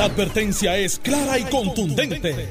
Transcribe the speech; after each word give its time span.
La 0.00 0.06
advertencia 0.06 0.78
es 0.78 0.98
clara 0.98 1.38
y 1.38 1.44
contundente. 1.44 2.48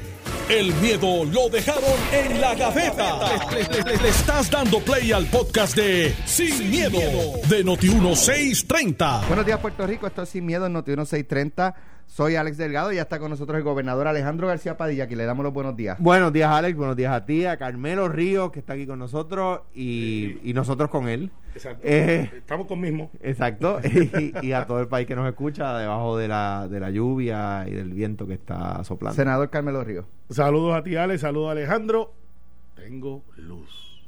El 0.48 0.72
miedo 0.74 1.24
lo 1.24 1.48
dejaron 1.48 1.98
en 2.12 2.40
la 2.40 2.54
gaveta. 2.54 3.18
Le, 3.50 4.08
estás 4.08 4.48
dando 4.52 4.78
play 4.78 5.10
al 5.10 5.26
podcast 5.26 5.74
de 5.74 6.14
Sin, 6.26 6.70
miedo, 6.70 7.00
de 7.48 7.64
Noti1630. 7.64 9.26
Buenos 9.26 9.44
días, 9.44 9.58
Puerto 9.58 9.84
Rico. 9.84 10.06
Esto 10.06 10.22
es 10.22 10.28
Sin 10.28 10.46
Miedo 10.46 10.66
en 10.66 10.74
Noti 10.74 10.92
1630. 10.92 11.74
Soy 12.10 12.34
Alex 12.34 12.56
Delgado 12.56 12.90
y 12.90 12.96
ya 12.96 13.02
está 13.02 13.20
con 13.20 13.30
nosotros 13.30 13.56
el 13.56 13.62
gobernador 13.62 14.08
Alejandro 14.08 14.48
García 14.48 14.76
Padilla. 14.76 15.04
Aquí 15.04 15.14
le 15.14 15.24
damos 15.26 15.44
los 15.44 15.52
buenos 15.52 15.76
días. 15.76 15.96
Buenos 16.00 16.32
días, 16.32 16.50
Alex. 16.50 16.76
Buenos 16.76 16.96
días 16.96 17.12
a 17.12 17.24
ti, 17.24 17.44
a 17.46 17.56
Carmelo 17.56 18.08
Ríos, 18.08 18.50
que 18.50 18.58
está 18.58 18.72
aquí 18.72 18.84
con 18.84 18.98
nosotros, 18.98 19.60
y, 19.72 20.38
y 20.42 20.52
nosotros 20.52 20.90
con 20.90 21.08
él. 21.08 21.30
Exacto. 21.54 21.82
Eh, 21.86 22.28
Estamos 22.36 22.66
con 22.66 22.80
mismo. 22.80 23.12
exacto. 23.20 23.78
y, 23.84 24.32
y 24.44 24.52
a 24.52 24.66
todo 24.66 24.80
el 24.80 24.88
país 24.88 25.06
que 25.06 25.14
nos 25.14 25.28
escucha 25.28 25.78
debajo 25.78 26.18
de 26.18 26.26
la, 26.26 26.66
de 26.68 26.80
la 26.80 26.90
lluvia 26.90 27.64
y 27.68 27.74
del 27.74 27.92
viento 27.94 28.26
que 28.26 28.34
está 28.34 28.82
soplando. 28.82 29.14
Senador 29.14 29.48
Carmelo 29.48 29.84
Ríos, 29.84 30.04
Saludos 30.30 30.74
a 30.74 30.82
ti, 30.82 30.96
Alex. 30.96 31.20
Saludos 31.20 31.50
a 31.50 31.52
Alejandro. 31.52 32.12
Tengo 32.74 33.22
luz. 33.36 34.02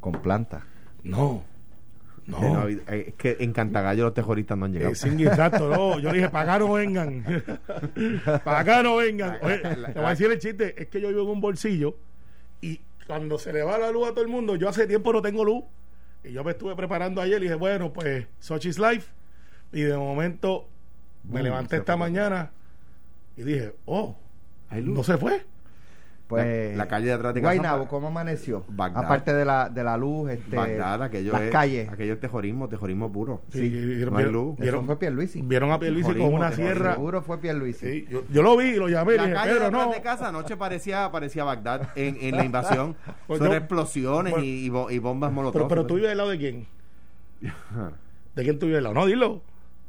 con 0.00 0.12
planta. 0.12 0.64
No. 1.02 1.44
No. 2.30 2.68
Eh, 2.68 2.80
no, 2.86 2.92
es 2.92 3.14
que 3.14 3.36
en 3.40 3.52
Cantagallo 3.52 4.04
los 4.04 4.14
tejoristas 4.14 4.56
no 4.56 4.66
han 4.66 4.72
llegado. 4.72 4.92
Eh, 4.92 4.96
sí, 4.96 5.08
exacto, 5.08 5.68
no. 5.68 5.98
Yo 5.98 6.12
dije, 6.12 6.28
para 6.28 6.54
acá 6.54 6.64
no 6.64 6.72
vengan. 6.72 7.24
para 8.44 8.58
acá 8.60 8.82
no 8.82 8.96
vengan. 8.96 9.38
Oye, 9.42 9.58
te 9.58 9.92
voy 9.94 10.04
a 10.04 10.10
decir 10.10 10.30
el 10.30 10.38
chiste. 10.38 10.80
Es 10.80 10.88
que 10.88 11.00
yo 11.00 11.08
vivo 11.08 11.22
en 11.22 11.28
un 11.28 11.40
bolsillo 11.40 11.96
y 12.60 12.80
cuando 13.06 13.38
se 13.38 13.52
le 13.52 13.62
va 13.62 13.78
la 13.78 13.90
luz 13.90 14.08
a 14.08 14.10
todo 14.12 14.22
el 14.22 14.28
mundo, 14.30 14.56
yo 14.56 14.68
hace 14.68 14.86
tiempo 14.86 15.12
no 15.12 15.22
tengo 15.22 15.44
luz. 15.44 15.64
Y 16.22 16.32
yo 16.32 16.44
me 16.44 16.52
estuve 16.52 16.76
preparando 16.76 17.20
ayer 17.20 17.38
y 17.38 17.44
dije, 17.44 17.54
bueno, 17.54 17.92
pues 17.92 18.26
Sochi's 18.38 18.78
Life. 18.78 19.10
Y 19.72 19.82
de 19.82 19.96
momento 19.96 20.68
me 21.24 21.32
Boom, 21.32 21.42
levanté 21.44 21.76
esta 21.76 21.96
mañana 21.96 22.50
y 23.36 23.42
dije, 23.42 23.74
oh, 23.86 24.16
no 24.70 25.02
se 25.02 25.16
fue. 25.16 25.44
Pues, 26.30 26.70
La- 26.76 26.84
la 26.84 26.88
calle 26.88 27.06
de 27.06 27.12
atrás 27.12 27.34
de 27.34 27.40
Guaynabo, 27.40 27.88
¿cómo 27.88 28.06
amaneció? 28.06 28.64
Bagdad. 28.68 29.04
Aparte 29.04 29.34
de 29.34 29.44
la, 29.44 29.68
de 29.68 29.82
la 29.84 29.96
luz, 29.96 30.30
este, 30.30 30.54
Bagdad, 30.56 31.02
aquello 31.02 31.32
las 31.32 31.42
es, 31.42 31.50
calles. 31.50 31.88
aquello 31.90 32.14
es 32.14 32.20
tejorismo, 32.20 32.68
tejorismo 32.68 33.10
puro. 33.12 33.42
Sí, 33.52 33.68
vieron, 33.68 34.12
no 34.14 34.18
hay 34.18 34.24
vieron- 34.24 34.32
luz. 34.32 34.52
Eso 34.54 34.62
vieron- 34.62 34.86
fue 34.86 34.98
Pierluisi. 34.98 35.42
vieron 35.42 35.72
a 35.72 35.78
Pierluisi 35.80 36.08
con 36.14 36.32
una 36.32 36.50
tejorismo. 36.50 36.54
sierra. 36.74 36.94
Seguro 36.94 37.22
fue 37.22 37.38
Pierluisi. 37.38 37.86
Sí, 37.90 38.06
yo, 38.08 38.22
yo 38.30 38.42
lo 38.42 38.56
vi 38.56 38.66
y 38.66 38.76
lo 38.76 38.88
llamé 38.88 39.14
y 39.14 39.16
La 39.16 39.22
dije, 39.24 39.34
calle 39.34 39.48
de 39.48 39.54
Pedro, 39.54 39.66
atrás 39.66 39.86
no. 39.88 39.92
de 39.92 40.00
casa 40.02 40.28
anoche 40.28 40.56
parecía, 40.56 41.10
parecía 41.10 41.42
Bagdad 41.44 41.88
en, 41.96 42.16
en 42.20 42.36
la 42.36 42.44
invasión. 42.44 42.94
Pues 43.26 43.40
Son 43.40 43.48
yo- 43.48 43.54
explosiones 43.56 44.32
pues- 44.32 44.44
y, 44.44 44.66
y 44.66 44.68
bo- 44.68 44.90
y 44.90 44.98
bombas 45.00 45.32
molotov. 45.32 45.54
Pero, 45.62 45.68
pero 45.68 45.86
tú 45.86 45.96
vives 45.96 46.12
al 46.12 46.16
lado 46.18 46.30
de 46.30 46.38
quién? 46.38 46.66
¿De 48.36 48.42
quién 48.44 48.58
tú 48.58 48.66
vives 48.66 48.78
al 48.78 48.84
lado? 48.84 48.94
No, 48.94 49.06
dilo. 49.06 49.42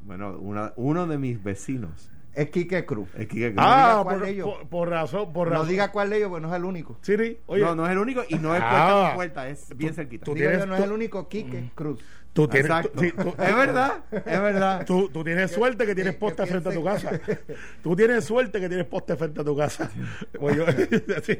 Bueno, 0.03 0.37
una- 0.39 0.73
uno 0.75 1.05
de 1.05 1.17
mis 1.17 1.43
vecinos. 1.43 2.09
Es 2.33 2.49
Quique 2.49 2.85
Cruz. 2.85 3.09
Es 3.17 3.27
Quique 3.27 3.51
Cruz. 3.53 3.57
Ah, 3.65 4.01
cuál 4.03 4.17
por, 4.17 4.25
de 4.25 4.31
ellos. 4.31 4.47
por- 4.49 4.67
por 4.69 4.89
razón, 4.89 5.33
por 5.33 5.47
No 5.47 5.53
razón. 5.55 5.67
diga 5.69 5.91
cuál 5.91 6.09
de 6.09 6.17
ellos, 6.17 6.29
porque 6.29 6.41
no 6.45 6.49
es 6.53 6.57
el 6.57 6.65
único. 6.65 6.97
Siri, 7.01 7.39
oye, 7.47 7.63
no, 7.63 7.75
no 7.75 7.85
es 7.85 7.91
el 7.91 7.97
único 7.97 8.23
y 8.29 8.35
no 8.35 8.55
es 8.55 8.61
Ah. 8.63 9.11
puerta 9.15 9.15
puerta, 9.15 9.49
es 9.49 9.77
bien 9.77 9.93
cerquita. 9.93 10.25
tú 10.25 10.33
Digo 10.33 10.47
tienes- 10.49 10.59
yo, 10.59 10.65
no 10.65 10.75
es 10.75 10.79
tú- 10.81 10.85
el 10.85 10.91
único 10.93 11.27
Quique 11.27 11.71
Cruz. 11.75 11.99
tú 12.31 12.47
tienes, 12.47 12.69
Exacto. 12.71 12.91
tú, 12.93 13.01
sí, 13.01 13.11
tú- 13.11 13.29
es 13.43 13.55
verdad, 13.55 14.03
es 14.11 14.41
verdad. 14.41 14.85
tú- 14.85 15.09
tú 15.09 15.23
tienes 15.25 15.51
suerte 15.51 15.85
que 15.85 15.93
tienes 15.93 16.15
poste 16.15 16.45
frente 16.45 16.69
a 16.69 16.71
tu 16.71 16.83
casa. 16.83 17.11
Tú 17.83 17.95
tienes 17.97 18.23
suerte 18.23 18.59
que 18.61 18.69
tienes 18.69 18.85
poste 18.87 19.15
frente 19.17 19.41
a 19.41 19.43
tu 19.43 19.57
casa. 19.57 19.91
Pues 20.39 20.55
yo, 20.55 20.65
sí, 21.23 21.35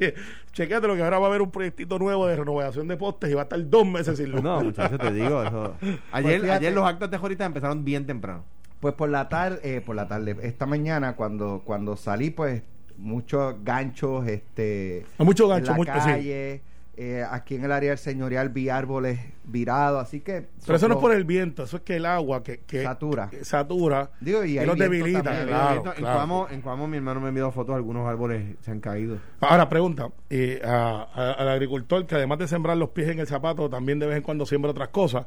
chequéatelo 0.52 0.94
que 0.94 1.02
ahora 1.02 1.18
va 1.18 1.26
a 1.26 1.28
haber 1.30 1.40
un 1.40 1.50
proyectito 1.50 1.98
nuevo 1.98 2.26
de 2.26 2.36
renovación 2.36 2.86
de 2.88 2.96
postes 2.98 3.30
y 3.30 3.34
va 3.34 3.42
a 3.42 3.44
estar 3.44 3.70
dos 3.70 3.86
meses 3.86 4.18
sin 4.18 4.30
luz. 4.30 4.42
No, 4.42 4.60
muchachos, 4.62 4.98
te 4.98 5.12
digo 5.12 5.42
eso. 5.42 5.74
Ayer, 6.12 6.40
fíjate. 6.42 6.58
ayer 6.58 6.72
los 6.74 6.86
actos 6.86 7.08
terroristas 7.10 7.46
empezaron 7.46 7.82
bien 7.84 8.04
temprano. 8.06 8.44
Pues 8.82 8.94
por 8.94 9.08
la 9.10 9.28
tarde, 9.28 9.60
eh, 9.62 9.80
por 9.80 9.94
la 9.94 10.08
tarde, 10.08 10.36
esta 10.42 10.66
mañana 10.66 11.14
cuando 11.14 11.62
cuando 11.64 11.96
salí, 11.96 12.30
pues 12.30 12.64
muchos 12.98 13.54
ganchos, 13.62 14.26
este, 14.26 15.06
Hay 15.18 15.24
mucho 15.24 15.44
en 15.44 15.50
gancho, 15.50 15.70
la 15.70 15.76
mucho, 15.76 15.92
sí. 16.00 16.00
calle, 16.00 16.62
eh, 16.96 17.24
aquí 17.30 17.54
en 17.54 17.64
el 17.64 17.70
área 17.70 17.90
del 17.90 17.98
señorial 17.98 18.48
vi 18.48 18.70
árboles 18.70 19.20
virados, 19.44 20.02
así 20.02 20.18
que 20.18 20.48
Pero 20.66 20.76
eso 20.76 20.88
no 20.88 20.94
es 20.96 21.00
por 21.00 21.12
el 21.14 21.22
viento, 21.24 21.62
eso 21.62 21.76
es 21.76 21.82
que 21.84 21.94
el 21.94 22.06
agua 22.06 22.42
que, 22.42 22.58
que 22.66 22.82
Satura. 22.82 23.30
que 23.30 23.44
satura 23.44 24.10
Digo, 24.20 24.42
y 24.44 24.54
que 24.58 24.66
los 24.66 24.76
debilita. 24.76 25.22
también. 25.22 25.46
Claro, 25.46 25.76
en, 25.76 25.82
claro. 25.92 26.16
Cuamo, 26.18 26.48
en 26.50 26.60
Cuamo 26.60 26.88
mi 26.88 26.96
hermano 26.96 27.20
me 27.20 27.28
envió 27.28 27.52
fotos, 27.52 27.76
algunos 27.76 28.08
árboles 28.08 28.56
se 28.62 28.72
han 28.72 28.80
caído. 28.80 29.16
Ahora 29.42 29.68
pregunta, 29.68 30.08
eh, 30.28 30.60
a- 30.64 31.06
a- 31.14 31.32
al 31.34 31.48
agricultor 31.50 32.04
que 32.04 32.16
además 32.16 32.40
de 32.40 32.48
sembrar 32.48 32.76
los 32.76 32.88
pies 32.88 33.10
en 33.10 33.20
el 33.20 33.28
zapato, 33.28 33.70
también 33.70 34.00
de 34.00 34.06
vez 34.08 34.16
en 34.16 34.24
cuando 34.24 34.44
siembra 34.44 34.72
otras 34.72 34.88
cosas. 34.88 35.26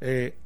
eh, 0.00 0.36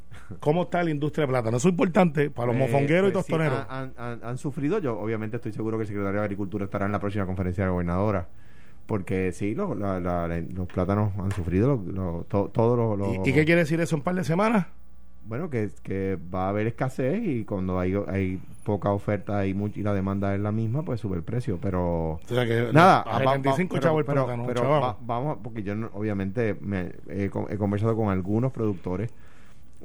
¿Cómo 0.40 0.62
está 0.62 0.82
la 0.82 0.90
industria 0.90 1.26
de 1.26 1.28
plátano? 1.32 1.56
Eso 1.58 1.68
es 1.68 1.72
importante 1.72 2.30
para 2.30 2.46
los 2.52 2.56
Eh, 2.56 2.58
mofongueros 2.60 3.10
y 3.10 3.12
pues 3.12 3.26
sí, 3.26 3.32
tostoneros. 3.32 3.66
han, 3.68 3.92
han- 3.96 4.20
han 4.24 4.38
sufrido. 4.38 4.78
Yo, 4.78 4.98
obviamente, 4.98 5.36
estoy 5.36 5.52
seguro 5.52 5.76
que 5.78 5.82
el 5.82 5.88
secretario 5.88 6.20
de 6.20 6.24
Agricultura 6.24 6.64
estará 6.64 6.86
en 6.86 6.92
la 6.92 6.98
próxima 7.00 7.26
conferencia 7.26 7.64
de 7.64 7.70
gobernadora. 7.70 8.28
Porque 8.86 9.32
sí, 9.32 9.54
lo- 9.54 9.74
la- 9.74 10.00
la- 10.00 10.26
la- 10.28 10.40
los 10.40 10.66
plátanos 10.66 11.12
han 11.18 11.30
sufrido. 11.32 11.80
lo- 11.86 11.92
lo- 11.92 12.24
to- 12.28 12.50
todos 12.52 12.98
los. 12.98 13.08
¿Y, 13.26 13.30
y 13.30 13.32
qué 13.32 13.44
quiere 13.44 13.60
decir 13.60 13.80
eso 13.80 13.94
en 13.96 14.00
un 14.00 14.04
par 14.04 14.14
de 14.14 14.24
semanas? 14.24 14.66
Bueno, 15.24 15.50
que, 15.50 15.70
que 15.84 16.18
va 16.34 16.46
a 16.46 16.48
haber 16.48 16.66
escasez 16.66 17.22
y 17.24 17.44
cuando 17.44 17.78
hay, 17.78 17.94
hay 18.08 18.40
poca 18.64 18.90
oferta 18.90 19.46
y, 19.46 19.54
much- 19.54 19.76
y 19.76 19.82
la 19.84 19.94
demanda 19.94 20.34
es 20.34 20.40
la 20.40 20.50
misma, 20.50 20.82
pues 20.82 20.98
sube 21.00 21.16
el 21.16 21.22
precio. 21.22 21.58
Pero. 21.62 22.14
O 22.14 22.20
sea 22.26 22.44
que 22.44 22.70
Nada, 22.72 23.02
a 23.02 23.04
va- 23.04 23.24
va- 23.24 23.32
75 23.34 23.74
pero- 23.74 23.82
chavos 23.82 24.00
el 24.00 24.04
pero- 24.06 24.24
plátano, 24.24 24.46
pero 24.48 24.68
va- 24.68 24.96
vamos, 25.00 25.38
porque 25.42 25.62
yo 25.62 25.76
no- 25.76 25.90
obviamente 25.94 26.56
me, 26.60 26.90
he 27.08 27.30
conversado 27.30 27.94
con 27.96 28.08
algunos 28.08 28.50
productores. 28.50 29.12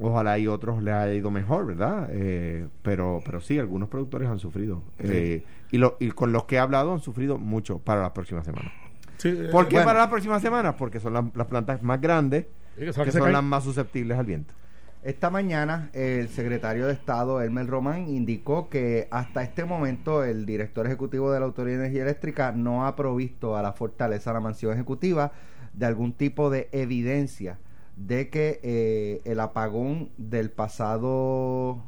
Ojalá 0.00 0.38
y 0.38 0.46
otros 0.46 0.82
les 0.82 0.94
haya 0.94 1.14
ido 1.14 1.30
mejor, 1.30 1.66
¿verdad? 1.66 2.08
Eh, 2.12 2.68
pero, 2.82 3.20
pero 3.24 3.40
sí, 3.40 3.58
algunos 3.58 3.88
productores 3.88 4.28
han 4.28 4.38
sufrido. 4.38 4.82
Eh, 4.98 5.44
y, 5.70 5.78
lo, 5.78 5.96
y 5.98 6.10
con 6.10 6.32
los 6.32 6.44
que 6.44 6.56
he 6.56 6.58
hablado 6.58 6.92
han 6.92 7.00
sufrido 7.00 7.36
mucho 7.36 7.78
para 7.78 8.02
las 8.02 8.12
próximas 8.12 8.44
semanas. 8.44 8.72
Sí, 9.16 9.28
eh, 9.28 9.48
¿Por 9.50 9.66
qué 9.66 9.76
bueno. 9.76 9.86
para 9.86 9.98
las 10.00 10.08
próximas 10.08 10.40
semanas? 10.40 10.76
Porque 10.78 11.00
son 11.00 11.14
las, 11.14 11.24
las 11.34 11.46
plantas 11.48 11.82
más 11.82 12.00
grandes 12.00 12.46
Sí, 12.78 12.84
que 12.84 12.92
son 12.92 13.04
que 13.10 13.32
las 13.32 13.42
más 13.42 13.64
susceptibles 13.64 14.16
al 14.16 14.26
viento. 14.26 14.54
Esta 15.02 15.30
mañana 15.30 15.90
el 15.92 16.28
secretario 16.28 16.86
de 16.86 16.92
Estado, 16.92 17.40
Elmer 17.40 17.66
Román, 17.66 18.08
indicó 18.08 18.68
que 18.68 19.08
hasta 19.10 19.42
este 19.42 19.64
momento 19.64 20.24
el 20.24 20.46
director 20.46 20.86
ejecutivo 20.86 21.32
de 21.32 21.40
la 21.40 21.46
Autoridad 21.46 21.78
de 21.78 21.84
Energía 21.84 22.02
Eléctrica 22.02 22.52
no 22.52 22.86
ha 22.86 22.94
provisto 22.94 23.56
a 23.56 23.62
la 23.62 23.72
Fortaleza, 23.72 24.30
a 24.30 24.34
la 24.34 24.40
mansión 24.40 24.72
ejecutiva, 24.72 25.32
de 25.72 25.86
algún 25.86 26.12
tipo 26.12 26.50
de 26.50 26.68
evidencia 26.72 27.58
de 27.98 28.28
que 28.30 28.60
eh, 28.62 29.20
el 29.24 29.40
apagón 29.40 30.10
del 30.16 30.50
pasado 30.50 31.82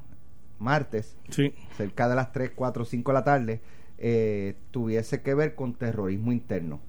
martes, 0.59 1.17
Sí. 1.31 1.55
cerca 1.77 2.09
de 2.09 2.17
las 2.17 2.33
3, 2.33 2.51
4, 2.55 2.85
5 2.85 3.11
de 3.13 3.15
la 3.15 3.25
tarde, 3.25 3.61
eh, 3.99 4.57
tuviese 4.71 5.23
que 5.23 5.35
ver 5.35 5.55
con 5.55 5.75
terrorismo 5.75 6.33
interno. 6.33 6.81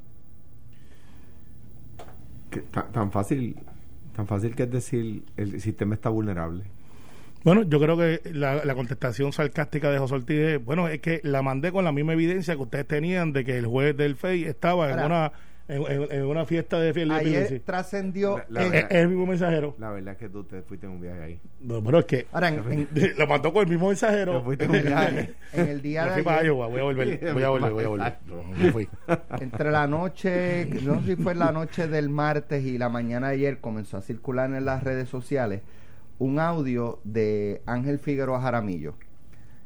Que 2.49 2.61
tan, 2.61 2.91
tan 2.91 3.11
fácil 3.11 3.55
tan 4.15 4.27
fácil 4.27 4.55
que 4.55 4.63
es 4.63 4.71
decir 4.71 5.23
el 5.37 5.61
sistema 5.61 5.95
está 5.95 6.09
vulnerable. 6.09 6.65
Bueno, 7.45 7.63
yo 7.63 7.79
creo 7.79 7.97
que 7.97 8.21
la, 8.33 8.63
la 8.65 8.75
contestación 8.75 9.31
sarcástica 9.31 9.89
de 9.89 9.97
José 9.97 10.15
Ortiz 10.15 10.37
es, 10.37 10.63
bueno, 10.65 10.89
es 10.89 10.99
que 10.99 11.21
la 11.23 11.41
mandé 11.41 11.71
con 11.71 11.85
la 11.85 11.91
misma 11.93 12.13
evidencia 12.13 12.55
que 12.55 12.61
ustedes 12.61 12.85
tenían 12.87 13.31
de 13.33 13.45
que 13.45 13.57
el 13.57 13.65
juez 13.67 13.95
del 13.95 14.15
FEI 14.17 14.43
estaba 14.43 14.91
en 14.91 14.99
una 14.99 15.31
en, 15.67 15.83
en- 15.89 16.11
en 16.11 16.25
una 16.25 16.45
fiesta 16.45 16.79
de 16.79 16.93
fiel 16.93 17.11
Ayer 17.11 17.61
trascendió 17.65 18.41
La- 18.49 18.63
es, 18.63 18.73
es 18.73 18.85
el 18.91 19.07
mismo 19.09 19.25
mensajero. 19.25 19.75
La 19.79 19.91
verdad 19.91 20.13
es 20.13 20.17
que 20.17 20.29
tú 20.29 20.43
te 20.43 20.61
fuiste 20.63 20.85
en 20.85 20.93
un 20.93 21.01
viaje 21.01 21.21
ahí. 21.21 21.39
No, 21.61 21.81
pero 21.83 21.99
es 21.99 22.05
que 22.05 22.27
Ahora, 22.31 22.49
en- 22.49 22.87
en- 22.95 23.13
lo 23.17 23.27
mandó 23.27 23.53
con 23.53 23.63
el 23.63 23.69
mismo 23.69 23.87
mensajero. 23.87 24.39
Te 24.39 24.43
fuiste 24.43 24.65
en 24.65 24.71
un 24.71 24.81
viaje. 24.81 25.33
en 25.53 25.67
el 25.67 25.81
día 25.81 26.03
Me 26.03 26.07
de 26.09 26.13
fui 26.15 26.23
para 26.23 26.37
ayer, 26.39 26.47
Iowa, 26.47 26.67
voy 26.67 26.79
a 26.79 26.83
volver, 26.83 27.19
voy 27.33 27.43
a 27.43 27.49
volver, 27.49 27.71
voy 27.71 27.83
a 27.83 27.87
volver. 27.87 28.13
Me 28.57 28.71
fui. 28.71 28.89
entre 29.39 29.71
la 29.71 29.87
noche, 29.87 30.65
no 30.83 30.99
sé 31.01 31.15
si 31.15 31.21
fue 31.21 31.35
la 31.35 31.51
noche 31.51 31.87
del 31.87 32.09
martes 32.09 32.63
y 32.65 32.77
la 32.77 32.89
mañana 32.89 33.29
de 33.29 33.35
ayer, 33.35 33.59
comenzó 33.59 33.97
a 33.97 34.01
circular 34.01 34.51
en 34.53 34.65
las 34.65 34.83
redes 34.83 35.07
sociales 35.09 35.61
un 36.19 36.39
audio 36.39 36.99
de 37.03 37.61
Ángel 37.65 37.97
Figueroa 37.99 38.41
Jaramillo. 38.41 38.93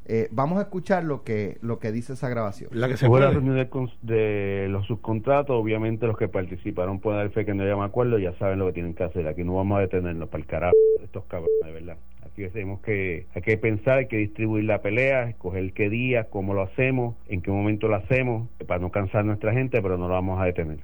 Eh, 0.08 0.28
vamos 0.32 0.60
a 0.60 0.64
escuchar 0.64 1.04
lo 1.04 1.24
que, 1.24 1.58
lo 1.62 1.80
que 1.80 1.92
dice 1.92 2.14
esa 2.14 2.30
grabación. 2.30 2.70
La 2.74 2.88
que 2.88 2.96
se 2.96 3.08
Hubo 3.08 3.20
la 3.20 3.32
puede. 3.32 3.40
reunión 3.40 3.56
de, 3.56 4.14
de 4.14 4.68
los 4.70 4.86
subcontratos, 4.86 5.56
obviamente 5.56 6.06
los 6.06 6.18
que 6.18 6.28
participaron 6.28 7.00
pueden 7.00 7.22
dar 7.22 7.32
fe 7.32 7.44
que 7.46 7.54
no 7.56 7.64
haya 7.64 7.84
acuerdo, 7.84 8.20
ya 8.20 8.34
saben 8.38 8.60
lo 8.60 8.68
que 8.68 8.74
tienen 8.74 8.94
que 8.94 9.04
hacer. 9.04 9.28
Aquí 9.28 9.44
no 9.44 9.56
vamos 9.56 9.78
a 9.78 9.82
detenernos 9.82 10.30
para 10.30 10.42
el 10.42 10.48
carajo 10.48 10.76
de 11.00 11.06
estos 11.06 11.26
cabrones, 11.26 11.52
de 11.66 11.72
verdad. 11.72 11.98
Aquí 12.24 12.48
tenemos 12.50 12.82
que, 12.82 13.26
hay 13.34 13.42
que 13.42 13.58
pensar, 13.58 13.98
hay 14.00 14.08
que 14.08 14.18
distribuir 14.18 14.66
la 14.66 14.82
pelea, 14.82 15.30
escoger 15.30 15.74
qué 15.74 15.90
día, 15.90 16.26
cómo 16.26 16.54
lo 16.54 16.62
hacemos, 16.62 17.16
en 17.28 17.42
qué 17.42 17.50
momento 17.50 17.88
lo 17.88 17.96
hacemos, 17.96 18.48
para 18.68 18.80
no 18.80 18.92
cansar 18.92 19.22
a 19.22 19.24
nuestra 19.24 19.54
gente, 19.54 19.82
pero 19.82 19.98
no 19.98 20.08
lo 20.08 20.14
vamos 20.14 20.40
a 20.40 20.46
detener. 20.46 20.80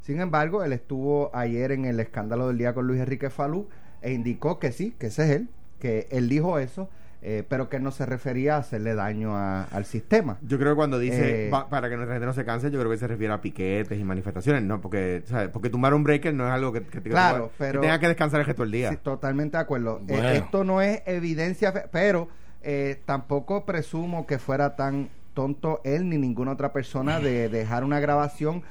Sin 0.00 0.20
embargo, 0.20 0.64
él 0.64 0.72
estuvo 0.72 1.30
ayer 1.34 1.72
en 1.72 1.84
el 1.84 2.00
escándalo 2.00 2.48
del 2.48 2.58
día 2.58 2.74
con 2.74 2.86
Luis 2.86 3.00
Enrique 3.00 3.30
Falú 3.30 3.68
e 4.02 4.12
indicó 4.12 4.58
que 4.58 4.72
sí, 4.72 4.94
que 4.98 5.06
ese 5.06 5.22
es 5.24 5.30
él, 5.30 5.48
que 5.78 6.06
él 6.10 6.28
dijo 6.28 6.58
eso, 6.58 6.88
eh, 7.30 7.44
pero 7.46 7.68
que 7.68 7.78
no 7.78 7.90
se 7.90 8.06
refería 8.06 8.54
a 8.56 8.60
hacerle 8.60 8.94
daño 8.94 9.36
a- 9.36 9.64
al 9.64 9.84
sistema. 9.84 10.38
Yo 10.40 10.58
creo 10.58 10.72
que 10.72 10.76
cuando 10.76 10.98
dice 10.98 11.48
Eh, 11.48 11.50
va- 11.50 11.68
para 11.68 11.90
que 11.90 11.96
nuestra 11.96 12.14
gente 12.14 12.24
no 12.24 12.32
se 12.32 12.42
canse, 12.46 12.70
yo 12.70 12.78
creo 12.78 12.90
que 12.90 12.96
se 12.96 13.06
refiere 13.06 13.34
a 13.34 13.40
piquetes 13.42 13.98
y 14.00 14.02
manifestaciones, 14.04 14.62
no, 14.62 14.80
porque 14.80 15.22
¿sabes? 15.26 15.50
porque 15.50 15.68
tumbar 15.68 15.92
un 15.92 16.04
breaker 16.04 16.32
no 16.32 16.46
es 16.46 16.52
algo 16.52 16.72
que, 16.72 16.82
que, 16.84 17.02
te- 17.02 17.10
Claro, 17.10 17.48
que 17.48 17.54
pero- 17.58 17.80
tenga 17.82 17.98
que 17.98 18.08
descansar 18.08 18.40
el 18.40 18.46
resto 18.46 18.62
del 18.62 18.72
día. 18.72 18.88
Sí, 18.90 18.96
totalmente 18.96 19.58
de 19.58 19.62
acuerdo. 19.62 20.00
Eh, 20.08 20.36
esto 20.36 20.64
no 20.64 20.80
es 20.80 21.02
evidencia, 21.04 21.72
pero 21.92 22.28
eh, 22.62 23.00
tampoco 23.04 23.66
presumo 23.66 24.26
que 24.26 24.38
fuera 24.38 24.74
tan 24.74 25.10
tonto 25.34 25.80
él 25.84 26.08
ni 26.08 26.16
ninguna 26.16 26.52
otra 26.52 26.72
persona 26.72 27.20
de 27.20 27.48
dejar 27.50 27.84
una 27.84 28.00
grabación 28.00 28.62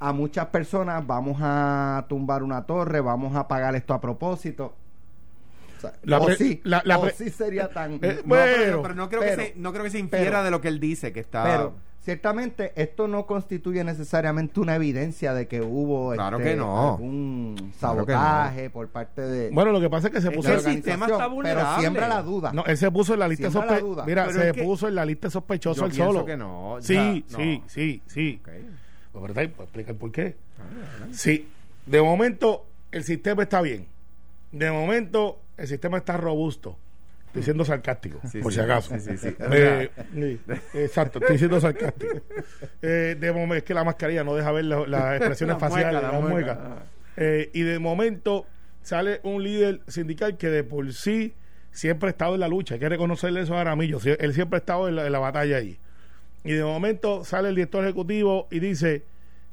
a 0.00 0.12
muchas 0.12 0.46
personas, 0.46 1.06
vamos 1.06 1.38
a 1.40 2.06
tumbar 2.08 2.42
una 2.42 2.62
torre, 2.64 3.00
vamos 3.00 3.36
a 3.36 3.46
pagar 3.46 3.74
esto 3.76 3.92
a 3.94 4.00
propósito. 4.00 4.74
O, 5.76 5.80
sea, 5.80 5.92
La 6.04 6.18
o 6.18 6.30
sí, 6.32 6.60
la- 6.64 6.82
la 6.84 6.98
o 6.98 7.08
sí 7.10 7.30
sería 7.30 7.68
tan... 7.68 7.94
Eh, 8.02 8.16
No, 8.22 8.28
Bueno, 8.28 8.52
pero, 8.56 8.82
pero 8.82 8.94
no 8.94 9.08
creo 9.08 9.20
pero- 9.20 9.36
que 9.36 9.42
se, 9.48 9.52
no 9.56 9.72
creo 9.72 9.84
que 9.84 9.90
se 9.90 9.98
infiera 9.98 10.24
pero- 10.30 10.42
de 10.44 10.50
lo 10.50 10.60
que 10.60 10.68
él 10.68 10.80
dice, 10.80 11.12
que 11.12 11.20
está... 11.20 11.44
Pero 11.44 11.74
ciertamente 12.02 12.72
esto 12.76 13.08
no 13.08 13.26
constituye 13.26 13.82
necesariamente 13.82 14.60
una 14.60 14.76
evidencia 14.76 15.34
de 15.34 15.48
que 15.48 15.60
hubo 15.60 16.12
Claro 16.12 16.38
este, 16.38 16.50
que 16.50 16.56
no. 16.56 16.92
algún 16.92 17.72
Claro 17.80 18.06
que 18.06 18.12
no. 18.12 18.18
sabotaje 18.18 18.70
por 18.70 18.88
parte 18.88 19.22
de, 19.22 19.50
Bueno, 19.50 19.72
lo 19.72 19.80
que 19.80 19.90
pasa 19.90 20.06
es 20.06 20.12
que 20.14 20.20
se 20.20 20.30
puso 20.30 20.48
el 20.50 20.54
la 20.56 20.60
sistema 20.72 21.06
está 21.06 21.26
vulnerable. 21.26 21.64
Pero 21.68 21.80
siembra 21.80 22.06
la 22.08 22.22
duda. 22.22 22.52
No, 22.52 22.64
él 22.64 22.76
se 22.76 22.90
puso 22.92 23.14
en 23.14 23.18
la 23.20 23.26
lista 23.28 23.50
Siembra 23.50 23.72
la 23.72 23.78
sospe- 23.78 23.82
duda. 23.82 24.04
Mira, 24.06 24.26
Pero 24.26 24.38
se 24.40 24.46
es 24.50 24.54
que- 24.54 24.62
puso 24.62 24.86
en 24.88 24.94
la 24.94 25.04
lista 25.04 25.30
sospechoso 25.30 25.80
Yo 25.80 25.86
el 25.86 25.92
solo. 25.94 26.24
que 26.24 26.36
no, 26.36 26.76
Sí, 26.80 27.24
sí, 27.28 27.62
sí, 27.66 28.02
sí. 28.06 28.40
Ok. 28.40 28.50
Pues, 29.12 29.32
pues, 29.32 29.48
explica 29.60 29.90
el 29.92 29.96
por 29.98 30.12
qué. 30.12 30.36
Sí, 31.10 31.48
de 31.86 32.02
momento 32.02 32.66
el 32.92 33.02
sistema 33.02 33.42
está 33.42 33.60
bien. 33.62 33.86
De 34.52 34.70
momento 34.70 35.40
el 35.56 35.66
sistema 35.68 35.98
está 35.98 36.16
robusto. 36.16 36.76
Estoy 37.26 37.42
siendo 37.42 37.64
sarcástico, 37.66 38.18
Sí, 38.30 38.40
por 38.40 38.50
sí, 38.52 38.58
si 38.58 38.64
acaso. 38.64 38.98
sí. 38.98 39.10
Eh, 39.52 39.90
exacto, 40.74 41.18
estoy 41.18 41.36
siendo 41.36 41.60
sarcástico. 41.60 42.14
Eh, 42.80 43.16
de 43.18 43.32
momento, 43.32 43.56
es 43.56 43.62
que 43.64 43.74
la 43.74 43.84
mascarilla 43.84 44.24
no 44.24 44.34
deja 44.34 44.52
ver 44.52 44.64
la- 44.64 44.86
las 44.86 45.16
expresiones 45.18 45.56
La 45.60 45.68
mueca, 45.68 45.74
faciales, 45.84 46.02
la 46.02 46.12
mueca. 46.12 46.28
muecas. 46.30 46.58
Eh, 47.18 47.50
y 47.52 47.60
de 47.62 47.78
momento 47.78 48.46
sale 48.82 49.20
un 49.22 49.42
líder 49.42 49.80
sindical 49.86 50.36
que 50.38 50.48
de 50.48 50.64
por 50.64 50.90
sí 50.94 51.34
siempre 51.72 52.08
ha 52.08 52.10
estado 52.10 52.34
en 52.34 52.40
la 52.40 52.48
lucha. 52.48 52.74
Hay 52.74 52.80
que 52.80 52.88
reconocerle 52.88 53.42
eso 53.42 53.54
a 53.54 53.60
Aramillo. 53.60 53.98
Él 54.18 54.32
siempre 54.32 54.56
ha 54.56 54.60
estado 54.60 54.88
en 54.88 54.96
la, 54.96 55.04
en 55.06 55.12
la 55.12 55.18
batalla 55.18 55.58
allí. 55.58 55.78
Y 56.44 56.52
de 56.52 56.64
momento 56.64 57.22
sale 57.24 57.50
el 57.50 57.54
director 57.54 57.84
ejecutivo 57.84 58.46
y 58.50 58.60
dice, 58.60 59.02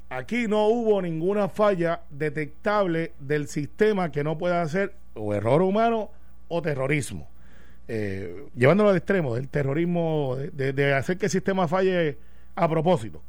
aquí 0.08 0.46
no 0.48 0.68
hubo 0.68 1.02
ninguna 1.02 1.48
falla 1.50 2.00
detectable 2.08 3.12
del 3.18 3.48
sistema 3.48 4.10
que 4.10 4.24
no 4.24 4.38
pueda 4.38 4.66
ser 4.68 4.94
o 5.14 5.34
error 5.34 5.62
humano 5.62 6.10
o 6.48 6.62
terrorismo. 6.62 7.28
Eh, 7.88 8.46
llevándolo 8.56 8.90
al 8.90 8.96
extremo 8.96 9.34
del 9.34 9.48
terrorismo, 9.48 10.36
de, 10.36 10.72
de- 10.72 10.94
hacer 10.94 11.18
que 11.18 11.26
el 11.26 11.30
sistema 11.30 11.68
falle 11.68 12.18
a 12.54 12.68
propósito. 12.68 13.22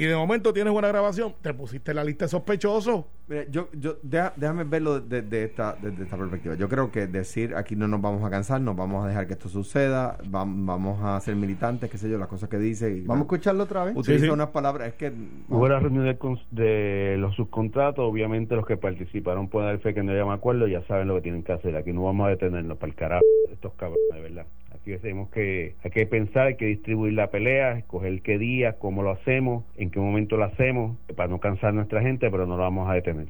Y 0.00 0.06
de 0.06 0.16
momento 0.16 0.52
tienes 0.54 0.72
una 0.72 0.88
grabación, 0.88 1.34
te 1.42 1.52
pusiste 1.52 1.90
en 1.90 1.96
la 1.96 2.04
lista 2.04 2.24
de 2.24 2.30
sospechosos. 2.30 3.04
Mira, 3.28 3.44
yo, 3.50 3.68
yo, 3.74 3.96
deja- 4.02 4.32
déjame 4.34 4.64
verlo 4.64 4.98
desde 4.98 5.20
de, 5.28 5.44
esta, 5.44 5.76
desde 5.80 6.04
esta 6.04 6.16
perspectiva. 6.16 6.54
Yo 6.54 6.70
creo 6.70 6.90
que 6.90 7.06
decir 7.06 7.54
aquí 7.54 7.76
no 7.76 7.86
nos 7.86 8.00
vamos 8.00 8.24
a 8.24 8.30
cansar, 8.30 8.62
nos 8.62 8.74
vamos 8.76 9.04
a 9.04 9.08
dejar 9.08 9.26
que 9.26 9.34
esto 9.34 9.50
suceda, 9.50 10.16
vam- 10.24 10.64
vamos 10.64 11.00
a 11.04 11.20
ser 11.20 11.36
militantes, 11.36 11.90
qué 11.90 11.98
sé 11.98 12.08
yo, 12.08 12.16
las 12.16 12.28
cosas 12.28 12.48
que 12.48 12.56
dice. 12.58 12.90
y- 12.90 13.00
Vamos 13.02 13.22
a 13.22 13.24
escucharlo 13.26 13.64
otra 13.64 13.84
vez. 13.84 13.94
Utiliza 13.94 14.20
Sí, 14.22 14.26
sí. 14.28 14.32
unas 14.32 14.48
palabras, 14.48 14.88
es 14.88 14.94
que... 14.94 15.12
Hubo 15.50 15.68
la 15.68 15.78
reunión 15.78 16.04
de, 16.06 16.16
de 16.50 17.16
los 17.18 17.34
subcontratos, 17.36 18.02
obviamente 18.02 18.56
los 18.56 18.64
que 18.66 18.78
participaron 18.78 19.48
pueden 19.48 19.68
dar 19.68 19.78
fe 19.80 19.92
que 19.92 20.02
no 20.02 20.14
llama 20.14 20.32
acuerdo, 20.32 20.66
ya 20.66 20.82
saben 20.86 21.08
lo 21.08 21.16
que 21.16 21.20
tienen 21.20 21.42
que 21.42 21.52
hacer. 21.52 21.76
Aquí 21.76 21.92
no 21.92 22.04
vamos 22.04 22.26
a 22.26 22.30
detenernos 22.30 22.78
para 22.78 22.90
el 22.90 22.96
carajo 22.96 23.24
estos 23.52 23.74
cabrones, 23.74 24.00
de 24.14 24.20
verdad. 24.22 24.46
Aquí 24.82 24.96
tenemos 24.96 25.28
que, 25.30 25.74
hay 25.84 25.90
que 25.90 26.06
pensar, 26.06 26.46
hay 26.46 26.56
que 26.56 26.66
distribuir 26.66 27.12
la 27.12 27.30
pelea, 27.30 27.72
escoger 27.78 28.22
qué 28.22 28.38
día, 28.38 28.78
cómo 28.78 29.02
lo 29.02 29.10
hacemos, 29.10 29.64
en 29.76 29.90
qué 29.90 30.00
momento 30.00 30.36
lo 30.36 30.44
hacemos, 30.44 30.96
para 31.16 31.28
no 31.28 31.38
cansar 31.38 31.70
a 31.70 31.72
nuestra 31.72 32.00
gente, 32.00 32.30
pero 32.30 32.46
no 32.46 32.56
lo 32.56 32.62
vamos 32.62 32.88
a 32.88 32.94
detener. 32.94 33.26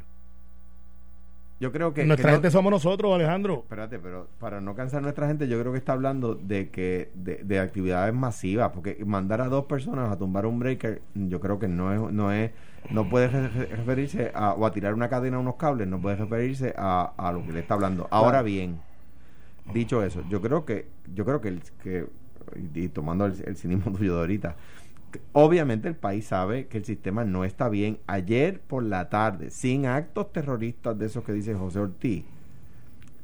Yo 1.59 1.73
creo 1.73 1.93
que... 1.93 2.07
Nuestra 2.07 2.33
gente 2.33 2.51
somos 2.51 2.71
nosotros, 2.71 3.13
Alejandro. 3.13 3.57
Espérate, 3.65 3.99
pero 3.99 4.29
para 4.39 4.63
no 4.63 4.75
cansar 4.75 5.01
a 5.01 5.03
nuestra 5.03 5.27
gente, 5.27 5.47
yo 5.47 5.61
creo 5.61 5.73
que 5.73 5.79
está 5.79 5.93
hablando 5.93 6.35
de 6.35 6.71
que 6.71 7.11
de, 7.15 7.37
de 7.45 7.59
actividades 7.59 8.15
masivas, 8.15 8.71
porque 8.71 8.97
mandar 9.05 9.43
a 9.43 9.49
dos 9.49 9.67
personas 9.67 10.11
a 10.11 10.17
tumbar 10.17 10.47
un 10.47 10.59
breaker, 10.59 11.03
yo 11.15 11.39
creo 11.41 11.59
que 11.59 11.69
no 11.69 11.93
es 11.93 12.13
no 12.15 12.33
es 12.33 12.53
no 12.91 13.11
puede 13.11 13.29
re- 13.29 13.49
re- 13.49 13.67
referirse 13.77 14.31
a 14.35 14.55
o 14.55 14.65
a 14.65 14.73
tirar 14.73 14.95
una 14.95 15.11
cadena 15.11 15.37
a 15.37 15.41
unos 15.41 15.57
cables, 15.57 15.87
no 15.87 16.01
puede 16.01 16.17
referirse 16.17 16.73
a, 16.79 17.13
a 17.19 17.31
lo 17.33 17.45
que 17.45 17.53
le 17.53 17.61
está 17.61 17.75
hablando. 17.75 18.09
Ahora 18.11 18.41
bien, 18.41 18.81
dicho 19.73 20.03
eso, 20.03 20.23
yo 20.29 20.41
creo 20.41 20.65
que 20.65 20.87
yo 21.15 21.25
creo 21.25 21.41
que 21.41 21.49
el, 21.49 21.63
que 21.83 22.07
y, 22.75 22.81
y 22.85 22.89
tomando 22.89 23.27
el, 23.27 23.35
el 23.47 23.57
cinismo 23.57 23.93
tuyo 23.97 24.15
de 24.15 24.21
ahorita, 24.21 24.57
obviamente 25.33 25.89
el 25.89 25.97
país 25.97 26.27
sabe 26.27 26.67
que 26.67 26.79
el 26.79 26.85
sistema 26.85 27.25
no 27.25 27.45
está 27.45 27.69
bien. 27.69 27.99
Ayer 28.07 28.61
por 28.61 28.83
la 28.83 29.09
tarde, 29.09 29.51
sin 29.51 29.87
actos 29.87 30.33
terroristas 30.33 30.99
de 30.99 31.07
esos 31.07 31.25
que 31.25 31.33
dice 31.33 31.55
José 31.55 31.81
Ortiz, 31.81 32.25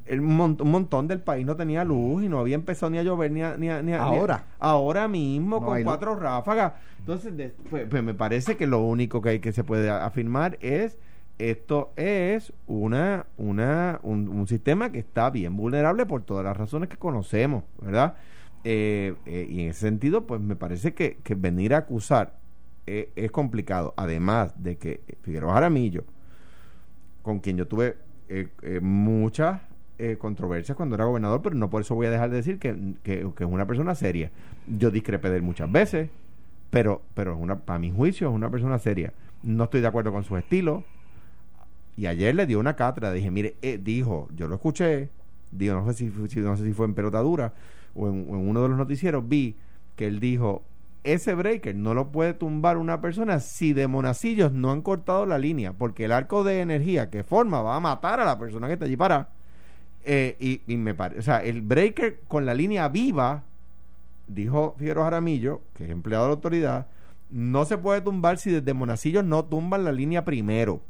el 0.07 0.21
mon- 0.21 0.57
un 0.61 0.71
montón 0.71 1.09
del 1.09 1.21
país 1.21 1.45
no 1.45 1.57
tenía 1.57 1.85
luz 1.85 2.23
y 2.23 2.29
no 2.29 2.39
había 2.39 2.55
empezado 2.55 2.91
ni 2.91 2.99
a 2.99 3.03
llover 3.03 3.33
ni 3.33 3.43
a, 3.43 3.57
ni 3.57 3.69
a- 3.69 3.83
ni 3.83 3.93
a- 3.93 3.99
ni 3.99 4.03
a- 4.03 4.03
Ahora. 4.03 4.45
ahora 4.61 5.09
mismo 5.09 5.59
No 5.61 5.67
con 5.67 5.83
cuatro 5.83 6.15
ráfagas 6.15 6.75
entonces 7.01 7.37
de- 7.37 7.53
pues, 7.71 7.87
pues 7.89 8.03
me 8.05 8.15
parece 8.15 8.57
que 8.57 8.67
lo 8.69 8.81
único 8.85 9.21
que 9.21 9.31
hay 9.31 9.39
que 9.41 9.53
se 9.53 9.65
puede 9.65 9.91
afirmar 9.91 10.59
es 10.61 10.97
esto 11.39 11.93
es 11.97 12.53
una 12.67 13.27
una 13.37 14.01
un, 14.03 14.47
sistema 14.47 14.91
que 14.91 14.99
está 15.01 15.31
bien 15.31 15.57
vulnerable 15.57 16.07
por 16.07 16.23
todas 16.23 16.45
las 16.45 16.57
razones 16.57 16.89
que 16.89 16.97
conocemos 16.97 17.65
verdad 17.81 18.15
Eh, 18.65 19.15
eh, 19.27 19.47
y 19.49 19.61
en 19.63 19.69
ese 19.71 19.81
sentido 19.81 20.27
pues 20.27 20.41
me 20.41 20.57
parece 20.57 20.93
que, 20.95 21.19
venir 21.37 21.73
a 21.75 21.79
acusar 21.79 22.39
eh, 22.87 23.11
es 23.17 23.31
complicado 23.31 23.95
además 23.97 24.55
de 24.63 24.77
que 24.77 25.01
Figueroa 25.23 25.55
Jaramillo 25.55 26.05
con 27.23 27.41
quien 27.41 27.57
yo 27.57 27.67
tuve 27.67 27.97
muchas 28.81 29.61
controversias 30.19 30.77
cuando 30.77 30.95
era 30.95 31.05
gobernador, 31.07 31.41
pero 31.43 31.55
no 31.57 31.71
por 31.71 31.81
eso 31.81 31.95
voy 31.95 32.07
a 32.07 32.11
dejar 32.11 32.29
de 32.31 32.37
decir 32.37 32.59
que, 32.59 32.77
que- 33.03 33.27
que 33.35 33.45
es 33.45 33.51
una 33.51 33.67
persona 33.67 33.95
seria. 33.95 34.31
Yo 34.67 34.91
discrepé 34.91 35.31
de 35.31 35.37
él 35.37 35.43
muchas 35.43 35.71
veces, 35.73 36.11
pero, 36.71 37.03
pero 37.15 37.33
es 37.35 37.41
una, 37.41 37.57
para 37.61 37.79
mi 37.79 37.91
juicio 37.91 38.29
es 38.29 38.35
una 38.35 38.51
persona 38.51 38.79
seria. 38.79 39.13
No 39.43 39.65
estoy 39.65 39.81
de 39.81 39.87
acuerdo 39.89 40.13
con 40.13 40.23
su 40.25 40.37
estilo. 40.37 40.85
Y 41.97 42.07
ayer 42.07 42.35
le 42.35 42.47
dio 42.47 42.61
una 42.61 42.77
cátedra, 42.77 43.13
dije, 43.13 43.31
mire, 43.31 43.57
eh, 43.63 43.79
dijo, 43.83 44.29
yo 44.35 44.49
lo 44.49 44.57
escuché, 44.57 45.09
digo, 45.51 45.75
no 45.75 45.87
sé 45.87 45.95
si, 45.95 46.41
no 46.41 46.57
sé 46.57 46.65
si 46.65 46.73
fue 46.73 46.87
en 46.87 46.95
pelotadura 46.95 47.55
o 47.95 48.09
en, 48.09 48.27
uno 48.29 48.63
de 48.63 48.69
los 48.69 48.77
noticieros, 48.77 49.27
vi 49.27 49.57
que 49.97 50.07
él 50.07 50.21
dijo, 50.21 50.63
ese 51.05 51.35
breaker 51.35 51.75
no 51.75 51.95
lo 51.95 52.13
puede 52.13 52.35
tumbar 52.35 52.77
una 52.77 53.01
persona 53.01 53.41
si 53.41 53.73
de 53.73 53.87
monacillos 53.87 54.53
no 54.53 54.73
han 54.73 54.83
cortado 54.83 55.25
la 55.25 55.39
línea, 55.39 55.73
porque 55.73 56.05
el 56.05 56.13
arco 56.13 56.45
de 56.45 56.61
energía 56.61 57.09
que 57.11 57.25
forma 57.25 57.63
va 57.63 57.77
a 57.77 57.81
matar 57.81 58.21
a 58.21 58.25
la 58.25 58.39
persona 58.39 58.67
que 58.67 58.75
está 58.75 58.85
allí 58.85 58.97
para. 58.97 59.29
Eh, 60.05 60.37
y, 60.39 60.61
y 60.73 60.77
me 60.77 60.95
parece, 60.95 61.21
o 61.21 61.23
sea, 61.23 61.39
el 61.39 61.63
breaker 61.63 62.21
con 62.29 62.45
la 62.47 62.55
línea 62.55 62.89
viva, 62.89 63.43
dijo 64.29 64.75
Figueroa 64.79 65.05
Jaramillo, 65.05 65.63
que 65.75 65.85
es 65.85 65.91
empleado 65.91 66.25
de 66.25 66.29
la 66.29 66.35
autoridad, 66.35 66.87
no 67.31 67.65
se 67.65 67.79
puede 67.79 68.01
tumbar 68.03 68.39
si 68.39 68.51
desde 68.51 68.75
monacillos 68.75 69.25
no 69.25 69.45
tumban 69.45 69.85
la 69.85 69.93
línea 69.93 70.25
primero. 70.25 70.81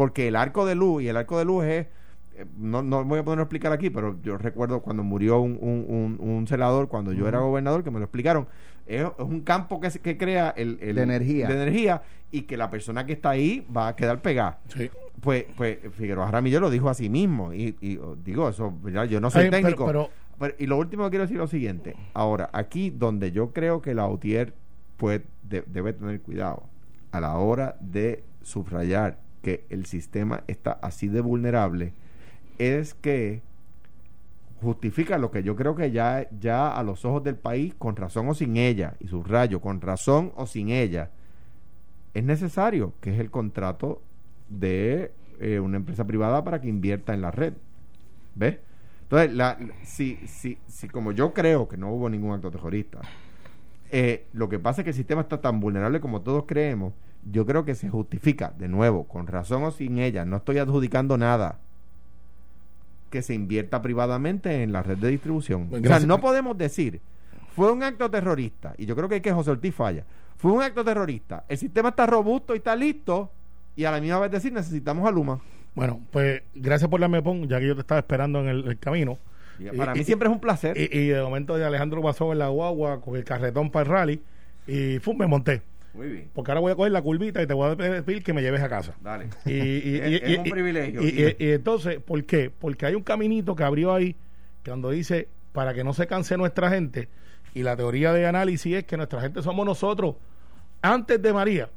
Porque 0.00 0.28
el 0.28 0.36
arco 0.36 0.64
de 0.64 0.74
luz, 0.74 1.02
y 1.02 1.08
el 1.08 1.16
arco 1.18 1.38
de 1.38 1.44
luz 1.44 1.62
es, 1.66 1.86
eh, 2.34 2.46
no, 2.56 2.80
no 2.82 3.04
voy 3.04 3.18
a 3.18 3.22
poner 3.22 3.40
a 3.40 3.42
explicar 3.42 3.70
aquí, 3.70 3.90
pero 3.90 4.16
yo 4.22 4.38
recuerdo 4.38 4.80
cuando 4.80 5.02
murió 5.02 5.40
un, 5.40 5.58
un, 5.60 5.84
un, 6.18 6.26
un 6.26 6.46
celador, 6.46 6.88
cuando 6.88 7.12
yo 7.12 7.28
era 7.28 7.40
gobernador, 7.40 7.84
que 7.84 7.90
me 7.90 7.98
lo 7.98 8.06
explicaron, 8.06 8.48
es, 8.86 9.02
es 9.02 9.10
un 9.18 9.42
campo 9.42 9.78
que, 9.78 9.90
se- 9.90 10.00
que 10.00 10.16
crea 10.16 10.54
el, 10.56 10.78
el- 10.80 10.96
De 10.96 11.02
energía. 11.02 11.48
de 11.48 11.52
energía 11.54 12.00
y 12.30 12.42
que 12.44 12.56
la 12.56 12.70
persona 12.70 13.04
que 13.04 13.12
está 13.12 13.28
ahí 13.28 13.66
va 13.76 13.88
a 13.88 13.94
quedar 13.96 14.22
pegada. 14.22 14.60
Sí. 14.74 14.90
Pues, 15.20 15.44
pues 15.54 15.76
Figueroa 15.92 16.24
Jaramillo 16.24 16.60
lo 16.60 16.70
dijo 16.70 16.88
a 16.88 16.94
sí 16.94 17.10
mismo. 17.10 17.52
Y, 17.52 17.76
y, 17.82 17.98
oh, 17.98 18.16
digo, 18.24 18.48
eso, 18.48 18.72
yo 19.06 19.20
no 19.20 19.28
soy 19.28 19.42
Ay, 19.44 19.50
pero- 19.50 19.62
técnico. 19.62 19.84
pero- 19.86 20.08
Pero- 20.38 20.54
y 20.58 20.66
lo 20.66 20.78
último 20.78 21.04
que 21.04 21.10
quiero 21.10 21.24
decir 21.24 21.36
es 21.36 21.40
lo 21.42 21.46
siguiente. 21.46 21.94
Ahora, 22.14 22.48
aquí 22.54 22.88
donde 22.88 23.32
yo 23.32 23.52
creo 23.52 23.82
que 23.82 23.92
la 23.94 24.08
UTIER 24.08 24.54
pues, 24.96 25.20
de- 25.42 25.62
debe 25.66 25.92
tener 25.92 26.22
cuidado 26.22 26.62
a 27.12 27.20
la 27.20 27.36
hora 27.36 27.76
de 27.80 28.24
subrayar 28.40 29.18
que 29.42 29.64
el 29.70 29.86
sistema 29.86 30.44
está 30.46 30.72
así 30.72 31.08
de 31.08 31.20
vulnerable, 31.20 31.92
es 32.58 32.94
que 32.94 33.42
justifica 34.60 35.18
lo 35.18 35.30
que 35.30 35.42
yo 35.42 35.56
creo 35.56 35.74
que 35.74 35.90
ya, 35.90 36.28
ya 36.38 36.68
a 36.68 36.82
los 36.82 37.04
ojos 37.04 37.24
del 37.24 37.36
país, 37.36 37.74
con 37.78 37.96
razón 37.96 38.28
o 38.28 38.34
sin 38.34 38.56
ella, 38.56 38.94
y 39.00 39.08
subrayo, 39.08 39.60
con 39.60 39.80
razón 39.80 40.32
o 40.36 40.46
sin 40.46 40.68
ella, 40.68 41.10
es 42.12 42.24
necesario, 42.24 42.92
que 43.00 43.14
es 43.14 43.20
el 43.20 43.30
contrato 43.30 44.02
de 44.48 45.12
eh, 45.38 45.60
una 45.60 45.76
empresa 45.78 46.06
privada 46.06 46.44
para 46.44 46.60
que 46.60 46.68
invierta 46.68 47.14
en 47.14 47.22
la 47.22 47.30
red. 47.30 47.54
¿Ves? 48.34 48.58
Entonces, 49.02 49.32
la, 49.32 49.58
si, 49.82 50.16
si, 50.26 50.58
si 50.66 50.88
como 50.88 51.12
yo 51.12 51.32
creo 51.32 51.66
que 51.66 51.76
no 51.76 51.92
hubo 51.92 52.08
ningún 52.08 52.32
acto 52.32 52.50
terrorista, 52.50 53.00
eh, 53.90 54.26
lo 54.32 54.48
que 54.48 54.58
pasa 54.58 54.82
es 54.82 54.84
que 54.84 54.90
el 54.90 54.96
sistema 54.96 55.22
está 55.22 55.40
tan 55.40 55.58
vulnerable 55.58 56.00
como 56.00 56.20
todos 56.20 56.44
creemos, 56.46 56.92
yo 57.30 57.44
creo 57.46 57.64
que 57.64 57.74
se 57.74 57.88
justifica, 57.88 58.52
de 58.58 58.68
nuevo, 58.68 59.04
con 59.04 59.26
razón 59.26 59.62
o 59.64 59.70
sin 59.70 59.98
ella, 59.98 60.24
no 60.24 60.38
estoy 60.38 60.58
adjudicando 60.58 61.16
nada, 61.18 61.58
que 63.10 63.22
se 63.22 63.34
invierta 63.34 63.82
privadamente 63.82 64.62
en 64.62 64.72
la 64.72 64.82
red 64.82 64.98
de 64.98 65.08
distribución. 65.08 65.66
O 65.68 65.70
sea, 65.72 65.80
gracias. 65.80 66.06
no 66.06 66.20
podemos 66.20 66.56
decir, 66.56 67.00
fue 67.54 67.72
un 67.72 67.82
acto 67.82 68.10
terrorista, 68.10 68.74
y 68.78 68.86
yo 68.86 68.94
creo 68.94 69.08
que 69.08 69.16
hay 69.16 69.20
que 69.20 69.32
José 69.32 69.50
Ortiz 69.50 69.74
falla, 69.74 70.04
fue 70.36 70.52
un 70.52 70.62
acto 70.62 70.84
terrorista, 70.84 71.44
el 71.48 71.58
sistema 71.58 71.90
está 71.90 72.06
robusto 72.06 72.54
y 72.54 72.58
está 72.58 72.74
listo, 72.76 73.30
y 73.76 73.84
a 73.84 73.90
la 73.90 74.00
misma 74.00 74.20
vez 74.20 74.30
decir, 74.30 74.52
necesitamos 74.52 75.06
a 75.06 75.10
Luma. 75.10 75.40
Bueno, 75.74 76.00
pues 76.10 76.42
gracias 76.54 76.90
por 76.90 77.00
la 77.00 77.08
mepón, 77.08 77.48
ya 77.48 77.60
que 77.60 77.66
yo 77.68 77.74
te 77.74 77.80
estaba 77.82 78.00
esperando 78.00 78.40
en 78.40 78.48
el, 78.48 78.66
el 78.68 78.78
camino. 78.78 79.18
Para 79.76 79.92
Y- 79.92 79.94
mí 79.96 80.00
y- 80.00 80.04
siempre 80.04 80.28
es 80.28 80.32
un 80.34 80.40
placer. 80.40 80.76
Y, 80.76 80.96
y 80.98 81.08
de 81.08 81.22
momento 81.22 81.56
de 81.56 81.64
Alejandro 81.64 82.02
pasó 82.02 82.32
en 82.32 82.38
la 82.38 82.48
guagua 82.48 83.00
con 83.00 83.14
el 83.16 83.24
carretón 83.24 83.70
para 83.70 83.84
el 83.84 83.90
rally 83.92 84.22
y 84.66 84.98
¡fum! 84.98 85.16
me 85.18 85.26
monté. 85.26 85.62
Muy 85.94 86.08
bien. 86.08 86.30
Porque 86.34 86.50
ahora 86.52 86.60
voy 86.60 86.72
a 86.72 86.76
coger 86.76 86.92
la 86.92 87.02
curvita 87.02 87.42
y 87.42 87.46
te 87.46 87.54
voy 87.54 87.72
a 87.72 87.76
pedir 87.76 88.22
que 88.22 88.32
me 88.32 88.42
lleves 88.42 88.60
a 88.62 88.68
casa. 88.68 88.94
Dale. 89.02 89.28
Y, 89.44 89.52
y- 89.52 89.96
Es- 90.02 90.10
y- 90.10 90.14
es 90.24 90.30
y- 90.30 90.36
un 90.36 90.44
privilegio. 90.44 91.02
Y, 91.02 91.34
entonces, 91.52 91.98
¿por 92.00 92.22
qué? 92.24 92.50
Porque 92.50 92.86
hay 92.86 92.94
un 92.94 93.02
caminito 93.02 93.56
que 93.56 93.64
abrió 93.64 93.92
ahí 93.92 94.14
que 94.62 94.70
cuando 94.70 94.90
dice 94.90 95.28
para 95.52 95.74
que 95.74 95.82
no 95.82 95.92
se 95.92 96.06
canse 96.06 96.36
nuestra 96.36 96.70
gente 96.70 97.08
y 97.54 97.62
la 97.64 97.76
teoría 97.76 98.12
de 98.12 98.26
análisis 98.26 98.76
es 98.76 98.84
que 98.84 98.96
nuestra 98.96 99.20
gente 99.20 99.42
somos 99.42 99.66
nosotros. 99.66 100.14
Antes 100.82 101.20
de 101.20 101.32
María, 101.32 101.68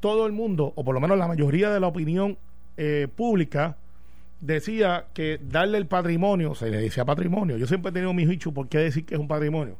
todo 0.00 0.26
el 0.26 0.32
mundo, 0.32 0.72
o 0.74 0.82
por 0.84 0.94
lo 0.94 1.00
menos 1.00 1.18
la 1.18 1.28
mayoría 1.28 1.70
de 1.70 1.78
la 1.80 1.86
opinión 1.88 2.38
eh, 2.78 3.06
pública, 3.14 3.76
decía 4.40 5.06
que 5.14 5.38
darle 5.42 5.78
el 5.78 5.86
patrimonio, 5.86 6.54
se 6.54 6.70
le 6.70 6.78
decía 6.78 7.04
patrimonio. 7.04 7.56
Yo 7.56 7.66
siempre 7.66 7.90
he 7.90 7.92
tenido 7.92 8.12
mi 8.12 8.24
juicio, 8.26 8.52
¿por 8.52 8.68
qué 8.68 8.78
decir 8.78 9.04
que 9.04 9.14
es 9.14 9.20
un 9.20 9.28
patrimonio? 9.28 9.76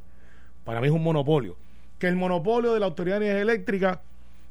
Para 0.63 0.79
mí 0.81 0.87
es 0.87 0.93
un 0.93 1.03
monopolio. 1.03 1.55
Que 1.99 2.07
el 2.07 2.15
monopolio 2.15 2.73
de 2.73 2.79
la 2.79 2.85
Autoridad 2.87 3.19
de 3.19 3.25
Energía 3.27 3.41
Eléctrica 3.53 4.01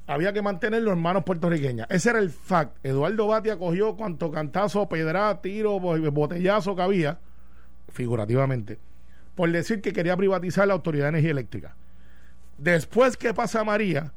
había 0.09 0.33
que 0.33 0.43
mantenerlo 0.43 0.93
en 0.93 0.99
manos 1.00 1.25
puertorriqueñas. 1.25 1.87
Ese 1.91 2.11
era 2.11 2.19
el 2.19 2.31
fact. 2.31 2.76
Eduardo 2.85 3.26
Batia 3.26 3.57
cogió 3.59 3.97
cuanto 3.97 4.31
cantazo, 4.31 4.88
pedra, 4.88 5.41
tiro, 5.43 5.79
bo- 5.81 5.97
botellazo 6.12 6.76
que 6.76 6.83
había, 6.83 7.19
figurativamente, 7.93 8.79
por 9.35 9.50
decir 9.50 9.81
que 9.81 9.93
quería 9.93 10.17
privatizar 10.17 10.67
la 10.69 10.75
Autoridad 10.75 11.05
de 11.07 11.09
Energía 11.11 11.31
Eléctrica. 11.33 11.75
Después 12.59 13.17
que 13.17 13.35
pasa 13.35 13.65
María, 13.65 14.12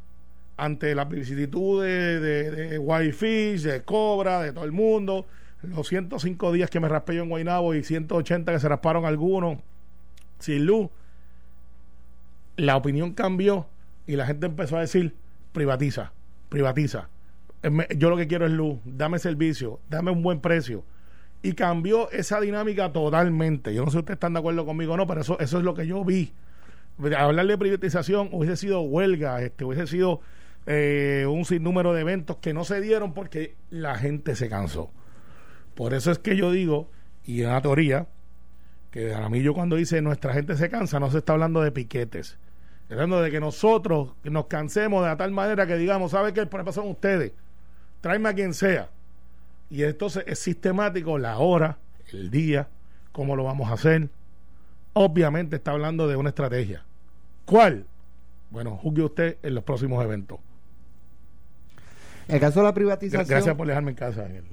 ante 0.57 0.93
la 0.95 1.05
vicisitud 1.05 1.83
de, 1.83 2.19
de, 2.19 2.51
de 2.51 2.79
de 2.79 3.81
Cobra, 3.83 4.41
de 4.41 4.53
todo 4.53 4.65
el 4.65 4.71
mundo, 4.71 5.25
los 5.63 5.87
105 5.87 6.51
días 6.51 6.69
que 6.69 6.79
me 6.79 6.87
raspé 6.87 7.15
yo 7.15 7.23
en 7.23 7.29
Guaynabo 7.29 7.73
y 7.73 7.83
180 7.83 8.51
que 8.51 8.59
se 8.59 8.69
rasparon 8.69 9.05
algunos 9.05 9.57
sin 10.39 10.65
luz, 10.65 10.89
la 12.59 12.75
opinión 12.75 13.13
cambió 13.13 13.67
y 14.05 14.15
la 14.15 14.25
gente 14.25 14.47
empezó 14.47 14.77
a 14.77 14.81
decir 14.81 15.15
privatiza, 15.51 16.13
privatiza. 16.49 17.09
Yo 17.95 18.09
lo 18.09 18.17
que 18.17 18.27
quiero 18.27 18.45
es 18.45 18.51
luz, 18.51 18.79
dame 18.85 19.19
servicio, 19.19 19.79
dame 19.89 20.11
un 20.11 20.21
buen 20.23 20.39
precio. 20.39 20.83
Y 21.41 21.53
cambió 21.53 22.11
esa 22.11 22.39
dinámica 22.41 22.91
totalmente. 22.91 23.73
Yo 23.73 23.83
no 23.83 23.87
sé 23.87 23.93
si 23.93 23.99
ustedes 23.99 24.15
están 24.15 24.33
de 24.33 24.39
acuerdo 24.39 24.65
conmigo 24.65 24.93
o 24.93 24.97
no, 24.97 25.07
pero 25.07 25.21
eso, 25.21 25.39
eso 25.39 25.57
es 25.57 25.63
lo 25.63 25.73
que 25.73 25.87
yo 25.87 26.03
vi. 26.03 26.33
Hablar 27.17 27.47
de 27.47 27.57
privatización 27.57 28.29
hubiese 28.31 28.57
sido 28.57 28.81
huelga, 28.81 29.41
este, 29.41 29.63
hubiese 29.63 29.87
sido 29.87 30.19
eh, 30.65 31.25
un 31.29 31.45
sinnúmero 31.45 31.93
de 31.93 32.01
eventos 32.01 32.37
que 32.37 32.53
no 32.53 32.65
se 32.65 32.81
dieron 32.81 33.13
porque 33.13 33.55
la 33.69 33.95
gente 33.95 34.35
se 34.35 34.49
cansó. 34.49 34.91
Por 35.75 35.93
eso 35.93 36.11
es 36.11 36.19
que 36.19 36.35
yo 36.35 36.51
digo, 36.51 36.89
y 37.25 37.43
en 37.43 37.49
la 37.49 37.61
teoría, 37.61 38.07
que 38.91 39.13
a 39.13 39.29
mí 39.29 39.41
yo 39.41 39.53
cuando 39.53 39.77
dice 39.77 40.01
nuestra 40.01 40.33
gente 40.33 40.55
se 40.55 40.69
cansa, 40.69 40.99
no 40.99 41.09
se 41.09 41.19
está 41.19 41.33
hablando 41.33 41.61
de 41.61 41.71
piquetes. 41.71 42.37
Está 42.89 42.95
hablando 42.95 43.21
de 43.21 43.29
que 43.29 43.39
nosotros 43.39 44.13
nos 44.23 44.47
cansemos 44.47 45.07
de 45.07 45.15
tal 45.15 45.29
manera 45.31 45.67
que 45.67 45.77
digamos, 45.77 46.09
¿sabe 46.11 46.33
qué? 46.33 46.39
El 46.39 46.47
problema 46.47 46.71
son 46.71 46.87
ustedes. 46.89 47.31
Tráeme 48.01 48.29
a 48.29 48.33
quien 48.33 48.53
sea. 48.55 48.89
Y 49.69 49.83
entonces 49.83 50.23
es 50.25 50.39
sistemático 50.39 51.19
la 51.19 51.37
hora, 51.37 51.77
el 52.11 52.31
día, 52.31 52.67
cómo 53.11 53.35
lo 53.35 53.43
vamos 53.43 53.69
a 53.69 53.73
hacer. 53.73 54.09
Obviamente 54.93 55.57
está 55.57 55.71
hablando 55.71 56.07
de 56.07 56.15
una 56.15 56.29
estrategia. 56.29 56.83
¿Cuál? 57.45 57.85
Bueno, 58.49 58.75
juzgue 58.77 59.03
usted 59.03 59.37
en 59.43 59.53
los 59.53 59.63
próximos 59.63 60.03
eventos. 60.03 60.39
En 62.27 62.35
el 62.35 62.41
caso 62.41 62.59
de 62.61 62.65
la 62.65 62.73
privatización. 62.73 63.27
Gracias 63.27 63.55
por 63.55 63.67
dejarme 63.67 63.91
en 63.91 63.97
casa, 63.97 64.25
Ángel. 64.25 64.43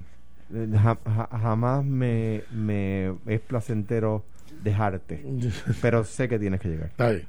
Eh, 0.52 0.69
ja- 0.75 0.99
ja- 1.05 1.38
jamás 1.40 1.85
me, 1.85 2.43
me 2.52 3.14
es 3.26 3.40
placentero 3.40 4.25
dejarte. 4.62 5.25
Pero 5.81 6.05
sé 6.05 6.28
que 6.28 6.38
tienes 6.38 6.61
que 6.61 6.69
llegar. 6.69 6.88
Está 6.88 7.11
bien. 7.11 7.26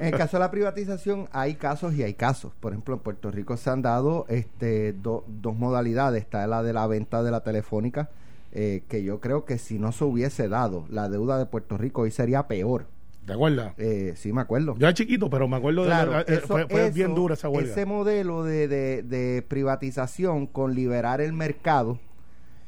En 0.00 0.06
el 0.06 0.12
caso 0.16 0.36
de 0.36 0.40
la 0.40 0.50
privatización 0.50 1.28
hay 1.32 1.54
casos 1.54 1.94
y 1.94 2.02
hay 2.02 2.14
casos. 2.14 2.52
Por 2.60 2.72
ejemplo, 2.72 2.94
en 2.94 3.00
Puerto 3.00 3.30
Rico 3.30 3.56
se 3.56 3.70
han 3.70 3.82
dado 3.82 4.26
este, 4.28 4.92
do- 4.92 5.24
dos 5.26 5.56
modalidades. 5.56 6.22
Está 6.22 6.46
la 6.46 6.62
de 6.62 6.72
la 6.72 6.86
venta 6.86 7.22
de 7.22 7.30
la 7.30 7.40
telefónica, 7.42 8.10
eh, 8.52 8.82
que 8.88 9.02
yo 9.02 9.20
creo 9.20 9.44
que 9.44 9.58
si 9.58 9.78
no 9.78 9.92
se 9.92 10.04
hubiese 10.04 10.48
dado, 10.48 10.84
la 10.90 11.08
deuda 11.08 11.38
de 11.38 11.46
Puerto 11.46 11.76
Rico 11.78 12.02
hoy 12.02 12.10
sería 12.10 12.46
peor. 12.48 12.86
¿Te 13.26 13.34
acuerdas? 13.34 13.74
Eh, 13.76 14.14
sí, 14.16 14.32
me 14.32 14.40
acuerdo. 14.40 14.74
Yo 14.78 14.86
era 14.86 14.94
chiquito, 14.94 15.28
pero 15.28 15.46
me 15.48 15.56
acuerdo 15.58 15.84
Claro, 15.84 16.10
de 16.12 16.16
la, 16.16 16.20
eh, 16.22 16.24
eso- 16.38 16.46
fue, 16.46 16.66
fue 16.66 16.90
bien 16.90 17.14
dura 17.14 17.34
esa 17.34 17.48
huelga. 17.50 17.70
Ese 17.72 17.84
modelo 17.84 18.42
de, 18.42 18.68
de- 18.68 19.02
de 19.02 19.42
privatización 19.46 20.46
con 20.46 20.74
liberar 20.74 21.20
el 21.20 21.34
mercado 21.34 21.98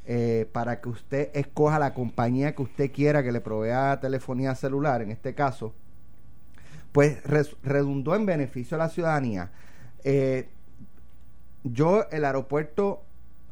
eh, 0.06 0.48
para 0.52 0.80
que 0.80 0.88
usted 0.90 1.30
escoja 1.34 1.78
la 1.78 1.94
compañía 1.94 2.54
que 2.54 2.62
usted 2.62 2.90
quiera 2.92 3.22
que 3.22 3.32
le 3.32 3.40
provea 3.40 4.00
telefonía 4.00 4.54
celular, 4.54 5.00
en 5.02 5.10
este 5.10 5.34
caso, 5.34 5.72
pues 6.92 7.22
res- 7.24 7.56
redundó 7.62 8.14
en 8.16 8.26
beneficio 8.26 8.76
a 8.76 8.78
la 8.78 8.88
ciudadanía. 8.88 9.50
Eh, 10.04 10.48
yo, 11.64 12.06
el 12.10 12.24
aeropuerto 12.24 13.02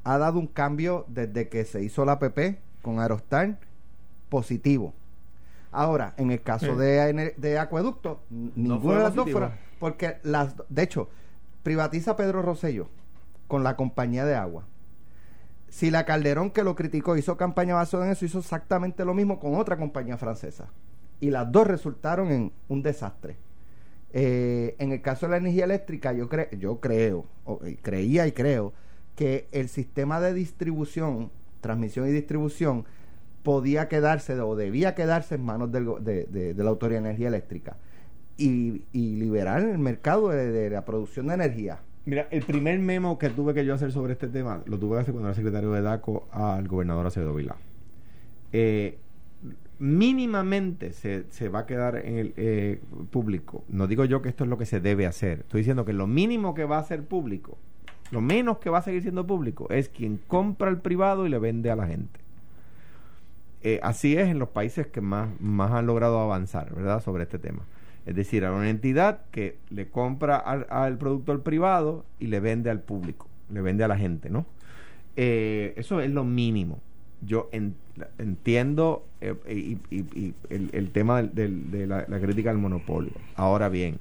ha 0.04 0.18
dado 0.18 0.38
un 0.38 0.46
cambio 0.46 1.04
desde 1.08 1.48
que 1.48 1.64
se 1.64 1.82
hizo 1.82 2.04
la 2.04 2.18
PP 2.18 2.58
con 2.82 3.00
Aerostar 3.00 3.58
positivo. 4.28 4.94
Ahora, 5.70 6.14
en 6.16 6.30
el 6.30 6.40
caso 6.42 6.72
Sí. 6.72 6.78
de, 6.78 7.34
de 7.36 7.58
acueducto, 7.58 8.20
ninguna 8.30 8.98
de 8.98 9.02
las 9.04 9.14
dos 9.14 9.30
fueron, 9.30 9.52
porque 9.78 10.16
las, 10.22 10.54
de 10.70 10.82
hecho, 10.82 11.10
privatiza 11.62 12.16
Pedro 12.16 12.40
Rosselló 12.42 12.88
con 13.46 13.62
la 13.64 13.76
compañía 13.76 14.24
de 14.24 14.34
agua. 14.34 14.64
Si 15.68 15.90
la 15.90 16.06
Calderón 16.06 16.50
que 16.50 16.64
lo 16.64 16.74
criticó 16.74 17.16
hizo 17.18 17.36
campaña 17.36 17.74
basada 17.74 18.06
en 18.06 18.12
eso, 18.12 18.24
hizo 18.24 18.38
exactamente 18.38 19.04
lo 19.04 19.12
mismo 19.12 19.38
con 19.38 19.54
otra 19.56 19.76
compañía 19.76 20.16
francesa. 20.16 20.68
Y 21.20 21.30
las 21.30 21.50
dos 21.50 21.66
resultaron 21.66 22.30
en 22.30 22.52
un 22.68 22.82
desastre. 22.82 23.36
Eh, 24.12 24.74
en 24.78 24.92
el 24.92 25.02
caso 25.02 25.26
de 25.26 25.32
la 25.32 25.36
energía 25.38 25.64
eléctrica, 25.64 26.12
yo, 26.12 26.28
cre 26.28 26.48
yo 26.58 26.80
creo, 26.80 27.26
y 27.66 27.74
creía 27.76 28.26
y 28.26 28.32
creo, 28.32 28.72
que 29.16 29.48
el 29.52 29.68
sistema 29.68 30.20
de 30.20 30.32
distribución, 30.32 31.30
transmisión 31.60 32.08
y 32.08 32.12
distribución, 32.12 32.84
podía 33.42 33.88
quedarse 33.88 34.38
o 34.40 34.56
debía 34.56 34.94
quedarse 34.94 35.34
en 35.34 35.44
manos 35.44 35.72
de, 35.72 36.54
la 36.56 36.70
Autoridad 36.70 37.02
de 37.02 37.08
Energía 37.08 37.28
Eléctrica 37.28 37.76
y, 38.36 38.82
y 38.92 39.16
liberar 39.16 39.62
el 39.62 39.78
mercado 39.78 40.28
de, 40.28 40.70
la 40.70 40.84
producción 40.84 41.26
de 41.28 41.34
energía. 41.34 41.80
Mira, 42.04 42.28
el 42.30 42.42
primer 42.42 42.78
memo 42.78 43.18
que 43.18 43.28
tuve 43.28 43.52
que 43.52 43.64
yo 43.64 43.74
hacer 43.74 43.92
sobre 43.92 44.14
este 44.14 44.28
tema 44.28 44.62
lo 44.66 44.78
tuve 44.78 44.96
que 44.96 45.02
hacer 45.02 45.12
cuando 45.12 45.28
era 45.28 45.34
secretario 45.34 45.72
de 45.72 45.82
DACO 45.82 46.28
al 46.30 46.66
gobernador 46.66 47.06
Acevedo 47.06 47.34
Vilá. 47.34 47.56
Eh, 48.52 48.98
mínimamente 49.78 50.92
se, 50.92 51.24
se 51.30 51.48
va 51.48 51.60
a 51.60 51.66
quedar 51.66 51.96
en 51.96 52.18
el 52.18 52.34
eh, 52.36 52.80
público. 53.10 53.64
No 53.68 53.86
digo 53.86 54.04
yo 54.04 54.22
que 54.22 54.28
esto 54.28 54.44
es 54.44 54.50
lo 54.50 54.58
que 54.58 54.66
se 54.66 54.80
debe 54.80 55.06
hacer. 55.06 55.40
Estoy 55.40 55.60
diciendo 55.60 55.84
que 55.84 55.92
lo 55.92 56.06
mínimo 56.06 56.54
que 56.54 56.64
va 56.64 56.78
a 56.78 56.84
ser 56.84 57.04
público, 57.04 57.58
lo 58.10 58.20
menos 58.20 58.58
que 58.58 58.70
va 58.70 58.78
a 58.78 58.82
seguir 58.82 59.02
siendo 59.02 59.26
público, 59.26 59.68
es 59.70 59.88
quien 59.88 60.20
compra 60.26 60.68
al 60.68 60.80
privado 60.80 61.26
y 61.26 61.30
le 61.30 61.38
vende 61.38 61.70
a 61.70 61.76
la 61.76 61.86
gente. 61.86 62.20
Eh, 63.62 63.80
así 63.82 64.16
es 64.16 64.28
en 64.28 64.38
los 64.38 64.50
países 64.50 64.86
que 64.86 65.00
más, 65.00 65.28
más 65.40 65.72
han 65.72 65.86
logrado 65.86 66.20
avanzar, 66.20 66.74
¿verdad? 66.74 67.02
Sobre 67.02 67.24
este 67.24 67.38
tema. 67.38 67.62
Es 68.06 68.14
decir, 68.14 68.44
a 68.44 68.52
una 68.52 68.70
entidad 68.70 69.22
que 69.30 69.58
le 69.70 69.88
compra 69.88 70.36
al, 70.36 70.66
al 70.70 70.96
producto 70.96 71.32
al 71.32 71.42
privado 71.42 72.04
y 72.18 72.28
le 72.28 72.40
vende 72.40 72.70
al 72.70 72.80
público, 72.80 73.28
le 73.52 73.60
vende 73.60 73.84
a 73.84 73.88
la 73.88 73.98
gente, 73.98 74.30
¿no? 74.30 74.46
Eh, 75.16 75.74
eso 75.76 76.00
es 76.00 76.10
lo 76.10 76.24
mínimo. 76.24 76.80
Yo 77.20 77.48
en- 77.52 77.74
entiendo 78.18 79.04
eh, 79.20 79.34
y, 79.48 79.78
y- 79.94 80.06
y 80.14 80.34
el, 80.50 80.90
tema 80.92 81.16
del- 81.22 81.34
del- 81.34 81.70
de 81.70 81.86
la, 81.86 82.04
crítica 82.20 82.50
al 82.50 82.58
monopolio. 82.58 83.12
Ahora 83.34 83.68
bien, 83.68 83.98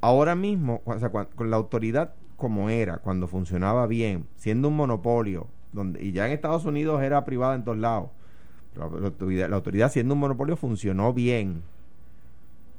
ahora 0.00 0.34
mismo, 0.36 0.80
con 1.34 1.50
la 1.50 1.56
autoridad 1.56 2.14
como 2.36 2.70
era, 2.70 2.98
cuando 2.98 3.26
funcionaba 3.26 3.86
bien, 3.86 4.26
siendo 4.36 4.68
un 4.68 4.76
monopolio, 4.76 5.48
donde, 5.72 6.02
y 6.02 6.12
ya 6.12 6.26
en 6.26 6.32
Estados 6.32 6.64
Unidos 6.64 7.02
era 7.02 7.24
privada 7.24 7.54
en 7.54 7.64
todos 7.64 7.78
lados, 7.78 8.10
la 8.76 8.84
autoridad, 8.84 9.48
la 9.50 9.56
autoridad 9.56 9.90
siendo 9.90 10.14
un 10.14 10.20
monopolio 10.20 10.56
funcionó 10.56 11.12
bien. 11.12 11.62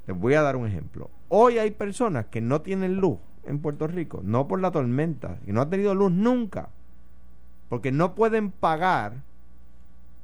Les 0.06 0.18
voy 0.18 0.34
a 0.34 0.42
dar 0.42 0.56
un 0.56 0.66
ejemplo. 0.66 1.10
Hoy 1.28 1.58
hay 1.58 1.70
personas 1.70 2.26
que 2.26 2.40
no 2.40 2.62
tienen 2.62 2.96
luz 2.96 3.18
en 3.44 3.58
Puerto 3.60 3.86
Rico, 3.86 4.20
no 4.24 4.48
por 4.48 4.60
la 4.60 4.70
tormenta, 4.72 5.38
y 5.46 5.52
no 5.52 5.60
han 5.60 5.70
tenido 5.70 5.94
luz 5.94 6.10
nunca, 6.10 6.70
porque 7.68 7.92
no 7.92 8.14
pueden 8.14 8.50
pagar 8.50 9.22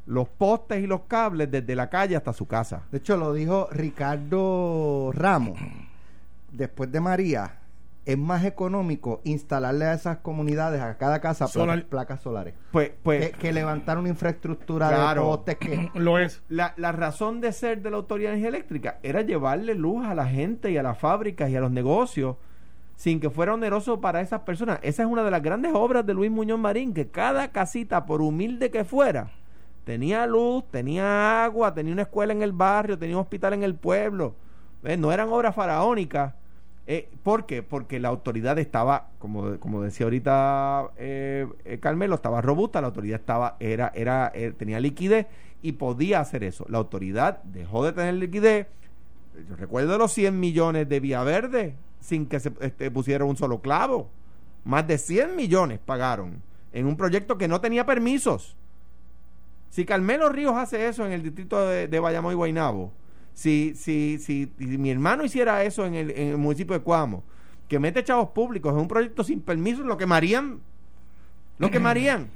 los 0.09 0.27
postes 0.29 0.83
y 0.83 0.87
los 0.87 1.03
cables 1.03 1.51
desde 1.51 1.77
la 1.77 1.91
calle 1.91 2.17
hasta 2.17 2.33
su 2.33 2.47
casa. 2.47 2.83
De 2.91 2.99
hecho, 2.99 3.17
lo 3.19 3.33
dijo 3.35 3.69
Ricardo 3.71 5.11
Ramos. 5.13 5.59
Después 6.51 6.91
de 6.91 7.01
María, 7.01 7.57
es 8.07 8.17
más 8.17 8.45
económico 8.47 9.21
instalarle 9.25 9.85
a 9.85 9.93
esas 9.93 10.17
comunidades, 10.19 10.81
a 10.81 10.97
cada 10.97 11.21
casa, 11.21 11.45
placas, 11.45 11.53
Solar. 11.53 11.85
placas 11.85 12.21
solares. 12.23 12.55
Pues, 12.73 12.91
pues 13.03 13.33
que, 13.33 13.39
que 13.39 13.53
levantar 13.53 13.99
una 13.99 14.09
infraestructura 14.09 14.89
Claro. 14.89 15.21
de 15.23 15.27
postes 15.29 15.57
que... 15.59 15.91
Lo 15.99 16.19
es. 16.19 16.43
la, 16.49 16.73
la 16.79 16.93
razón 16.93 17.43
de 17.43 17.53
ser 17.53 17.83
de 17.83 17.91
la 17.91 17.99
Autoridad 17.99 18.31
de 18.31 18.39
Energía 18.39 18.49
Eléctrica 18.57 18.99
era 19.03 19.21
llevarle 19.21 19.75
luz 19.75 20.07
a 20.07 20.15
la 20.15 20.27
gente 20.27 20.71
y 20.71 20.79
a 20.79 20.83
las 20.83 20.99
fábricas 20.99 21.51
y 21.51 21.57
a 21.57 21.61
los 21.61 21.71
negocios 21.71 22.37
sin 22.97 23.21
que 23.21 23.29
fuera 23.29 23.53
oneroso 23.55 24.01
para 24.01 24.23
esas 24.23 24.41
personas. 24.41 24.79
Esa 24.83 25.03
es 25.03 25.09
una 25.09 25.23
de 25.23 25.31
las 25.31 25.43
grandes 25.43 25.73
obras 25.75 26.05
de 26.07 26.15
Luis 26.15 26.31
Muñoz 26.31 26.59
Marín, 26.59 26.95
que 26.95 27.09
cada 27.09 27.49
casita, 27.53 28.07
por 28.07 28.23
humilde 28.23 28.71
que 28.73 28.85
fuera, 28.85 29.31
tenía 29.89 30.27
luz, 30.27 30.65
tenía 30.71 31.45
agua, 31.45 31.73
tenía 31.73 31.95
una 31.95 32.03
escuela 32.03 32.35
en 32.35 32.43
el 32.43 32.53
barrio, 32.53 32.99
tenía 32.99 33.17
un 33.17 33.23
hospital 33.23 33.55
en 33.55 33.63
el 33.63 33.75
pueblo. 33.75 34.35
Eh, 34.85 34.99
no 34.99 35.11
eran 35.13 35.31
obras 35.31 35.55
faraónicas. 35.55 36.35
Eh, 36.87 37.09
¿Por 37.23 37.47
qué? 37.47 37.63
Porque 37.63 37.99
la 37.99 38.09
autoridad 38.09 38.59
estaba, 38.59 39.09
como, 39.19 39.59
como 39.59 39.81
decía 39.81 40.05
ahorita 40.05 40.91
eh, 40.99 41.47
eh, 41.65 41.79
Carmelo, 41.79 42.17
estaba 42.17 42.43
robusta, 42.43 42.83
la 42.83 42.89
autoridad 42.89 43.19
estaba, 43.19 43.57
era, 43.61 43.91
era, 43.95 44.31
tenía 44.59 44.79
liquidez 44.79 45.27
y 45.63 45.73
podía 45.73 46.21
hacer 46.21 46.45
eso. 46.45 46.67
La 46.69 46.77
autoridad 46.77 47.43
dejó 47.45 47.83
de 47.83 47.93
tener 47.93 48.13
liquidez. 48.13 48.67
Yo 49.49 49.57
recuerdo 49.57 49.97
los 49.97 50.13
100 50.13 50.39
millones 50.39 50.87
de 50.87 51.01
Vía 51.01 51.23
Verde 51.23 51.77
sin 52.01 52.27
que 52.27 52.41
se 52.41 52.53
este, 52.61 52.91
pusiera 52.91 53.25
un 53.25 53.39
solo 53.39 53.63
clavo. 53.63 54.11
Más 54.65 54.87
de 54.87 54.99
100 54.99 55.35
millones 55.35 55.79
pagaron 55.79 56.43
en 56.75 56.85
un 56.85 56.99
proyecto 56.99 57.39
que 57.39 57.49
no 57.49 57.63
tenía 57.63 57.87
permisos. 57.87 58.55
Si 59.71 59.85
Carmelo 59.85 60.29
Ríos 60.31 60.55
hace 60.57 60.89
eso 60.89 61.05
en 61.07 61.13
el 61.13 61.23
distrito 61.23 61.67
de, 61.67 61.89
de 61.89 61.97
y 61.97 62.35
Guaynabo, 62.35 62.93
si, 63.35 63.75
si, 63.77 64.19
si, 64.19 64.51
si 64.59 64.79
mi 64.79 64.91
hermano 64.91 65.25
hiciera 65.25 65.63
eso 65.63 65.87
en 65.87 65.95
el, 65.95 66.11
en 66.11 66.29
el 66.29 66.37
municipio 66.39 66.75
de 66.75 66.81
Cuamo, 66.81 67.23
que 67.69 67.79
mete 67.79 68.03
chavos 68.03 68.31
públicos 68.31 68.73
en 68.73 68.81
un 68.81 68.89
proyecto 68.89 69.23
sin 69.23 69.41
permiso, 69.41 69.83
lo 69.85 69.97
quemarían. 69.97 70.61
Lo 71.59 71.71
quemarían. 71.71 72.29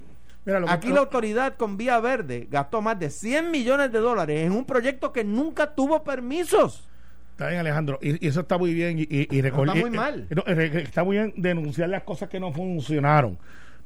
Mira, 0.45 0.61
lo 0.61 0.67
que- 0.67 0.73
Aquí 0.73 0.89
la 0.91 1.01
autoridad 1.01 1.57
con 1.57 1.77
Vía 1.77 1.99
Verde 2.01 2.47
gastó 2.51 2.83
más 2.83 2.99
de 2.99 3.11
100 3.11 3.51
millones 3.51 3.91
de 3.93 3.99
dólares 3.99 4.45
en 4.45 4.53
un 4.53 4.65
proyecto 4.65 5.13
que 5.13 5.25
nunca 5.25 5.75
tuvo 5.75 6.05
permisos. 6.05 6.89
Está 7.33 7.49
bien, 7.49 7.61
Alejandro. 7.61 7.99
Y, 8.03 8.25
y 8.25 8.29
eso 8.29 8.41
está 8.41 8.59
muy 8.59 8.75
bien. 8.75 8.99
Y, 8.99 9.07
y, 9.09 9.39
está 9.41 9.75
muy 9.75 9.91
mal. 9.91 10.27
no, 10.31 10.43
eh, 10.47 10.55
re- 10.55 10.83
está 10.83 11.03
muy 11.03 11.17
bien 11.17 11.33
denunciar 11.37 11.89
las 11.89 12.03
cosas 12.03 12.29
que 12.29 12.39
no 12.39 12.53
funcionaron. 12.53 13.39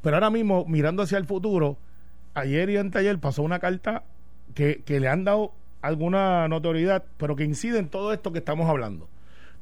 Pero 0.03 0.17
ahora 0.17 0.31
mismo, 0.31 0.65
mirando 0.67 1.03
hacia 1.03 1.17
el 1.17 1.25
futuro, 1.27 1.79
ayer 2.37 2.71
y 2.71 2.77
anteayer 2.77 3.19
pasó 3.19 3.43
una 3.43 3.59
carta 3.59 4.05
que, 4.55 4.83
que 4.85 5.01
le 5.01 5.09
han 5.09 5.25
dado 5.25 5.53
alguna 5.83 6.49
notoriedad, 6.49 7.05
pero 7.17 7.37
que 7.37 7.45
incide 7.45 7.79
en 7.79 7.89
todo 7.89 8.13
esto 8.13 8.33
que 8.33 8.39
estamos 8.39 8.69
hablando. 8.69 9.09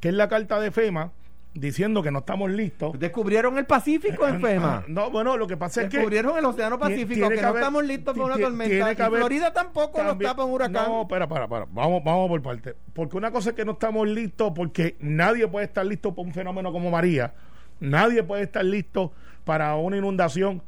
Que 0.01 0.09
es 0.09 0.15
la 0.15 0.29
carta 0.29 0.61
de 0.61 0.71
FEMA 0.71 1.13
diciendo 1.55 2.03
que 2.03 2.11
no 2.11 2.19
estamos 2.21 2.51
listos. 2.51 2.99
Descubrieron 2.99 3.57
el 3.59 3.65
Pacífico 3.65 4.27
en 4.27 4.41
FEMA. 4.41 4.85
No, 4.89 5.11
bueno, 5.11 5.37
lo 5.37 5.47
que 5.47 5.57
pasa 5.57 5.83
es 5.83 5.89
que. 5.89 5.99
Descubrieron 5.99 6.37
el 6.37 6.45
Océano 6.45 6.79
Pacífico, 6.79 7.29
que, 7.29 7.37
que 7.37 7.43
no 7.43 7.49
haber- 7.49 7.61
estamos 7.63 7.85
listos 7.85 8.15
para 8.15 8.27
una 8.27 8.37
tormenta. 8.39 8.93
Y 8.93 8.97
Florida 8.97 9.53
tampoco 9.53 10.03
nos 10.03 10.19
tapa 10.19 10.45
un 10.45 10.53
huracán. 10.53 10.87
No, 10.89 11.03
espera, 11.03 11.29
para, 11.29 11.47
para. 11.49 11.67
Vamos, 11.71 12.03
vamos 12.05 12.29
por 12.29 12.43
parte. 12.43 12.75
Porque 12.93 13.17
una 13.17 13.31
cosa 13.31 13.51
es 13.51 13.57
que 13.57 13.65
no 13.65 13.73
estamos 13.73 14.09
listos, 14.09 14.53
porque 14.55 14.97
nadie 15.01 15.47
puede 15.47 15.67
estar 15.67 15.87
listo 15.87 16.15
para 16.15 16.27
un 16.27 16.35
fenómeno 16.35 16.73
como 16.73 16.91
María. 16.91 17.33
Nadie 17.81 18.23
puede 18.23 18.43
estar 18.45 18.65
listo 18.65 19.13
para 19.45 19.75
una 19.77 19.97
inundación, 19.97 20.63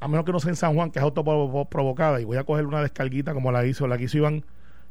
a 0.00 0.08
menos 0.08 0.24
que 0.24 0.32
no 0.32 0.40
sea 0.40 0.50
en 0.50 0.56
San 0.56 0.74
Juan, 0.74 0.90
que 0.90 0.98
es 0.98 1.02
autoprovocada. 1.02 2.20
Y 2.20 2.24
voy 2.24 2.36
a 2.36 2.44
coger 2.44 2.66
una 2.66 2.80
descarguita 2.82 3.34
como 3.34 3.52
la 3.52 3.64
hizo, 3.66 3.86
la 3.86 3.98
que 3.98 4.04
hizo 4.04 4.18
Iván, 4.18 4.44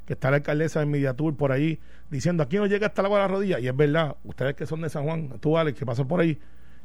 que 0.06 0.14
está 0.14 0.30
la 0.32 0.38
alcaldesa 0.38 0.80
de 0.80 0.86
Mediatur 0.86 1.36
por 1.36 1.52
ahí, 1.52 1.80
diciendo 2.10 2.44
aquí 2.44 2.58
no 2.58 2.66
llega 2.66 2.88
hasta 2.88 3.02
la 3.02 3.08
agua 3.08 3.20
de 3.20 3.24
la 3.24 3.28
rodilla. 3.28 3.60
Y 3.60 3.68
es 3.68 3.76
verdad, 3.76 4.16
ustedes 4.24 4.56
que 4.56 4.66
son 4.66 4.82
de 4.82 4.90
San 4.90 5.04
Juan, 5.04 5.30
tú, 5.40 5.58
Alex, 5.58 5.78
que 5.78 5.86
pasan 5.86 6.08
por 6.08 6.20
ahí. 6.22 6.40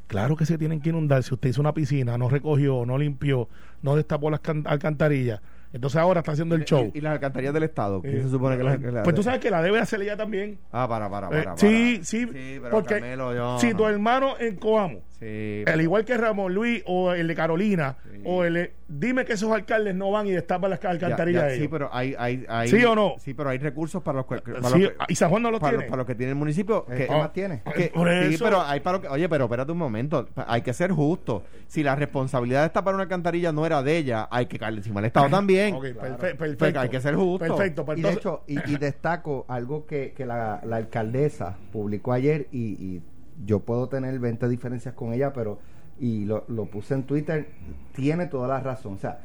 Claro 0.07 0.35
que 0.35 0.45
se 0.45 0.57
tienen 0.57 0.81
que 0.81 0.89
inundar. 0.89 1.23
Si 1.23 1.33
usted 1.33 1.49
hizo 1.49 1.61
una 1.61 1.73
piscina, 1.73 2.17
no 2.17 2.27
recogió, 2.27 2.85
no 2.85 2.97
limpió, 2.97 3.47
no 3.81 3.95
destapó 3.95 4.29
las 4.29 4.41
can- 4.41 4.63
alcantarillas, 4.67 5.41
entonces 5.71 5.97
ahora 5.99 6.19
está 6.19 6.33
haciendo 6.33 6.55
el 6.55 6.65
show. 6.65 6.91
Y, 6.93 6.97
y 6.97 7.01
las 7.01 7.13
alcantarillas 7.13 7.53
del 7.53 7.63
Estado. 7.63 8.01
¿Quién 8.01 8.17
Eh, 8.17 8.21
se 8.23 8.29
supone 8.29 8.57
que 8.57 8.63
las 8.63 8.81
las- 8.81 9.03
Pues 9.05 9.15
tú 9.15 9.23
sabes 9.23 9.39
que 9.39 9.49
la 9.49 9.61
debe 9.61 9.79
hacer 9.79 10.01
ella 10.01 10.17
también. 10.17 10.59
Ah, 10.73 10.87
para, 10.89 11.09
para, 11.09 11.27
Eh, 11.27 11.29
para. 11.29 11.43
para. 11.43 11.57
sí, 11.57 12.01
sí, 12.03 12.25
pero 12.27 12.69
porque 12.69 12.99
yo 13.15 13.59
si 13.59 13.69
no. 13.71 13.77
tu 13.77 13.87
hermano 13.87 14.33
en 14.39 14.57
Coamo, 14.57 14.99
Sí, 15.23 15.63
al 15.71 15.81
igual 15.81 16.03
que 16.05 16.17
Ramón 16.17 16.53
Luis 16.53 16.83
o 16.85 17.13
el 17.13 17.27
de 17.27 17.35
Carolina, 17.35 17.95
Sí. 18.11 18.21
o 18.25 18.43
el 18.43 18.53
de- 18.53 18.73
dime 18.87 19.25
que 19.25 19.33
esos 19.33 19.51
alcaldes 19.51 19.95
no 19.95 20.11
van 20.11 20.27
y 20.27 20.31
destapan 20.31 20.69
las 20.69 20.83
alcantarillas 20.83 21.43
ya, 21.43 21.47
de 21.47 21.57
sí, 21.59 21.67
pero 21.67 21.89
hay, 21.93 22.15
hay, 22.17 22.45
hay, 22.49 22.67
¿Sí 22.67 22.83
o 22.83 22.93
no? 22.95 23.15
Sí, 23.19 23.33
pero 23.33 23.49
hay 23.49 23.57
recursos 23.57 24.01
para 24.03 24.17
los, 24.17 24.25
que- 24.27 24.41
para 24.41 24.69
Sí, 24.69 24.79
los 24.81 24.91
que- 24.91 24.95
y 25.07 25.15
San 25.15 25.29
Juan 25.29 25.41
no 25.43 25.51
los 25.51 25.59
para, 25.59 25.71
tiene. 25.71 25.83
los- 25.85 25.89
para 25.89 25.97
los 26.01 26.07
que 26.07 26.15
tiene 26.15 26.31
el 26.31 26.35
municipio. 26.37 26.85
Eh, 26.89 26.95
que- 26.97 27.07
¿Qué 27.07 27.11
más 27.15 27.33
tiene? 27.33 27.61
que- 27.75 27.87
Por 27.93 28.09
sí, 28.09 28.37
pero 28.41 28.61
hay 28.61 28.79
para 28.81 28.97
lo 28.97 29.01
que- 29.01 29.07
oye, 29.09 29.29
pero 29.29 29.45
espérate 29.45 29.71
un 29.71 29.77
momento. 29.77 30.27
Hay 30.47 30.61
que 30.61 30.73
ser 30.73 30.91
justo. 30.91 31.43
Si 31.67 31.83
la 31.83 31.95
responsabilidad 31.95 32.59
de 32.59 32.63
destapar 32.65 32.93
una 32.93 33.03
alcantarilla 33.03 33.51
no 33.51 33.65
era 33.65 33.81
de 33.81 33.97
ella, 33.97 34.27
hay 34.29 34.45
que 34.47 34.59
caerle 34.59 34.79
encima 34.79 34.99
al 34.99 35.05
Estado 35.05 35.27
también. 35.29 35.73
Ok, 35.75 35.85
perfe- 35.85 36.35
Pues 36.35 36.35
perfecto. 36.55 36.79
hay 36.79 36.89
que 36.89 37.01
ser 37.01 37.15
justo. 37.15 37.45
Perfecto. 37.45 37.85
pues 37.85 37.97
Y 37.99 38.01
de 38.01 38.11
hecho, 38.11 38.43
y, 38.47 38.71
y 38.71 38.77
destaco 38.77 39.45
algo 39.47 39.85
que, 39.85 40.13
que 40.15 40.25
la, 40.25 40.61
la 40.65 40.75
alcaldesa 40.77 41.57
publicó 41.71 42.13
ayer 42.13 42.47
y, 42.51 42.73
y 42.73 43.01
yo 43.45 43.59
puedo 43.59 43.87
tener 43.89 44.17
20 44.19 44.47
diferencias 44.49 44.93
con 44.93 45.13
ella, 45.13 45.33
pero 45.33 45.59
y 45.99 46.25
lo, 46.25 46.43
lo 46.47 46.65
puse 46.65 46.93
en 46.95 47.03
Twitter, 47.03 47.49
tiene 47.93 48.25
toda 48.27 48.47
la 48.47 48.59
razón. 48.59 48.93
O 48.95 48.97
sea, 48.97 49.19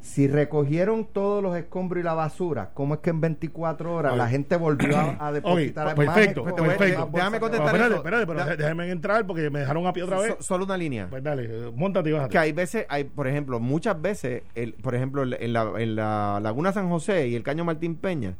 si 0.00 0.28
recogieron 0.28 1.06
todos 1.06 1.42
los 1.42 1.56
escombros 1.56 2.00
y 2.00 2.04
la 2.04 2.14
basura, 2.14 2.70
¿cómo 2.72 2.94
es 2.94 3.00
que 3.00 3.10
en 3.10 3.20
24 3.20 3.92
horas 3.94 4.16
la 4.16 4.28
gente 4.28 4.56
volvió 4.56 4.96
a, 4.96 5.26
a 5.26 5.32
depositar 5.32 5.86
más 5.86 5.94
perfecto, 5.96 6.44
perfecto. 6.44 7.00
más 7.06 7.12
Déjame 7.12 7.40
contestar 7.40 7.66
basura? 7.72 7.86
espérate, 7.86 7.94
eso. 7.94 7.96
espérate, 7.96 8.26
pero 8.26 8.56
déjenme 8.56 8.90
entrar 8.90 9.26
porque 9.26 9.50
me 9.50 9.58
dejaron 9.58 9.86
a 9.86 9.92
pie 9.92 10.04
otra 10.04 10.18
vez. 10.20 10.36
So- 10.38 10.42
solo 10.42 10.64
una 10.64 10.76
línea. 10.76 11.08
Pues 11.10 11.22
dale, 11.22 11.72
montate 11.74 12.10
y 12.10 12.12
bájate. 12.12 12.30
que 12.30 12.38
hay 12.38 12.52
veces, 12.52 12.86
hay, 12.88 13.04
por 13.04 13.26
ejemplo, 13.26 13.58
muchas 13.58 14.00
veces, 14.00 14.44
el, 14.54 14.74
por 14.74 14.94
ejemplo, 14.94 15.24
en 15.24 15.30
la- 15.30 15.36
en 15.36 15.52
la, 15.52 15.72
en 15.82 15.96
la 15.96 16.40
Laguna 16.42 16.72
San 16.72 16.88
José 16.88 17.26
y 17.28 17.34
el 17.34 17.42
Caño 17.42 17.64
Martín 17.64 17.96
Peña, 17.96 18.36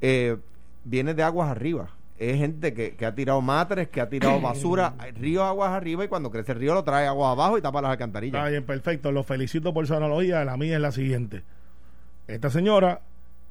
eh, 0.00 0.36
viene 0.84 1.14
de 1.14 1.22
aguas 1.24 1.50
arriba. 1.50 1.88
Es 2.30 2.38
gente 2.38 2.72
que, 2.72 2.94
que 2.94 3.04
ha 3.04 3.14
tirado 3.14 3.40
matres, 3.40 3.88
que 3.88 4.00
ha 4.00 4.08
tirado 4.08 4.40
basura, 4.40 4.94
ríos 5.16 5.42
aguas 5.42 5.72
arriba 5.72 6.04
y 6.04 6.08
cuando 6.08 6.30
crece 6.30 6.52
el 6.52 6.58
río 6.58 6.74
lo 6.74 6.84
trae 6.84 7.06
agua 7.06 7.32
abajo 7.32 7.58
y 7.58 7.62
tapa 7.62 7.80
las 7.82 7.88
Está 7.90 8.04
alcantarillas. 8.04 8.50
bien, 8.50 8.64
perfecto. 8.64 9.10
Los 9.10 9.26
felicito 9.26 9.74
por 9.74 9.86
su 9.86 9.94
analogía. 9.94 10.44
La 10.44 10.56
mía 10.56 10.76
es 10.76 10.80
la 10.82 10.92
siguiente. 10.92 11.42
Esta 12.28 12.48
señora, 12.50 13.00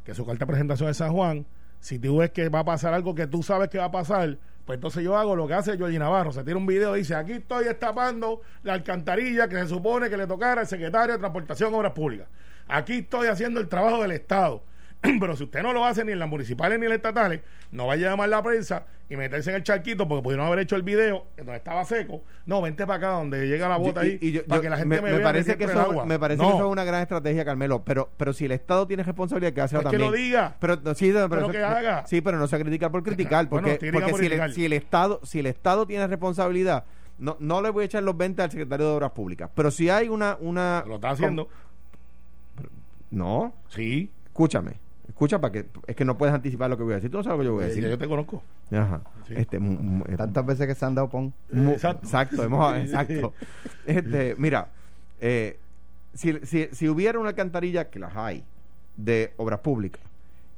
que 0.06 0.14
su 0.14 0.26
carta 0.26 0.46
de 0.46 0.48
presentación 0.52 0.90
es 0.90 0.98
San 0.98 1.12
Juan, 1.12 1.46
si 1.82 2.00
tú 2.00 2.18
ves 2.18 2.32
que 2.32 2.48
va 2.50 2.60
a 2.60 2.64
pasar 2.66 2.94
algo 2.94 3.14
que 3.14 3.28
tú 3.28 3.44
sabes 3.44 3.68
que 3.70 3.78
va 3.78 3.86
a 3.86 3.92
pasar, 3.92 4.38
pues 4.66 4.78
entonces 4.78 5.04
yo 5.04 5.18
hago 5.18 5.36
lo 5.36 5.48
que 5.48 5.54
hace 5.56 5.76
Georgie 5.78 6.00
Navarro. 6.00 6.32
Se 6.32 6.44
tira 6.44 6.56
un 6.56 6.66
video 6.66 6.96
y 6.96 7.00
dice, 7.00 7.16
aquí 7.16 7.34
estoy 7.34 7.66
destapando 7.66 8.42
la 8.64 8.74
alcantarilla 8.74 9.50
que 9.50 9.56
se 9.58 9.68
supone 9.68 10.10
que 10.10 10.16
le 10.16 10.28
tocara 10.28 10.62
al 10.62 10.68
secretario 10.68 11.14
de 11.14 11.20
Transportación 11.20 11.74
y 11.74 11.76
Obras 11.76 11.92
Públicas. 11.92 12.28
Aquí 12.68 13.00
estoy 13.00 13.28
haciendo 13.28 13.60
el 13.60 13.68
trabajo 13.68 14.02
del 14.02 14.12
Estado. 14.12 14.64
Pero 15.20 15.36
si 15.36 15.44
usted 15.46 15.64
no 15.64 15.74
lo 15.74 15.84
hace 15.86 16.06
ni 16.06 16.12
en 16.12 16.20
las 16.20 16.30
municipales 16.30 16.78
ni 16.78 16.86
en 16.86 16.90
las 16.90 16.98
estatales, 16.98 17.42
no 17.72 17.88
vaya 17.88 18.08
a 18.08 18.10
llamar 18.12 18.30
la 18.30 18.44
prensa 18.44 18.86
y 19.10 19.16
meterse 19.18 19.50
en 19.50 19.56
el 19.58 19.64
charquito 19.64 20.08
porque 20.08 20.24
pudieron 20.24 20.46
haber 20.46 20.60
hecho 20.60 20.76
el 20.76 20.84
video 20.84 21.26
donde 21.38 21.56
estaba 21.56 21.84
seco. 21.86 22.24
No, 22.46 22.62
vente 22.62 22.86
para 22.86 22.98
acá 22.98 23.08
donde 23.18 23.48
llega 23.48 23.68
la 23.68 23.78
bota 23.78 24.02
ahí 24.02 24.18
Y- 24.22 24.32
yo- 24.32 24.46
para 24.46 24.58
yo- 24.60 24.62
que 24.62 24.70
la 24.70 24.78
gente 24.78 24.96
me, 24.98 25.02
me 25.02 25.18
vea 25.18 25.24
parece 25.24 25.58
que 25.58 25.64
el 25.66 25.72
eso, 25.72 25.82
agua. 25.82 26.06
me 26.06 26.20
parece 26.20 26.42
No, 26.42 26.50
que 26.50 26.56
eso 26.56 26.66
es 26.68 26.72
una 26.72 26.84
gran 26.84 27.02
estrategia, 27.02 27.44
Carmelo. 27.44 27.84
Pero, 27.84 28.10
pero 28.16 28.32
si 28.32 28.46
el 28.46 28.52
Estado 28.52 28.86
tiene 28.88 29.04
responsabilidad, 29.04 29.54
que 29.54 29.62
hace 29.62 29.76
Pues 29.76 29.86
que 29.88 29.92
también. 29.98 30.12
lo 30.12 30.16
diga. 30.16 30.56
Pero, 30.60 30.76
no, 30.84 30.94
sí, 30.94 31.12
pero, 31.12 31.30
Pero 31.30 31.42
eso- 31.42 31.52
que 31.52 31.64
haga. 31.64 32.06
sí, 32.06 32.22
pero 32.22 32.38
no 32.38 32.48
se 32.48 32.60
critica 32.60 32.90
por 32.92 33.04
criticar. 33.04 33.50
Porque, 33.50 33.80
porque 33.92 34.12
por 34.12 34.20
si, 34.20 34.26
el, 34.26 34.32
criticar. 34.32 34.52
si 34.52 34.66
el 34.66 34.74
Estado 34.74 35.20
si 35.24 35.40
el 35.40 35.48
Estado 35.48 35.86
tiene 35.88 36.06
responsabilidad, 36.08 36.86
no, 37.18 37.36
no 37.40 37.62
le 37.62 37.70
voy 37.72 37.84
a 37.84 37.86
echar 37.86 38.04
los 38.04 38.16
20 38.16 38.44
al 38.44 38.52
secretario 38.52 38.88
de 38.88 38.94
Obras 38.94 39.12
Públicas. 39.12 39.50
Pero 39.56 39.72
si 39.72 39.90
hay 39.90 40.10
una. 40.10 40.38
una 40.40 40.84
Lo 40.88 40.96
está 40.96 41.10
haciendo. 41.10 41.50
No, 43.10 43.54
Sí. 43.70 44.10
escúchame. 44.28 44.80
Escucha 45.08 45.40
para 45.42 45.52
que. 45.52 45.66
Es 45.88 45.96
que 45.96 46.06
no 46.06 46.18
puedes 46.18 46.34
anticipar 46.34 46.70
lo 46.70 46.78
que 46.78 46.84
voy 46.84 46.94
a 46.94 46.96
decir. 46.96 47.12
Tú 47.12 47.18
no 47.18 47.24
sabes 47.24 47.38
lo 47.40 47.44
que 47.44 47.48
yo 47.48 47.54
voy 47.54 47.64
a 47.64 47.66
Eh, 47.68 47.70
decir. 47.70 47.88
yo 47.88 47.98
te 47.98 48.08
conozco. 48.08 48.42
Ajá. 48.72 49.02
Sí. 49.28 49.34
Este, 49.38 49.58
eh, 49.58 50.16
Tantas 50.18 50.46
veces 50.46 50.68
que 50.68 50.76
se 50.76 50.86
han 50.86 50.96
dado 50.96 51.10
pon. 51.10 51.34
Mu- 51.52 51.72
Exacto. 51.72 52.06
Exacto, 52.06 52.44
hemos- 52.44 52.76
exacto. 52.78 53.34
Este, 53.86 54.36
mira, 54.38 54.68
eh, 55.20 55.58
si, 56.14 56.40
si, 56.44 56.68
si 56.72 56.90
hubiera 56.90 57.20
una 57.20 57.30
alcantarilla, 57.30 57.90
que 57.90 58.00
las 58.00 58.16
hay, 58.16 58.44
de 58.98 59.34
obras 59.38 59.60
públicas, 59.60 60.02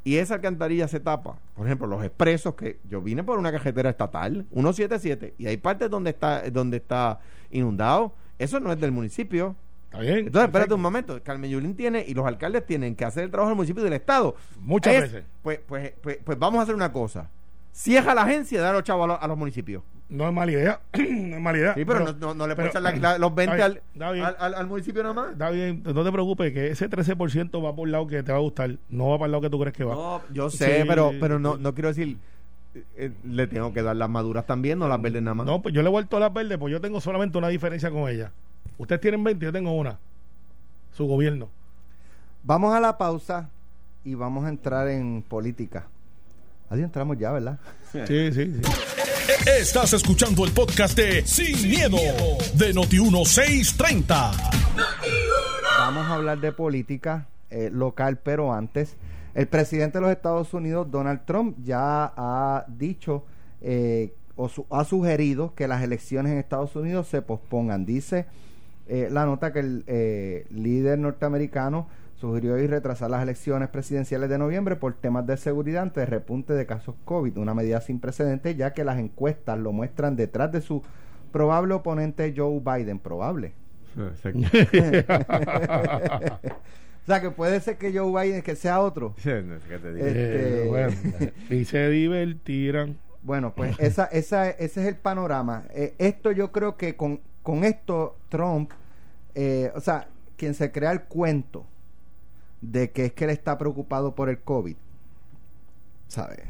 y 0.04 0.18
esa 0.18 0.36
alcantarilla 0.36 0.88
se 0.88 1.00
tapa, 1.00 1.38
por 1.56 1.66
ejemplo, 1.66 1.88
los 1.88 2.04
expresos, 2.04 2.56
que 2.56 2.78
yo 2.90 3.02
vine 3.02 3.24
por 3.24 3.40
una 3.40 3.52
carretera 3.52 3.90
estatal, 3.90 4.46
177, 4.52 5.34
y 5.38 5.48
hay 5.48 5.58
partes 5.58 5.90
donde 5.90 6.10
está, 6.10 6.42
donde 6.50 6.78
está 6.78 7.20
inundado, 7.52 8.14
eso 8.40 8.60
no 8.60 8.72
es 8.72 8.80
del 8.80 8.92
municipio. 8.92 9.56
Está 9.94 10.00
bien. 10.00 10.18
Entonces, 10.26 10.48
espérate 10.48 10.74
un 10.74 10.82
momento, 10.82 11.22
Carmen 11.24 11.52
Yulín 11.52 11.76
tiene, 11.76 12.04
y 12.08 12.14
los 12.16 12.26
alcaldes 12.26 12.66
tienen 12.66 12.96
que 12.96 13.06
hacer 13.06 13.26
el 13.26 13.30
trabajo 13.32 13.50
del 13.50 13.56
municipio 13.58 13.82
y 13.82 13.84
del 13.86 13.94
Estado. 13.94 14.36
Muchas 14.60 14.94
Es- 14.96 15.02
veces. 15.04 15.24
Pues, 15.44 15.60
pues, 15.68 15.94
pues, 16.02 16.18
pues 16.24 16.40
vamos 16.40 16.60
a 16.60 16.64
hacer 16.64 16.74
una 16.76 16.92
cosa. 16.92 17.30
Cierra 17.72 18.14
la 18.14 18.24
agencia 18.24 18.60
y 18.60 18.62
da 18.62 18.72
los 18.74 18.84
chavos 18.84 19.04
a 19.06 19.08
los, 19.08 19.18
a 19.22 19.28
los 19.28 19.38
municipios. 19.38 19.84
No 20.10 20.28
es 20.28 20.34
mala 20.34 20.52
idea. 20.52 20.80
no 20.94 21.36
es 21.38 21.42
mala 21.42 21.58
idea. 21.58 21.74
Sí, 21.74 21.86
pero, 21.86 22.00
no, 22.06 22.14
no, 22.14 22.34
no 22.36 22.48
le 22.48 22.56
puedes 22.56 22.70
echar 22.72 22.82
la- 22.84 22.92
la- 22.96 23.18
los 23.18 23.34
20 23.36 23.56
Está 23.56 23.66
al, 24.40 24.68
municipio 24.68 25.02
nada 25.04 25.14
más. 25.14 25.32
Está 25.32 25.50
bien, 25.52 25.82
no 25.84 26.04
te 26.04 26.12
preocupes, 26.12 26.54
que 26.54 26.68
ese 26.70 26.90
13% 26.90 27.64
va 27.64 27.76
por 27.76 27.88
el 27.88 27.92
lado 27.92 28.06
que 28.08 28.22
te 28.24 28.32
va 28.32 28.38
a 28.38 28.42
gustar, 28.42 28.76
no 28.90 29.10
va 29.10 29.18
para 29.18 29.26
el 29.28 29.32
lado 29.32 29.42
que 29.42 29.50
tú 29.50 29.60
crees 29.60 29.76
que 29.76 29.84
va. 29.84 29.94
No, 29.96 30.22
yo 30.32 30.50
sé, 30.50 30.82
Sí, 30.82 30.88
pero, 30.88 31.14
pero 31.20 31.40
no, 31.40 31.58
no 31.58 31.74
quiero 31.74 31.90
decir. 31.90 32.18
eh, 32.76 32.84
eh, 32.96 33.12
le 33.24 33.48
tengo 33.48 33.74
que 33.74 33.82
dar 33.84 33.96
las 33.96 34.10
maduras 34.10 34.46
también, 34.46 34.78
no 34.80 34.88
las 34.88 35.02
verdes 35.02 35.22
nada 35.24 35.36
más. 35.36 35.46
No, 35.46 35.62
pues 35.62 35.74
yo 35.74 35.82
le 35.82 35.88
he 35.88 35.92
vuelto 35.92 36.20
las 36.20 36.32
verdes, 36.34 36.58
pues 36.60 36.72
yo 36.72 36.82
tengo 36.82 37.00
solamente 37.02 37.38
una 37.38 37.48
diferencia 37.48 37.90
con 37.92 38.08
ella. 38.10 38.32
Ustedes 38.84 39.00
tienen 39.00 39.24
20, 39.24 39.46
yo 39.46 39.54
tengo 39.54 39.72
una. 39.72 39.98
Su 40.92 41.08
gobierno. 41.08 41.48
Vamos 42.44 42.76
a 42.76 42.82
la 42.82 42.98
pausa 42.98 43.50
y 44.04 44.14
vamos 44.14 44.44
a 44.44 44.50
entrar 44.50 44.90
en 44.90 45.24
política. 45.24 45.88
Adiós, 46.70 46.88
entramos 46.88 47.18
ya, 47.18 47.32
¿verdad? 47.32 47.60
Sí, 47.94 48.34
sí, 48.34 48.34
sí. 48.34 48.62
Estás 49.58 49.94
escuchando 49.94 50.44
el 50.44 50.52
podcast 50.52 50.98
de 50.98 51.26
Sin, 51.26 51.70
miedo, 51.70 51.96
de 52.56 52.74
Noti1630. 52.76 54.52
Vamos 55.78 56.06
a 56.06 56.16
hablar 56.16 56.42
de 56.42 56.52
política. 56.52 57.28
eh, 57.52 57.70
local, 57.72 58.18
pero 58.22 58.52
antes, 58.54 58.98
el 59.34 59.48
presidente 59.48 60.00
de 60.00 60.02
los 60.02 60.12
Estados 60.12 60.54
Unidos, 60.54 60.92
Donald 60.92 61.22
Trump, 61.26 61.56
ya 61.64 62.12
ha 62.18 62.66
dicho 62.68 63.24
eh, 63.62 64.14
o 64.36 64.50
ha 64.72 64.84
sugerido 64.84 65.54
que 65.56 65.70
las 65.70 65.84
elecciones 65.84 66.34
en 66.34 66.40
Estados 66.40 66.76
Unidos 66.76 67.08
se 67.08 67.22
pospongan. 67.22 67.86
Dice 67.86 68.26
eh, 68.88 69.10
la 69.12 69.26
nota 69.26 69.54
que 69.54 69.60
el 69.60 70.46
líder 70.50 71.00
norteamericano 71.00 71.88
sugirió 72.24 72.54
hoy 72.54 72.68
retrasar 72.68 73.10
las 73.10 73.22
elecciones 73.22 73.68
presidenciales 73.68 74.30
de 74.30 74.38
noviembre 74.38 74.78
por 74.78 74.94
temas 74.94 75.28
de 75.28 75.36
seguridad 75.36 75.84
ante 75.84 76.00
el 76.02 76.08
repunte 76.08 76.54
de 76.54 76.66
casos 76.66 76.96
COVID, 77.04 77.38
una 77.38 77.54
medida 77.54 77.82
sin 77.82 78.00
precedentes 78.00 78.56
ya 78.56 78.72
que 78.72 78.86
las 78.86 78.98
encuestas 78.98 79.60
lo 79.60 79.74
muestran 79.74 80.16
detrás 80.16 80.50
de 80.54 80.62
su 80.62 80.82
probable 81.34 81.74
oponente 81.74 82.34
Joe 82.36 82.62
Biden, 82.62 83.00
probable. 83.00 83.52
o 83.98 84.16
sea 87.06 87.20
que 87.20 87.30
puede 87.30 87.60
ser 87.60 87.78
que 87.78 87.92
Joe 87.92 88.24
Biden 88.24 88.42
que 88.42 88.56
sea 88.56 88.80
otro. 88.80 89.14
Este, 89.18 90.72
y 91.50 91.66
se 91.66 91.90
divertirán. 91.90 92.96
Bueno, 93.22 93.54
pues 93.54 93.78
esa, 93.80 94.06
esa, 94.06 94.50
ese 94.50 94.82
es 94.82 94.88
el 94.88 94.96
panorama. 94.96 95.64
Eh, 95.72 95.94
esto 95.98 96.32
yo 96.32 96.54
creo 96.54 96.78
que 96.78 96.96
con, 96.96 97.20
con 97.44 97.64
esto 97.64 98.18
Trump, 98.30 98.72
eh, 99.36 99.72
o 99.76 99.80
sea, 99.80 100.08
quien 100.38 100.54
se 100.54 100.72
crea 100.72 100.92
el 100.92 101.04
cuento 101.04 101.66
de 102.62 102.92
que 102.92 103.06
es 103.06 103.14
que 103.14 103.26
él 103.26 103.30
está 103.30 103.58
preocupado 103.58 104.16
por 104.16 104.30
el 104.30 104.40
COVID, 104.40 104.76
¿sabe? 106.08 106.44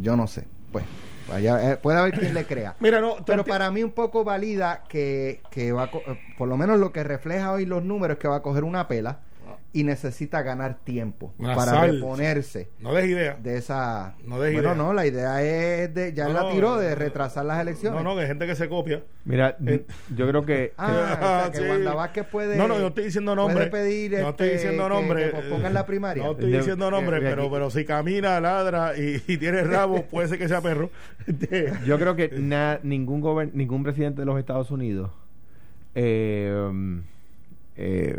Yo 0.00 0.16
no 0.16 0.26
sé. 0.26 0.46
Pues 0.70 0.84
Vaya, 1.28 1.72
eh, 1.72 1.76
puede 1.76 1.98
haber 1.98 2.18
quien 2.18 2.34
le 2.34 2.44
crea. 2.44 2.76
Mira, 2.80 3.00
no, 3.00 3.16
pero 3.24 3.44
para 3.44 3.70
mí 3.70 3.82
un 3.82 3.90
poco 3.90 4.24
valida 4.24 4.84
que, 4.88 5.40
que 5.50 5.72
va, 5.72 5.90
por 6.38 6.48
lo 6.48 6.56
menos 6.56 6.78
lo 6.78 6.92
que 6.92 7.02
refleja 7.02 7.52
hoy 7.52 7.66
los 7.66 7.84
números, 7.84 8.18
que 8.18 8.28
va 8.28 8.36
a 8.36 8.42
coger 8.42 8.64
una 8.64 8.86
pela 8.86 9.20
y 9.76 9.84
necesita 9.84 10.40
ganar 10.40 10.78
tiempo 10.84 11.34
para 11.38 11.82
reponerse. 11.82 12.70
No 12.80 12.94
des 12.94 13.10
idea. 13.10 13.34
De 13.34 13.58
esa. 13.58 14.14
No 14.24 14.40
des 14.40 14.54
bueno, 14.54 14.74
no, 14.74 14.94
la 14.94 15.06
idea 15.06 15.42
es 15.42 15.92
de. 15.92 16.14
Ya 16.14 16.28
la 16.30 16.50
tiró 16.50 16.78
de 16.78 16.94
retrasar 16.94 17.44
las 17.44 17.60
elecciones. 17.60 18.02
No, 18.02 18.14
no, 18.14 18.16
de 18.16 18.26
gente 18.26 18.46
que 18.46 18.54
se 18.54 18.70
copia. 18.70 19.02
Mira, 19.26 19.58
eh, 19.66 19.84
yo 20.16 20.26
creo 20.26 20.46
que. 20.46 20.72
Ah, 20.78 21.50
que 21.52 21.60
Wanda 21.70 21.92
Vázquez 21.92 22.26
puede. 22.26 22.56
No, 22.56 22.66
no, 22.66 22.78
yo 22.78 22.86
estoy 22.86 23.04
diciendo 23.04 23.34
nombre. 23.36 23.66
Puede 23.66 23.84
pedir. 23.84 24.12
No 24.12 24.30
estoy 24.30 24.46
este, 24.46 24.58
diciendo 24.60 24.88
nombre. 24.88 25.30
Que, 25.30 25.42
pongan 25.42 25.74
la 25.74 25.84
primaria. 25.84 26.24
No 26.24 26.30
estoy 26.30 26.52
diciendo 26.52 26.90
nombre, 26.90 27.20
pero, 27.20 27.50
pero 27.50 27.68
si 27.70 27.84
camina, 27.84 28.40
ladra 28.40 28.94
y, 28.96 29.18
tiene 29.36 29.62
rabo, 29.62 30.04
puede 30.10 30.28
ser 30.28 30.38
que 30.38 30.48
sea 30.48 30.62
perro. 30.62 30.90
yo 31.84 31.98
creo 31.98 32.16
que 32.16 32.30
ningún, 32.82 33.50
ningún 33.52 33.82
presidente 33.82 34.22
de 34.22 34.24
los 34.24 34.38
Estados 34.38 34.70
Unidos. 34.70 35.10
Eh, 35.94 37.02
eh, 37.76 38.18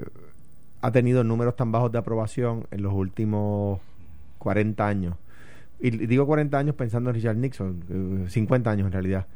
ha 0.82 0.92
tenido 0.92 1.24
números 1.24 1.56
tan 1.56 1.72
bajos 1.72 1.92
de 1.92 1.98
aprobación 1.98 2.68
en 2.72 2.84
los 2.84 2.94
últimos 2.94 3.80
40 4.40 4.88
años. 4.88 5.16
Y 5.80 5.92
digo 5.92 6.26
40 6.26 6.58
años 6.58 6.76
pensando 6.76 7.10
en 7.10 7.16
Richard 7.16 7.38
Nixon, 7.38 8.26
50 8.28 8.70
eh, 8.70 8.74
años 8.74 8.88
en 8.88 8.92
realidad. 8.92 9.28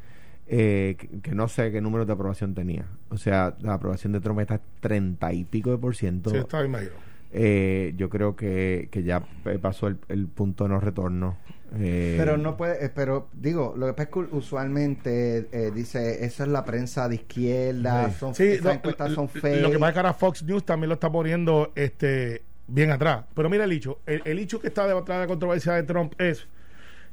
Eh, 0.48 0.96
que, 1.22 1.34
no 1.34 1.48
sé 1.48 1.70
qué 1.70 1.80
número 1.80 2.04
de 2.04 2.12
aprobación 2.12 2.54
tenía. 2.54 2.84
O 3.10 3.16
sea, 3.16 3.56
la 3.60 3.74
aprobación 3.74 4.12
de 4.12 4.20
Trump 4.20 4.40
está 4.40 4.60
30 4.80 5.32
y 5.32 5.44
pico 5.44 5.70
de 5.70 5.78
por 5.78 5.94
ciento. 5.94 6.30
Sí, 6.30 6.36
está 6.36 6.62
bien 6.62 6.90
eh, 7.32 7.94
yo 7.96 8.08
creo 8.08 8.36
que, 8.36 8.88
que 8.90 9.02
ya 9.02 9.24
pasó 9.60 9.88
el, 9.88 9.98
el 10.08 10.26
punto 10.28 10.64
de 10.64 10.70
no 10.70 10.80
retorno. 10.80 11.38
Eh, 11.78 12.16
pero 12.18 12.36
no 12.36 12.56
puede, 12.56 12.84
eh, 12.84 12.90
pero 12.94 13.28
digo, 13.32 13.74
lo 13.76 13.86
que 13.86 13.92
pasa 13.94 14.02
es 14.02 14.08
que 14.10 14.36
usualmente 14.36 15.48
eh, 15.52 15.70
dice, 15.74 16.24
eso 16.24 16.42
es 16.42 16.48
la 16.50 16.64
prensa 16.66 17.08
de 17.08 17.14
izquierda, 17.14 18.10
son, 18.12 18.34
sí, 18.34 18.58
encuestas 18.62 19.12
son 19.12 19.28
fake. 19.28 19.62
Lo 19.62 19.70
que 19.70 19.78
pasa 19.78 19.88
es 19.88 19.92
que 19.94 19.98
ahora 20.00 20.14
Fox 20.14 20.42
News 20.42 20.66
también 20.66 20.88
lo 20.90 20.94
está 20.94 21.10
poniendo 21.10 21.72
este 21.74 22.42
bien 22.66 22.90
atrás. 22.90 23.24
Pero 23.34 23.48
mira 23.48 23.64
el 23.64 23.72
hecho, 23.72 24.00
el, 24.04 24.38
hecho 24.38 24.60
que 24.60 24.68
está 24.68 24.86
detrás 24.86 25.18
de 25.18 25.24
la 25.24 25.26
controversia 25.26 25.72
de 25.72 25.82
Trump 25.84 26.12
es 26.20 26.46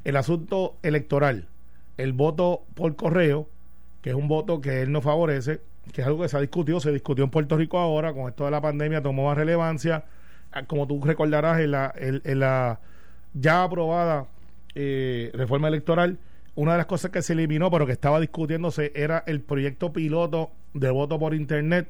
el 0.03 0.17
asunto 0.17 0.75
electoral, 0.84 1.47
el 1.97 2.12
voto 2.12 2.63
por 2.75 2.95
correo, 2.97 3.47
que 4.01 4.10
es 4.10 4.15
un 4.15 4.27
voto 4.27 4.60
que 4.60 4.82
él 4.82 4.91
no 4.91 5.01
favorece, 5.01 5.62
que 5.93 6.02
es 6.02 6.08
algo 6.08 6.21
que 6.21 6.30
se 6.30 6.38
ha 6.38 6.41
discutido, 6.41 6.80
se 6.80 6.91
discutió 6.91 7.23
en 7.23 7.30
Puerto 7.30 7.58
Rico 7.58 7.78
ahora, 7.80 8.13
con 8.13 8.30
esto 8.30 8.45
de 8.45 8.52
la 8.52 8.62
pandemia 8.62 9.02
tomó 9.02 9.28
más 9.28 9.38
relevancia, 9.38 10.06
ah, 10.52 10.63
como 10.63 10.88
tú 10.88 11.02
recordarás 11.04 11.60
en 11.60 11.71
la, 11.71 12.80
ya 13.34 13.63
aprobada 13.63 14.28
eh, 14.75 15.32
reforma 15.34 15.67
electoral, 15.67 16.17
una 16.56 16.73
de 16.73 16.78
las 16.78 16.88
cosas 16.88 17.12
que 17.12 17.21
se 17.21 17.34
eliminó, 17.34 17.71
pero 17.71 17.86
que 17.86 17.91
estaba 17.91 18.19
discutiéndose, 18.19 18.91
era 18.95 19.23
el 19.28 19.41
proyecto 19.41 19.93
piloto 19.93 20.52
de 20.73 20.89
voto 20.91 21.17
por 21.19 21.34
Internet, 21.34 21.89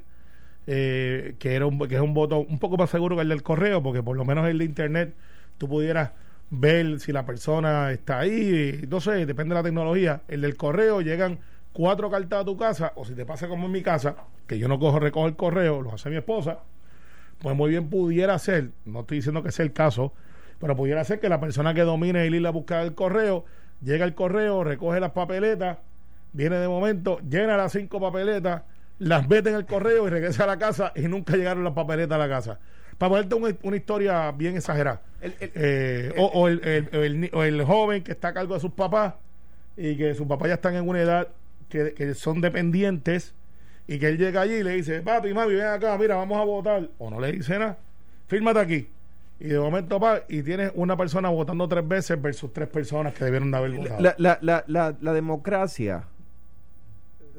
eh, 0.66 1.34
que, 1.38 1.54
era 1.54 1.66
un, 1.66 1.78
que 1.88 1.96
es 1.96 2.00
un 2.00 2.14
voto 2.14 2.38
un 2.38 2.58
poco 2.58 2.76
más 2.76 2.90
seguro 2.90 3.16
que 3.16 3.22
el 3.22 3.28
del 3.28 3.42
correo, 3.42 3.82
porque 3.82 4.02
por 4.02 4.16
lo 4.16 4.24
menos 4.24 4.46
el 4.48 4.58
de 4.58 4.64
Internet 4.64 5.14
tú 5.58 5.68
pudieras 5.68 6.12
ver 6.50 7.00
si 7.00 7.12
la 7.12 7.24
persona 7.24 7.92
está 7.92 8.20
ahí, 8.20 8.82
no 8.88 9.00
sé, 9.00 9.24
depende 9.26 9.54
de 9.54 9.60
la 9.60 9.62
tecnología. 9.62 10.22
El 10.28 10.42
del 10.42 10.56
correo 10.56 11.00
llegan 11.00 11.38
cuatro 11.72 12.10
cartas 12.10 12.42
a 12.42 12.44
tu 12.44 12.56
casa, 12.56 12.92
o 12.96 13.04
si 13.04 13.14
te 13.14 13.24
pasa 13.24 13.48
como 13.48 13.66
en 13.66 13.72
mi 13.72 13.82
casa, 13.82 14.16
que 14.46 14.58
yo 14.58 14.68
no 14.68 14.78
cojo, 14.78 14.98
recojo 14.98 15.26
el 15.26 15.36
correo, 15.36 15.82
lo 15.82 15.92
hace 15.92 16.10
mi 16.10 16.16
esposa, 16.16 16.60
pues 17.38 17.56
muy 17.56 17.70
bien 17.70 17.88
pudiera 17.88 18.38
ser, 18.38 18.70
no 18.84 19.00
estoy 19.00 19.18
diciendo 19.18 19.42
que 19.42 19.52
sea 19.52 19.64
el 19.64 19.72
caso, 19.72 20.12
pero 20.58 20.76
pudiera 20.76 21.02
ser 21.04 21.20
que 21.20 21.28
la 21.28 21.40
persona 21.40 21.72
que 21.72 21.82
domine 21.82 22.26
el 22.26 22.34
ir 22.34 22.46
a 22.46 22.50
buscar 22.50 22.84
el 22.84 22.94
correo, 22.94 23.44
llega 23.82 24.04
el 24.04 24.14
correo, 24.14 24.62
recoge 24.62 25.00
las 25.00 25.12
papeletas, 25.12 25.78
viene 26.32 26.56
de 26.56 26.68
momento, 26.68 27.18
llena 27.20 27.56
las 27.56 27.72
cinco 27.72 28.00
papeletas, 28.00 28.62
las 28.98 29.26
mete 29.28 29.48
en 29.48 29.56
el 29.56 29.64
correo 29.64 30.06
y 30.06 30.10
regresa 30.10 30.44
a 30.44 30.46
la 30.46 30.58
casa 30.58 30.92
y 30.94 31.02
nunca 31.02 31.34
llegaron 31.34 31.64
las 31.64 31.72
papeletas 31.72 32.16
a 32.16 32.18
la 32.18 32.28
casa. 32.28 32.58
Para 32.98 33.10
ponerte 33.10 33.34
una, 33.62 33.76
historia 33.76 34.30
bien 34.32 34.58
exagerada. 34.58 35.00
Eh, 35.22 36.12
o, 36.18 36.48
el, 36.48 37.64
joven 37.64 38.02
que 38.02 38.12
está 38.12 38.28
a 38.28 38.34
cargo 38.34 38.52
de 38.52 38.60
sus 38.60 38.72
papás 38.72 39.14
y 39.74 39.96
que 39.96 40.14
sus 40.14 40.26
papás 40.26 40.48
ya 40.48 40.54
están 40.54 40.74
en 40.74 40.86
una 40.86 41.00
edad 41.00 41.28
que, 41.70 41.94
que 41.94 42.14
son 42.14 42.42
dependientes 42.42 43.34
y 43.86 43.98
que 43.98 44.08
él 44.08 44.18
llega 44.18 44.42
allí 44.42 44.56
y 44.56 44.62
le 44.62 44.72
dice, 44.72 45.00
papi, 45.00 45.32
mami, 45.32 45.54
ven 45.54 45.66
acá, 45.66 45.96
mira, 45.96 46.16
vamos 46.16 46.38
a 46.38 46.44
votar. 46.44 46.90
O 46.98 47.08
no 47.08 47.18
le 47.18 47.32
dice 47.32 47.58
nada, 47.58 47.78
fírmate 48.26 48.60
aquí 48.60 48.88
y 49.40 49.48
de 49.48 49.58
momento 49.58 49.98
va 49.98 50.20
y 50.28 50.42
tienes 50.42 50.70
una 50.74 50.96
persona 50.98 51.30
votando 51.30 51.66
tres 51.66 51.88
veces 51.88 52.20
versus 52.20 52.52
tres 52.52 52.68
personas 52.68 53.14
que 53.14 53.24
debieron 53.24 53.52
haber 53.54 53.72
votado. 53.72 54.00
La, 54.00 54.14
la, 54.18 54.38
la, 54.42 54.64
la, 54.66 54.94
la 55.00 55.12
democracia 55.14 56.04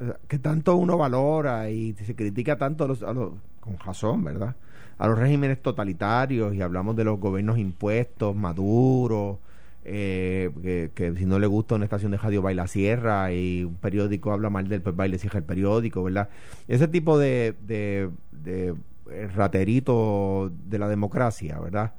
eh, 0.00 0.12
que 0.26 0.40
tanto 0.40 0.76
uno 0.76 0.98
valora 0.98 1.70
y 1.70 1.92
se 1.94 2.16
critica 2.16 2.58
tanto 2.58 2.84
a 2.84 2.88
los, 2.88 3.02
a 3.04 3.12
los, 3.12 3.34
con 3.60 3.78
razón, 3.78 4.24
¿verdad? 4.24 4.56
A 4.98 5.06
los 5.06 5.16
regímenes 5.16 5.62
totalitarios 5.62 6.54
y 6.54 6.60
hablamos 6.60 6.96
de 6.96 7.04
los 7.04 7.20
gobiernos 7.20 7.56
impuestos, 7.56 8.34
maduros, 8.34 9.38
eh, 9.84 10.90
que, 10.94 11.14
si 11.16 11.26
no 11.26 11.38
le 11.38 11.46
gusta 11.46 11.74
una 11.74 11.84
estación 11.84 12.12
de 12.12 12.18
radio 12.18 12.42
baila 12.42 12.66
sierra 12.66 13.32
y 13.32 13.64
un 13.64 13.74
periódico 13.74 14.32
habla 14.32 14.50
mal 14.50 14.68
del 14.68 14.82
pues 14.82 14.94
baile 14.94 15.18
cierra 15.18 15.38
el 15.38 15.44
periódico, 15.44 16.02
¿verdad? 16.02 16.28
Ese 16.68 16.88
tipo 16.88 17.18
de, 17.18 17.54
de, 17.66 18.74
el 19.10 19.32
raterito 19.32 20.52
de 20.68 20.78
la 20.78 20.88
democracia, 20.88 21.58
¿verdad? 21.58 21.92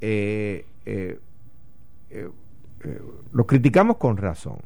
Eh, 0.00 0.66
eh, 0.86 1.18
eh, 2.10 2.28
lo 3.32 3.46
criticamos 3.46 3.96
con 3.96 4.16
razón. 4.16 4.58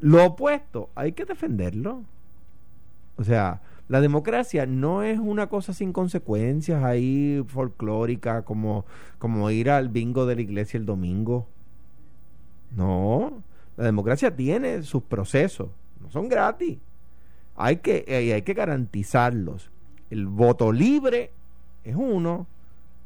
Lo 0.00 0.24
opuesto, 0.24 0.90
hay 0.94 1.12
que 1.12 1.24
defenderlo. 1.24 2.04
O 3.16 3.24
sea, 3.24 3.60
la 3.88 4.00
democracia 4.00 4.66
no 4.66 5.02
es 5.02 5.18
una 5.18 5.48
cosa 5.48 5.72
sin 5.72 5.92
consecuencias 5.92 6.84
ahí 6.84 7.44
folclórica 7.48 8.42
como, 8.42 8.84
como 9.18 9.50
ir 9.50 9.70
al 9.70 9.88
bingo 9.88 10.26
de 10.26 10.36
la 10.36 10.42
iglesia 10.42 10.78
el 10.78 10.86
domingo. 10.86 11.46
No, 12.70 13.42
la 13.76 13.84
democracia 13.84 14.34
tiene 14.34 14.82
sus 14.82 15.02
procesos, 15.02 15.68
no 16.00 16.10
son 16.10 16.28
gratis. 16.28 16.78
Hay 17.56 17.76
que, 17.76 18.04
hay 18.08 18.42
que 18.42 18.54
garantizarlos 18.54 19.70
el 20.10 20.26
voto 20.26 20.72
libre 20.72 21.30
es 21.84 21.94
uno 21.94 22.46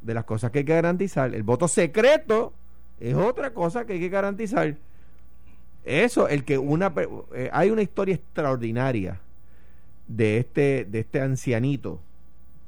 de 0.00 0.14
las 0.14 0.24
cosas 0.24 0.50
que 0.50 0.60
hay 0.60 0.64
que 0.64 0.74
garantizar. 0.74 1.34
El 1.34 1.42
voto 1.42 1.68
secreto 1.68 2.52
es 3.00 3.14
otra 3.14 3.52
cosa 3.52 3.84
que 3.84 3.94
hay 3.94 4.00
que 4.00 4.08
garantizar. 4.08 4.76
Eso, 5.84 6.28
el 6.28 6.44
que 6.44 6.58
una 6.58 6.92
eh, 7.34 7.50
hay 7.52 7.70
una 7.70 7.82
historia 7.82 8.14
extraordinaria 8.14 9.20
de 10.06 10.38
este 10.38 10.84
de 10.84 11.00
este 11.00 11.20
ancianito 11.20 12.00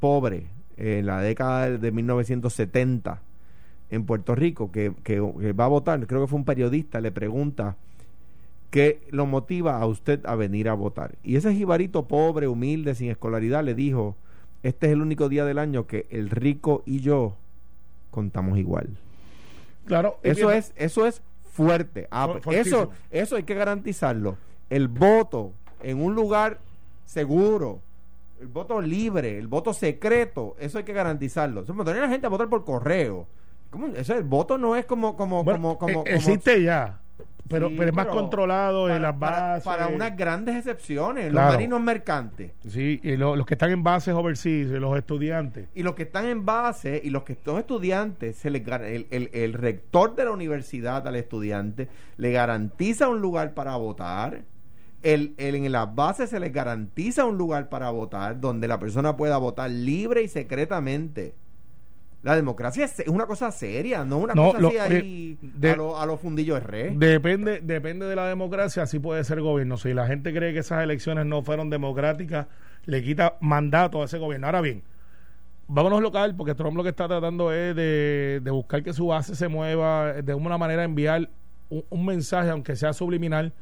pobre 0.01 0.49
en 0.77 1.07
la 1.07 1.21
década 1.21 1.71
de 1.71 1.93
1970 1.93 3.21
en 3.91 4.07
Puerto 4.07 4.35
Rico 4.35 4.73
que, 4.73 4.93
que, 5.03 5.21
va 5.21 5.65
a 5.65 5.69
votar, 5.69 6.07
creo 6.07 6.23
que 6.23 6.27
fue 6.27 6.39
un 6.39 6.45
periodista, 6.45 7.01
le 7.01 7.13
pregunta 7.13 7.77
qué 8.71 9.03
lo 9.11 9.27
motiva 9.27 9.79
a 9.79 9.87
usted 9.87 10.25
a 10.27 10.35
venir 10.35 10.69
a 10.69 10.75
votar. 10.75 11.15
Y 11.23 11.37
ese 11.37 11.55
jibarito 11.55 12.07
pobre, 12.07 12.49
humilde, 12.49 12.95
sin 12.95 13.11
escolaridad, 13.11 13.65
le 13.65 13.75
dijo, 13.75 14.17
este 14.63 14.87
es 14.87 14.93
el 14.93 15.03
único 15.03 15.29
día 15.29 15.45
del 15.45 15.59
año 15.59 15.87
que 15.87 16.07
el 16.11 16.31
rico 16.31 16.83
y 16.87 17.01
yo 17.01 17.37
contamos 18.11 18.59
igual. 18.59 18.89
Claro, 19.87 20.19
eso 20.23 20.51
es 20.51 20.73
eso 20.77 21.07
es 21.07 21.21
fuerte. 21.53 22.09
Ah, 22.11 22.35
eso 22.51 22.91
eso 23.11 23.37
hay 23.37 23.43
que 23.43 23.55
garantizarlo. 23.55 24.39
El 24.71 24.89
voto 24.89 25.53
en 25.83 26.03
un 26.03 26.15
lugar 26.15 26.59
seguro, 27.05 27.81
el 28.41 28.49
voto 28.49 28.81
libre, 28.81 29.39
el 29.39 29.47
voto 29.47 29.73
secreto, 29.73 30.57
eso 30.59 30.79
hay 30.79 30.85
que 30.85 30.93
garantizarlo. 30.93 31.65
Poner 31.65 31.99
a 31.99 32.07
la 32.07 32.09
gente 32.09 32.27
a 32.27 32.31
votar 32.31 32.49
por 32.49 32.65
correo. 32.65 33.27
¿Cómo? 33.75 33.89
Eso, 33.89 34.15
el 34.15 34.23
voto 34.25 34.57
no 34.57 34.77
es 34.77 34.87
como 34.87 35.17
como 35.17 35.43
Bueno, 35.45 35.61
como, 35.61 35.79
como, 35.79 35.91
eh, 36.01 36.05
como- 36.05 36.17
existe 36.17 36.63
ya, 36.63 37.01
pero, 37.49 37.69
Sí, 37.69 37.75
pero 37.77 37.91
es 37.91 37.95
más 37.95 38.07
pero 38.07 38.17
controlado 38.19 38.89
en 38.89 39.03
las 39.03 39.19
bases. 39.19 39.65
para 39.65 39.89
unas 39.89 40.17
grandes 40.17 40.57
excepciones, 40.57 41.31
Claro. 41.31 41.49
los 41.49 41.55
marinos 41.57 41.81
mercantes. 41.83 42.53
Sí, 42.69 43.01
y 43.03 43.17
lo- 43.17 43.37
los 43.37 43.45
que 43.47 43.55
están 43.55 43.71
en 43.71 43.83
bases 43.83 44.15
overseas, 44.15 44.69
los 44.71 44.97
estudiantes. 44.97 45.69
Y 45.75 45.83
los 45.83 45.95
que 45.95 46.05
están 46.05 46.27
en 46.27 46.45
base 46.47 47.01
y 47.05 47.11
los 47.11 47.25
que 47.25 47.37
son 47.45 47.59
estudiantes, 47.59 48.37
se 48.37 48.49
les, 48.51 48.63
el, 48.67 49.07
el- 49.11 49.31
el 49.33 49.53
rector 49.53 50.15
de 50.17 50.25
la 50.25 50.31
universidad 50.31 51.07
al 51.07 51.17
estudiante 51.17 51.89
le 52.17 52.33
garantiza 52.33 53.09
un 53.09 53.21
lugar 53.21 53.53
para 53.55 53.77
votar. 53.77 54.43
El, 55.03 55.35
el- 55.37 55.57
en 55.57 55.71
las 55.71 55.95
bases 55.95 56.31
se 56.31 56.41
les 56.41 56.51
garantiza 56.51 57.27
un 57.27 57.37
lugar 57.37 57.69
para 57.69 57.91
votar 57.91 58.41
donde 58.41 58.67
la 58.69 58.79
persona 58.79 59.19
pueda 59.19 59.37
votar 59.37 59.69
libre 59.69 60.23
y 60.23 60.29
secretamente. 60.29 61.35
La 62.25 62.35
democracia 62.35 62.87
es, 62.87 63.05
una 63.07 63.27
cosa 63.27 63.51
seria, 63.53 64.05
no 64.05 64.19
una 64.19 64.35
No, 64.35 64.47
cosa 64.49 64.59
lo- 64.61 64.69
así 64.69 64.79
ahí 64.79 65.39
de- 65.41 65.71
a 65.71 65.77
los 65.77 66.07
lo 66.07 66.17
fundillos 66.17 66.59
de 66.61 66.67
red. 66.67 66.93
Depende, 66.93 67.61
depende 67.63 68.07
de 68.07 68.17
la 68.17 68.27
democracia, 68.27 68.83
así 68.83 68.99
puede 68.99 69.23
ser 69.25 69.41
gobierno. 69.43 69.77
Si 69.77 69.93
la 69.95 70.07
gente 70.07 70.33
cree 70.35 70.53
que 70.55 70.61
esas 70.61 70.83
elecciones 70.83 71.27
no 71.27 71.43
fueron 71.43 71.69
democráticas, 71.71 72.47
le 72.87 73.03
quita 73.03 73.37
mandato 73.41 74.01
a 74.03 74.07
ese 74.07 74.19
gobierno. 74.19 74.47
Ahora 74.47 74.63
bien, 74.63 74.83
vámonos 75.69 76.01
local, 76.03 76.35
porque 76.35 76.55
Trump 76.55 76.77
lo 76.77 76.83
que 76.83 76.89
está 76.91 77.07
tratando 77.09 77.53
es 77.53 77.77
de, 77.77 78.41
de 78.43 78.51
buscar 78.51 78.83
que 78.83 78.93
su 78.93 79.09
base 79.09 79.35
se 79.37 79.49
mueva, 79.49 80.15
de 80.15 80.35
una 80.35 80.57
manera 80.59 80.83
enviar 80.85 81.29
un, 81.69 81.85
un 81.91 82.07
mensaje, 82.07 82.51
aunque 82.51 82.75
sea 82.77 82.93
subliminal, 82.95 83.53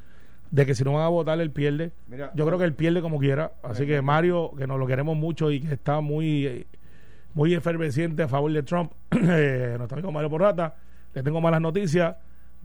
de 0.51 0.65
que 0.65 0.75
si 0.75 0.83
no 0.83 0.93
van 0.93 1.03
a 1.03 1.07
votar, 1.09 1.39
él 1.41 1.51
pierde. 1.51 1.91
Mira, 2.07 2.31
Yo 2.35 2.45
creo 2.45 2.57
que 2.59 2.65
él 2.65 2.73
pierde 2.75 3.01
como 3.01 3.19
quiera. 3.19 3.53
Así 3.63 3.85
que 3.85 4.01
Mario, 4.01 4.51
que 4.57 4.67
nos 4.67 4.79
lo 4.79 4.85
queremos 4.87 5.17
mucho 5.17 5.51
y 5.51 5.59
que 5.61 5.73
está 5.73 5.99
muy, 5.99 6.45
eh, 6.45 6.67
muy 7.33 7.53
efervesciente 7.53 8.23
a 8.23 8.27
favor 8.27 8.51
de 8.51 8.63
Trump, 8.63 8.91
nuestro 9.11 9.95
amigo 9.97 10.11
Mario 10.11 10.29
Porrata, 10.29 10.75
le 11.13 11.23
tengo 11.23 11.41
malas 11.41 11.61
noticias. 11.61 12.15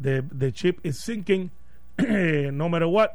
The, 0.01 0.23
the 0.23 0.53
chip 0.53 0.85
is 0.85 0.97
sinking, 0.99 1.51
eh, 1.99 2.51
no 2.53 2.69
matter 2.69 2.87
what. 2.87 3.11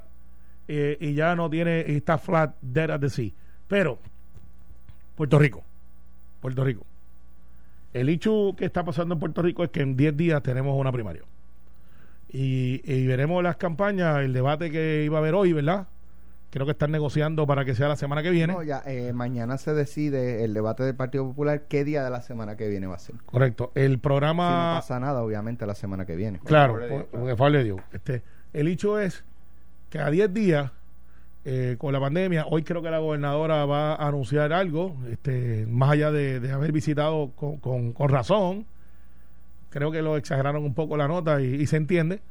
eh, 0.67 0.97
y 0.99 1.13
ya 1.13 1.35
no 1.35 1.49
tiene, 1.49 1.81
está 1.95 2.17
flat, 2.17 2.55
dead 2.61 2.89
at 2.91 2.99
the 2.99 3.09
sea. 3.09 3.31
Pero, 3.67 3.99
Puerto 5.15 5.37
Rico, 5.39 5.63
Puerto 6.41 6.63
Rico. 6.63 6.85
El 7.93 8.09
hecho 8.09 8.53
que 8.57 8.65
está 8.65 8.83
pasando 8.83 9.13
en 9.13 9.19
Puerto 9.19 9.41
Rico 9.41 9.63
es 9.63 9.69
que 9.69 9.81
en 9.81 9.95
10 9.95 10.17
días 10.17 10.41
tenemos 10.43 10.77
una 10.79 10.91
primaria. 10.91 11.23
Y, 12.29 12.81
y 12.91 13.05
veremos 13.05 13.43
las 13.43 13.57
campañas, 13.57 14.19
el 14.23 14.33
debate 14.33 14.71
que 14.71 15.03
iba 15.05 15.17
a 15.17 15.21
haber 15.21 15.35
hoy, 15.35 15.53
¿verdad? 15.53 15.87
Creo 16.53 16.67
que 16.67 16.73
están 16.73 16.91
negociando 16.91 17.47
para 17.47 17.65
que 17.65 17.73
sea 17.73 17.87
la 17.87 17.95
semana 17.95 18.21
que 18.21 18.29
viene. 18.29 18.53
No, 18.53 18.61
ya, 18.61 18.83
eh, 18.85 19.11
mañana 19.11 19.57
se 19.57 19.73
decide 19.73 20.43
el 20.43 20.53
debate 20.53 20.83
del 20.83 20.95
Partido 20.95 21.25
Popular 21.25 21.63
qué 21.67 21.83
día 21.83 22.03
de 22.03 22.11
la 22.11 22.21
semana 22.21 22.55
que 22.55 22.67
viene 22.69 22.85
va 22.85 22.93
a 22.93 22.99
ser. 22.99 23.15
Correcto. 23.25 23.71
El 23.73 23.89
Si 23.93 23.95
no 23.95 24.01
programa. 24.03 24.73
pasa 24.75 24.99
nada, 24.99 25.23
obviamente, 25.23 25.65
la 25.65 25.73
semana 25.73 26.05
que 26.05 26.15
viene. 26.15 26.39
claro, 26.45 26.73
porque 27.11 27.57
de 27.57 27.63
Dios. 27.63 27.79
Este, 27.91 28.21
el 28.53 28.67
hecho 28.67 28.99
es 28.99 29.23
que 29.89 29.97
a 29.97 30.11
10 30.11 30.31
días, 30.31 30.71
eh, 31.43 31.75
con 31.79 31.91
la 31.91 31.99
pandemia, 31.99 32.45
hoy 32.47 32.61
creo 32.61 32.83
que 32.83 32.91
la 32.91 32.99
gobernadora 32.99 33.65
va 33.65 33.95
a 33.95 34.07
anunciar 34.07 34.53
algo, 34.53 34.95
este, 35.09 35.65
más 35.67 35.89
allá 35.89 36.11
de, 36.11 36.39
de 36.39 36.51
haber 36.51 36.71
visitado 36.71 37.31
con, 37.35 37.57
con- 37.57 37.93
con 37.93 38.09
razón. 38.09 38.67
Creo 39.71 39.91
que 39.91 40.03
lo 40.03 40.17
exageraron 40.17 40.63
un 40.63 40.75
poco 40.75 40.97
la 40.97 41.07
nota 41.07 41.41
y, 41.41 41.45
y 41.55 41.65
se 41.65 41.77
entiende, 41.77 42.21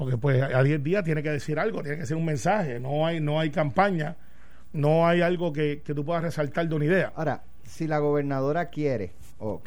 porque 0.00 0.16
pues 0.16 0.42
a 0.42 0.62
10 0.62 0.82
días 0.82 1.04
tiene 1.04 1.22
que 1.22 1.28
decir 1.28 1.58
algo, 1.58 1.82
tiene 1.82 1.98
que 1.98 2.06
ser 2.06 2.16
un 2.16 2.24
mensaje, 2.24 2.80
no 2.80 3.06
hay, 3.06 3.20
no 3.20 3.38
hay 3.38 3.50
campaña, 3.50 4.16
no 4.72 5.06
hay 5.06 5.20
algo 5.20 5.52
que, 5.52 5.82
que 5.84 5.92
tú 5.94 6.06
puedas 6.06 6.22
resaltar 6.22 6.66
de 6.66 6.74
una 6.74 6.86
idea. 6.86 7.12
Ahora, 7.14 7.42
si 7.64 7.86
la 7.86 7.98
gobernadora 7.98 8.70
quiere 8.70 9.12
o, 9.38 9.60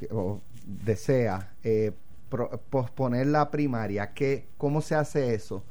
desea 0.65 1.51
eh, 1.63 1.91
pro- 2.29 2.49
posponer 2.71 3.27
la 3.27 3.51
primaria, 3.51 4.11
¿qué, 4.15 4.47
¿cómo 4.57 4.81
se 4.81 4.95
hace 4.95 5.35
eso? 5.35 5.63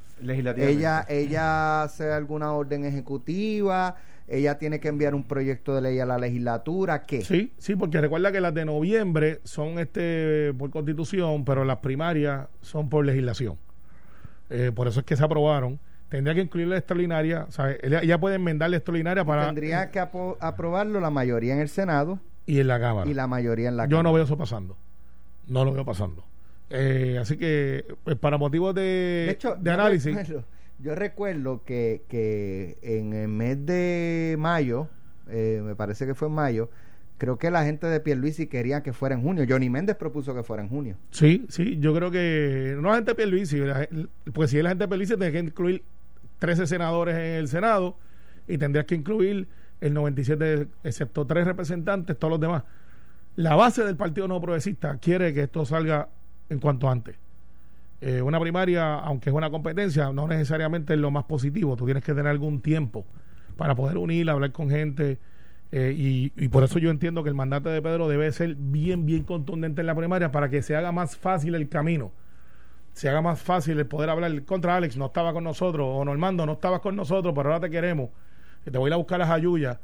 Ella, 0.68 1.04
ella 1.08 1.82
hace 1.82 2.12
alguna 2.12 2.52
orden 2.52 2.84
ejecutiva, 2.84 3.96
ella 4.28 4.58
tiene 4.58 4.78
que 4.78 4.86
enviar 4.86 5.16
un 5.16 5.24
proyecto 5.24 5.74
de 5.74 5.80
ley 5.82 5.98
a 5.98 6.06
la 6.06 6.18
legislatura, 6.18 7.02
¿qué? 7.02 7.22
Sí, 7.24 7.52
sí, 7.58 7.74
porque 7.74 8.00
recuerda 8.00 8.30
que 8.30 8.40
las 8.40 8.54
de 8.54 8.64
noviembre 8.64 9.40
son 9.42 9.80
este 9.80 10.54
por 10.56 10.70
constitución, 10.70 11.44
pero 11.44 11.64
las 11.64 11.78
primarias 11.78 12.46
son 12.60 12.88
por 12.88 13.04
legislación. 13.04 13.58
Eh, 14.52 14.70
por 14.74 14.86
eso 14.86 15.00
es 15.00 15.06
que 15.06 15.16
se 15.16 15.24
aprobaron. 15.24 15.78
Tendría 16.08 16.34
que 16.34 16.42
incluir 16.42 16.68
la 16.68 16.76
extraordinaria, 16.76 17.46
sea, 17.50 17.74
ella, 17.82 18.20
puede 18.20 18.36
enmendar 18.36 18.68
la 18.68 18.76
extraordinaria 18.76 19.24
para 19.24 19.46
Tendría 19.46 19.90
que 19.90 19.98
aprobarlo 19.98 21.00
la 21.00 21.08
mayoría 21.08 21.54
en 21.54 21.60
el 21.60 21.70
Senado 21.70 22.18
y 22.44 22.60
en 22.60 22.68
la 22.68 22.78
Cámara. 22.78 23.10
y 23.10 23.14
la 23.14 23.26
mayoría 23.26 23.70
en 23.70 23.78
la 23.78 23.84
Yo 23.86 23.96
no 23.96 24.10
Cámara. 24.10 24.14
veo 24.16 24.24
eso 24.24 24.36
pasando. 24.36 24.76
No 25.48 25.64
lo 25.64 25.72
veo 25.72 25.86
pasando. 25.86 26.22
Eh, 26.68 27.16
así 27.20 27.38
que, 27.38 27.86
pues, 28.04 28.16
para 28.18 28.36
motivos 28.36 28.74
de, 28.74 28.82
De 28.82 29.30
hecho, 29.30 29.54
de 29.56 29.64
yo 29.64 29.72
análisis, 29.72 30.14
recuerdo- 30.14 30.44
yo 30.80 30.94
recuerdo 30.94 31.62
que, 31.64 32.02
que 32.08 32.76
en 32.82 33.14
el 33.14 33.28
mes 33.28 33.64
de 33.64 34.36
mayo, 34.38 34.88
eh, 35.30 35.62
me 35.64 35.74
parece 35.74 36.06
que 36.06 36.14
fue 36.14 36.28
en 36.28 36.34
mayo, 36.34 36.68
creo 37.22 37.38
que 37.38 37.52
la 37.52 37.62
gente 37.62 37.86
de 37.86 38.00
Pierluisi 38.00 38.48
quería 38.48 38.82
que 38.82 38.92
fuera 38.92 39.14
en 39.14 39.22
junio. 39.22 39.44
Johnny 39.48 39.70
Méndez 39.70 39.94
propuso 39.94 40.34
que 40.34 40.42
fuera 40.42 40.60
en 40.60 40.68
junio. 40.68 40.96
sí, 41.12 41.46
sí, 41.50 41.78
yo 41.78 41.94
creo 41.94 42.10
que 42.10 42.76
no 42.80 42.88
la 42.88 42.96
gente 42.96 43.12
de 43.12 43.14
Pierluisi, 43.14 43.60
pues 44.32 44.50
si 44.50 44.56
es 44.56 44.64
la 44.64 44.70
gente 44.70 44.82
de 44.82 44.88
Pierluisi, 44.88 45.12
tendría 45.12 45.30
que 45.30 45.38
incluir 45.38 45.84
13 46.40 46.66
senadores 46.66 47.14
en 47.14 47.34
el 47.36 47.46
Senado 47.46 47.96
y 48.48 48.58
tendrías 48.58 48.86
que 48.86 48.96
incluir 48.96 49.46
el 49.80 49.94
97, 49.94 50.66
excepto 50.82 51.24
tres 51.24 51.46
representantes, 51.46 52.18
todos 52.18 52.32
los 52.32 52.40
demás. 52.40 52.64
La 53.36 53.54
base 53.54 53.84
del 53.84 53.94
Partido 53.94 54.26
No 54.26 54.40
Progresista 54.40 54.96
quiere 54.96 55.32
que 55.32 55.44
esto 55.44 55.64
salga 55.64 56.08
en 56.48 56.58
cuanto 56.58 56.90
antes. 56.90 57.14
Eh, 58.00 58.20
una 58.20 58.40
primaria, 58.40 58.96
aunque 58.96 59.30
es 59.30 59.36
una 59.36 59.48
competencia, 59.48 60.12
no 60.12 60.26
necesariamente 60.26 60.94
es 60.94 60.98
lo 60.98 61.12
más 61.12 61.22
positivo. 61.26 61.76
Tú 61.76 61.84
tienes 61.84 62.02
que 62.02 62.14
tener 62.14 62.26
algún 62.26 62.60
tiempo 62.60 63.06
para 63.56 63.76
poder 63.76 63.96
unir, 63.96 64.28
hablar 64.28 64.50
con 64.50 64.70
gente. 64.70 65.20
Eh, 65.72 65.94
y, 65.96 66.32
y 66.36 66.48
por 66.48 66.64
eso 66.64 66.78
yo 66.78 66.90
entiendo 66.90 67.22
que 67.22 67.30
el 67.30 67.34
mandato 67.34 67.70
de 67.70 67.80
Pedro 67.80 68.06
debe 68.08 68.30
ser 68.32 68.54
bien, 68.56 69.06
bien 69.06 69.24
contundente 69.24 69.80
en 69.80 69.86
la 69.86 69.94
primaria 69.94 70.30
para 70.30 70.48
que 70.50 70.62
se 70.62 70.76
haga 70.76 70.92
más 70.92 71.16
fácil 71.16 71.54
el 71.54 71.68
camino. 71.68 72.12
Se 72.92 73.08
haga 73.08 73.22
más 73.22 73.40
fácil 73.40 73.78
el 73.78 73.86
poder 73.86 74.10
hablar 74.10 74.44
contra 74.44 74.76
Alex, 74.76 74.98
no 74.98 75.06
estaba 75.06 75.32
con 75.32 75.44
nosotros, 75.44 75.86
o 75.90 76.04
Normando, 76.04 76.44
no 76.44 76.52
estabas 76.52 76.80
con 76.80 76.94
nosotros, 76.94 77.32
pero 77.34 77.48
ahora 77.48 77.60
te 77.66 77.70
queremos. 77.70 78.10
que 78.64 78.70
Te 78.70 78.76
voy 78.76 78.88
a 78.88 78.90
ir 78.90 78.92
a 78.94 78.96
buscar 78.98 79.18
las 79.18 79.30
ayuyas 79.30 79.78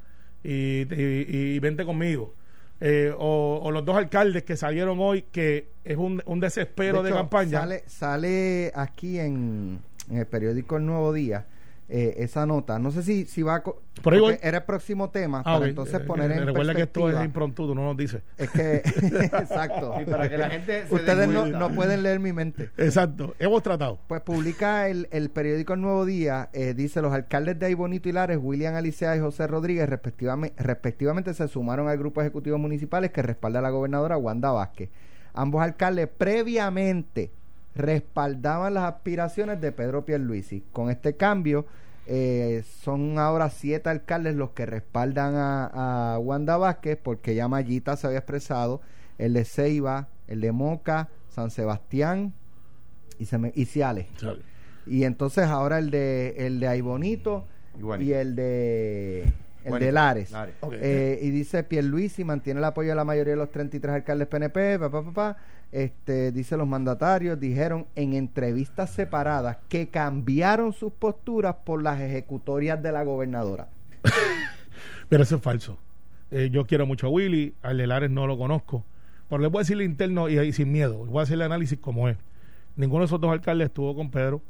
y, 0.44 0.82
y- 0.82 1.26
y 1.54 1.58
vente 1.58 1.84
conmigo. 1.86 2.34
Eh, 2.80 3.12
o, 3.18 3.60
o 3.62 3.70
los 3.72 3.84
dos 3.84 3.96
alcaldes 3.96 4.44
que 4.44 4.56
salieron 4.56 4.98
hoy, 5.00 5.22
que 5.32 5.70
es 5.84 5.96
un, 5.96 6.22
un 6.26 6.38
desespero 6.38 7.02
de, 7.02 7.08
hecho, 7.08 7.16
campaña. 7.18 7.60
Sale, 7.60 7.82
sale 7.86 8.72
aquí 8.74 9.18
en, 9.18 9.80
en 10.10 10.16
el 10.18 10.26
periódico 10.26 10.76
El 10.76 10.84
Nuevo 10.86 11.12
Día 11.14 11.46
eh, 11.90 12.16
esa 12.18 12.44
nota. 12.46 12.78
No 12.78 12.90
sé 12.90 13.02
si, 13.02 13.24
si 13.24 13.42
va 13.42 13.54
a... 13.56 13.62
co- 13.62 13.82
Por 14.02 14.12
ahí 14.12 14.20
voy. 14.20 14.32
porque 14.34 14.46
Era 14.46 14.58
el 14.58 14.64
próximo 14.64 15.08
tema, 15.10 15.38
Ah, 15.44 15.54
para 15.58 15.68
entonces 15.68 15.94
Eh, 15.94 16.00
poner 16.04 16.30
eh, 16.30 16.36
en 16.36 16.46
Recuerda 16.46 16.74
que 16.74 16.82
esto 16.82 17.08
es 17.10 17.24
impromptu, 17.24 17.66
tú 17.66 17.74
no 17.74 17.82
nos 17.82 17.96
dices. 17.96 18.22
Es 18.36 18.50
que... 18.50 18.76
exacto. 19.32 19.94
Sí, 19.98 20.04
para 20.04 20.28
que 20.28 20.36
la 20.38 20.50
gente 20.50 20.86
se 20.86 20.94
Ustedes 20.94 21.28
no, 21.28 21.46
no 21.46 21.70
pueden 21.74 22.02
leer 22.02 22.20
mi 22.20 22.32
mente. 22.32 22.70
Exacto, 22.76 23.34
hemos 23.38 23.62
tratado. 23.62 23.98
Pues 24.06 24.20
publica 24.20 24.88
el, 24.88 25.08
el 25.10 25.30
periódico 25.30 25.72
El 25.74 25.80
Nuevo 25.80 26.04
Día, 26.04 26.50
eh, 26.52 26.74
dice 26.74 27.00
los 27.00 27.12
alcaldes 27.12 27.58
de 27.58 27.66
Aybonito 27.66 28.08
y 28.08 28.12
Lares, 28.12 28.38
William 28.40 28.74
Alicea 28.74 29.16
y 29.16 29.20
José 29.20 29.46
Rodríguez, 29.46 29.88
respectivamente, 29.88 30.62
respectivamente 30.62 31.32
se 31.32 31.48
sumaron 31.48 31.88
al 31.88 31.96
grupo 31.98 32.20
ejecutivo 32.20 32.58
municipales 32.58 33.10
que 33.12 33.22
respalda 33.22 33.60
a 33.60 33.62
la 33.62 33.70
gobernadora 33.70 34.16
Wanda 34.18 34.50
Vázquez. 34.50 34.90
Ambos 35.32 35.62
alcaldes 35.62 36.08
previamente 36.08 37.30
respaldaban 37.78 38.74
las 38.74 38.84
aspiraciones 38.84 39.60
de 39.60 39.72
Pedro 39.72 40.04
Pierluisi. 40.04 40.64
Con 40.72 40.90
este 40.90 41.16
cambio, 41.16 41.64
eh, 42.06 42.62
son 42.82 43.18
ahora 43.18 43.48
siete 43.50 43.88
alcaldes 43.88 44.34
los 44.34 44.50
que 44.50 44.66
respaldan 44.66 45.34
a, 45.36 46.14
a 46.14 46.18
Wanda 46.18 46.56
Vázquez, 46.56 46.98
porque 47.02 47.34
ya 47.34 47.48
Mayita 47.48 47.96
se 47.96 48.06
había 48.06 48.18
expresado, 48.18 48.80
el 49.18 49.32
de 49.34 49.44
Ceiba, 49.44 50.08
el 50.26 50.40
de 50.40 50.52
Moca, 50.52 51.08
San 51.28 51.50
Sebastián 51.50 52.32
y, 53.18 53.26
se 53.26 53.38
me, 53.38 53.52
y 53.54 53.66
Ciales. 53.66 54.06
Y 54.86 55.04
entonces 55.04 55.46
ahora 55.46 55.78
el 55.78 55.90
de 55.90 56.34
el 56.38 56.60
de 56.60 56.68
Aybonito 56.68 57.46
Igual. 57.78 58.02
y 58.02 58.12
el 58.12 58.34
de 58.34 59.22
el 59.64 59.70
Bueno, 59.70 59.86
de 59.86 59.92
Lares. 59.92 60.32
Eh, 60.72 61.18
y 61.22 61.30
dice 61.30 61.62
Pierluisi 61.62 62.24
mantiene 62.24 62.58
el 62.58 62.64
apoyo 62.64 62.90
de 62.90 62.94
la 62.94 63.04
mayoría 63.04 63.34
de 63.34 63.38
los 63.38 63.50
33 63.50 63.96
alcaldes 63.96 64.28
PNP, 64.28 64.78
pa, 64.78 64.90
pa, 64.90 65.02
pa, 65.02 65.12
pa. 65.12 65.36
Este, 65.70 66.32
dice 66.32 66.56
los 66.56 66.66
mandatarios 66.66 67.38
dijeron 67.38 67.86
en 67.94 68.14
entrevistas 68.14 68.88
separadas 68.90 69.58
que 69.68 69.88
cambiaron 69.88 70.72
sus 70.72 70.92
posturas 70.92 71.56
por 71.64 71.82
las 71.82 72.00
ejecutorias 72.00 72.82
de 72.82 72.90
la 72.90 73.04
gobernadora. 73.04 73.68
Pero 75.10 75.22
eso 75.22 75.36
es 75.36 75.42
falso. 75.42 75.78
Eh, 76.30 76.48
yo 76.50 76.66
quiero 76.66 76.86
mucho 76.86 77.06
a 77.06 77.10
Willy, 77.10 77.54
al 77.62 77.78
de 77.78 77.86
Lares 77.86 78.10
no 78.10 78.26
lo 78.26 78.38
conozco. 78.38 78.84
Pero 79.28 79.42
le 79.42 79.48
voy 79.48 79.58
a 79.58 79.62
decir 79.62 79.76
el 79.76 79.82
interno 79.82 80.28
y 80.30 80.52
sin 80.52 80.72
miedo. 80.72 81.04
Voy 81.04 81.20
a 81.20 81.22
hacer 81.22 81.34
el 81.34 81.42
análisis 81.42 81.78
como 81.78 82.08
es. 82.08 82.16
Ninguno 82.76 83.00
de 83.00 83.06
esos 83.06 83.20
dos 83.20 83.30
alcaldes 83.30 83.66
estuvo 83.66 83.94
con 83.94 84.10
Pedro. 84.10 84.40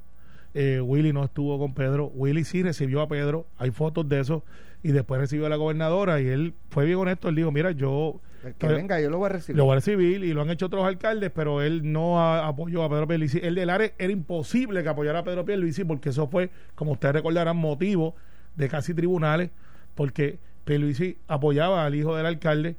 eh, 0.54 0.80
Willy 0.80 1.12
no 1.12 1.24
estuvo 1.24 1.58
con 1.58 1.74
Pedro. 1.74 2.12
Willy 2.14 2.44
sí 2.44 2.62
recibió 2.62 3.00
a 3.00 3.08
Pedro, 3.08 3.46
hay 3.58 3.70
fotos 3.70 4.08
de 4.08 4.20
eso, 4.20 4.44
y 4.82 4.92
después 4.92 5.20
recibió 5.20 5.46
a 5.46 5.48
la 5.48 5.56
gobernadora 5.56 6.20
y 6.20 6.28
él 6.28 6.54
fue 6.70 6.84
bien 6.84 6.98
honesto, 6.98 7.28
él 7.28 7.34
dijo, 7.34 7.50
mira, 7.50 7.72
yo... 7.72 8.20
Que 8.58 8.68
venga, 8.68 9.00
yo 9.00 9.10
lo 9.10 9.18
voy 9.18 9.26
a 9.26 9.28
recibir. 9.30 9.56
Lo 9.56 9.64
voy 9.64 9.72
a 9.72 9.74
recibir 9.76 10.22
y 10.22 10.32
lo 10.32 10.42
han 10.42 10.50
hecho 10.50 10.66
otros 10.66 10.86
alcaldes, 10.86 11.30
pero 11.34 11.60
él 11.60 11.92
no 11.92 12.20
apoyó 12.20 12.84
a 12.84 12.88
Pedro 12.88 13.08
Pierluisi. 13.08 13.40
El 13.42 13.54
del 13.54 13.70
área 13.70 13.92
era 13.98 14.12
imposible 14.12 14.82
que 14.82 14.88
apoyara 14.88 15.20
a 15.20 15.24
Pedro 15.24 15.44
Pierluisi 15.44 15.84
porque 15.84 16.10
eso 16.10 16.28
fue, 16.28 16.50
como 16.74 16.92
ustedes 16.92 17.14
recordarán, 17.14 17.56
motivo 17.56 18.14
de 18.56 18.68
casi 18.68 18.94
tribunales, 18.94 19.50
porque 19.94 20.38
Pierluisi 20.64 21.18
apoyaba 21.26 21.84
al 21.84 21.94
hijo 21.94 22.16
del 22.16 22.26
alcalde, 22.26 22.76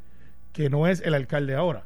que 0.53 0.69
no 0.69 0.87
es 0.87 1.01
el 1.01 1.13
alcalde 1.13 1.55
ahora. 1.55 1.85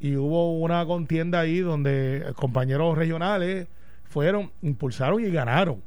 Y 0.00 0.16
hubo 0.16 0.58
una 0.58 0.84
contienda 0.86 1.40
ahí 1.40 1.58
donde 1.58 2.32
compañeros 2.36 2.96
regionales 2.96 3.66
fueron, 4.04 4.52
impulsaron 4.62 5.24
y 5.24 5.30
ganaron. 5.30 5.82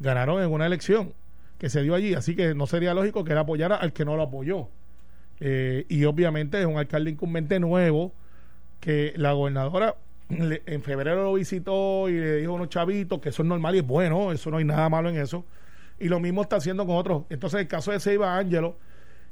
Ganaron 0.00 0.42
en 0.42 0.50
una 0.50 0.66
elección 0.66 1.12
que 1.58 1.68
se 1.68 1.82
dio 1.82 1.94
allí. 1.94 2.14
Así 2.14 2.34
que 2.34 2.54
no 2.54 2.66
sería 2.66 2.94
lógico 2.94 3.24
que 3.24 3.32
él 3.32 3.38
apoyara 3.38 3.76
al 3.76 3.92
que 3.92 4.04
no 4.04 4.16
lo 4.16 4.22
apoyó. 4.22 4.68
Eh, 5.44 5.86
y 5.88 6.04
obviamente 6.04 6.60
es 6.60 6.66
un 6.66 6.78
alcalde 6.78 7.10
incumbente 7.10 7.58
nuevo 7.58 8.12
que 8.78 9.12
la 9.16 9.32
gobernadora 9.32 9.96
en 10.28 10.82
febrero 10.84 11.24
lo 11.24 11.34
visitó 11.34 12.08
y 12.08 12.12
le 12.12 12.36
dijo 12.36 12.52
a 12.52 12.54
unos 12.54 12.68
chavitos 12.68 13.20
que 13.20 13.30
eso 13.30 13.42
es 13.42 13.48
normal 13.48 13.74
y 13.74 13.78
es 13.78 13.86
bueno, 13.86 14.30
eso 14.30 14.52
no 14.52 14.58
hay 14.58 14.64
nada 14.64 14.88
malo 14.88 15.08
en 15.08 15.16
eso. 15.16 15.44
Y 15.98 16.06
lo 16.06 16.20
mismo 16.20 16.42
está 16.42 16.56
haciendo 16.56 16.86
con 16.86 16.94
otros. 16.94 17.24
Entonces, 17.28 17.58
el 17.58 17.66
caso 17.66 17.90
de 17.90 17.98
Seiba 17.98 18.38
Ángelo, 18.38 18.76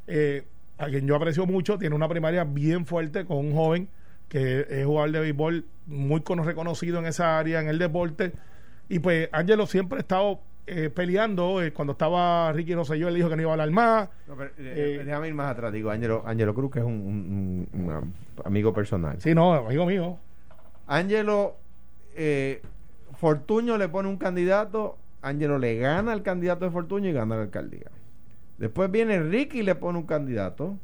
eh, 0.09 0.42
a 0.79 0.87
quien 0.87 1.07
yo 1.07 1.14
aprecio 1.14 1.46
mucho, 1.46 1.79
tiene 1.79 1.94
una 1.94 2.09
primaria 2.09 2.42
bien 2.42 2.87
fuerte 2.87 3.25
con 3.25 3.37
un 3.37 3.55
joven 3.55 3.88
que 4.29 4.66
es 4.68 4.85
jugador 4.85 5.12
de 5.12 5.20
béisbol 5.20 5.64
muy 5.87 6.23
reconocido 6.27 6.99
en 6.99 7.07
esa 7.07 7.38
área, 7.38 7.61
en 7.61 7.68
el 7.68 7.79
deporte. 7.79 8.33
Y 8.88 8.99
pues 8.99 9.29
Ángelo 9.31 9.68
siempre 9.68 9.99
ha 9.99 10.01
estado 10.01 10.40
eh, 10.72 10.90
peleando. 10.90 11.61
Eh, 11.62 11.72
cuando 11.72 11.92
estaba 11.92 12.52
Ricky 12.52 12.74
Rosselló, 12.74 13.09
él 13.09 13.14
dijo 13.16 13.28
que 13.28 13.37
no 13.37 13.42
iba 13.42 13.50
a 13.50 13.54
hablar 13.54 13.70
más. 13.70 14.09
Eh, 14.59 15.02
déjame 15.04 15.28
ir 15.28 15.35
más 15.35 15.50
atrás. 15.50 15.72
Digo, 15.72 15.90
Ángelo, 15.90 16.22
Ángelo 16.24 16.54
Cruz, 16.54 16.70
que 16.70 16.78
es 16.78 16.85
un, 16.85 17.66
amigo 18.44 18.72
personal. 18.72 19.20
Sí, 19.20 19.35
no, 19.35 19.52
amigo 19.52 19.85
mío. 19.87 20.18
Ángelo, 20.87 21.56
Fortuño 23.14 23.78
le 23.78 23.88
pone 23.88 24.09
un 24.09 24.16
candidato. 24.16 24.96
Ángelo 25.22 25.59
le 25.59 25.76
gana 25.76 26.12
al 26.12 26.22
candidato 26.22 26.64
de 26.64 26.70
Fortuño 26.70 27.11
y 27.11 27.12
gana 27.12 27.37
la 27.37 27.42
alcaldía. 27.42 27.90
Después 28.59 28.90
viene 28.90 29.20
Ricky 29.20 29.61
y 29.61 29.62
le 29.62 29.74
pone 29.74 29.98
un 29.98 30.06
candidato 30.06 30.78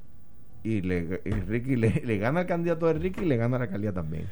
y, 0.62 0.80
le, 0.80 1.20
Ricky 1.46 1.76
le, 1.76 2.18
gana 2.18 2.40
al 2.40 2.46
candidato 2.46 2.86
de 2.86 2.94
Ricky 2.94 3.22
y 3.22 3.26
le 3.26 3.36
gana 3.36 3.58
la 3.58 3.64
alcaldía 3.64 3.92
también. 3.92 4.26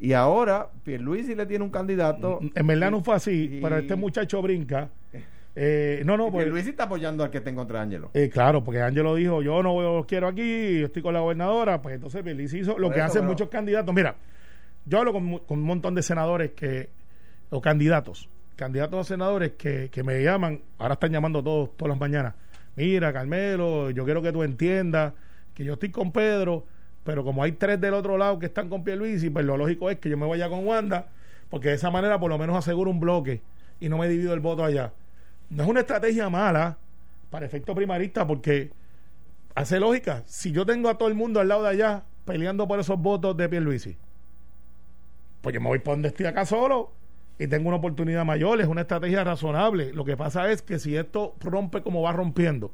Y 0.00 0.12
ahora 0.12 0.68
Pierluisi 0.84 1.34
le 1.34 1.46
tiene 1.46 1.64
un 1.64 1.70
candidato. 1.70 2.38
En 2.54 2.66
verdad 2.66 2.90
no 2.90 3.02
fue 3.02 3.16
así, 3.16 3.58
pero 3.62 3.78
este 3.78 3.96
muchacho 3.96 4.42
brinca. 4.42 4.88
Eh, 5.60 6.02
no, 6.04 6.16
no, 6.16 6.30
Luis 6.30 6.68
está 6.68 6.84
apoyando 6.84 7.24
al 7.24 7.30
que 7.30 7.38
está 7.38 7.50
en 7.50 7.56
contra 7.56 7.80
de 7.80 7.84
Ángelo. 7.86 8.10
Eh, 8.14 8.30
claro, 8.32 8.62
porque 8.62 8.80
Ángelo 8.80 9.16
dijo, 9.16 9.42
yo 9.42 9.60
no 9.60 9.80
lo 9.80 10.06
quiero 10.06 10.28
aquí, 10.28 10.78
yo 10.78 10.86
estoy 10.86 11.02
con 11.02 11.12
la 11.12 11.18
gobernadora, 11.18 11.82
pues 11.82 11.96
entonces 11.96 12.22
Pierluisi 12.22 12.60
hizo 12.60 12.78
lo 12.78 12.92
que 12.92 13.00
hacen 13.00 13.26
muchos 13.26 13.48
candidatos. 13.48 13.92
Mira, 13.92 14.14
yo 14.84 14.98
hablo 14.98 15.12
con, 15.12 15.40
un 15.48 15.62
montón 15.62 15.96
de 15.96 16.02
senadores 16.04 16.52
que, 16.52 16.90
o 17.50 17.60
candidatos, 17.60 18.28
candidatos 18.54 19.00
a 19.00 19.04
senadores 19.04 19.54
que, 19.58 19.88
que 19.90 20.04
me 20.04 20.22
llaman, 20.22 20.62
ahora 20.78 20.94
están 20.94 21.10
llamando 21.10 21.42
todos, 21.42 21.76
todas 21.76 21.90
las 21.90 21.98
mañanas. 21.98 22.34
Mira, 22.76 23.12
Carmelo, 23.12 23.90
yo 23.90 24.04
quiero 24.04 24.22
que 24.22 24.30
tú 24.30 24.44
entiendas 24.44 25.12
que 25.54 25.64
yo 25.64 25.72
estoy 25.72 25.90
con 25.90 26.12
Pedro, 26.12 26.66
pero 27.08 27.24
como 27.24 27.42
hay 27.42 27.52
tres 27.52 27.80
del 27.80 27.94
otro 27.94 28.18
lado 28.18 28.38
que 28.38 28.44
están 28.44 28.68
con 28.68 28.84
y 28.86 29.30
pues 29.30 29.46
lo 29.46 29.56
lógico 29.56 29.88
es 29.88 29.98
que 29.98 30.10
yo 30.10 30.18
me 30.18 30.26
vaya 30.26 30.50
con 30.50 30.66
Wanda, 30.66 31.06
porque 31.48 31.70
de 31.70 31.76
esa 31.76 31.90
manera 31.90 32.20
por 32.20 32.28
lo 32.28 32.36
menos 32.36 32.54
aseguro 32.54 32.90
un 32.90 33.00
bloque 33.00 33.40
y 33.80 33.88
no 33.88 33.96
me 33.96 34.10
divido 34.10 34.34
el 34.34 34.40
voto 34.40 34.62
allá. 34.62 34.92
No 35.48 35.62
es 35.62 35.68
una 35.70 35.80
estrategia 35.80 36.28
mala 36.28 36.76
para 37.30 37.46
efecto 37.46 37.74
primarista, 37.74 38.26
porque 38.26 38.72
hace 39.54 39.80
lógica. 39.80 40.22
Si 40.26 40.52
yo 40.52 40.66
tengo 40.66 40.90
a 40.90 40.98
todo 40.98 41.08
el 41.08 41.14
mundo 41.14 41.40
al 41.40 41.48
lado 41.48 41.62
de 41.62 41.70
allá 41.70 42.04
peleando 42.26 42.68
por 42.68 42.78
esos 42.78 43.00
votos 43.00 43.34
de 43.38 43.48
Pierluisi, 43.48 43.96
pues 45.40 45.54
yo 45.54 45.62
me 45.62 45.68
voy 45.68 45.78
por 45.78 45.94
donde 45.94 46.08
estoy 46.08 46.26
acá 46.26 46.44
solo 46.44 46.92
y 47.38 47.46
tengo 47.46 47.68
una 47.68 47.78
oportunidad 47.78 48.26
mayor. 48.26 48.60
Es 48.60 48.66
una 48.66 48.82
estrategia 48.82 49.24
razonable. 49.24 49.94
Lo 49.94 50.04
que 50.04 50.18
pasa 50.18 50.50
es 50.52 50.60
que 50.60 50.78
si 50.78 50.94
esto 50.94 51.36
rompe 51.40 51.80
como 51.80 52.02
va 52.02 52.12
rompiendo, 52.12 52.70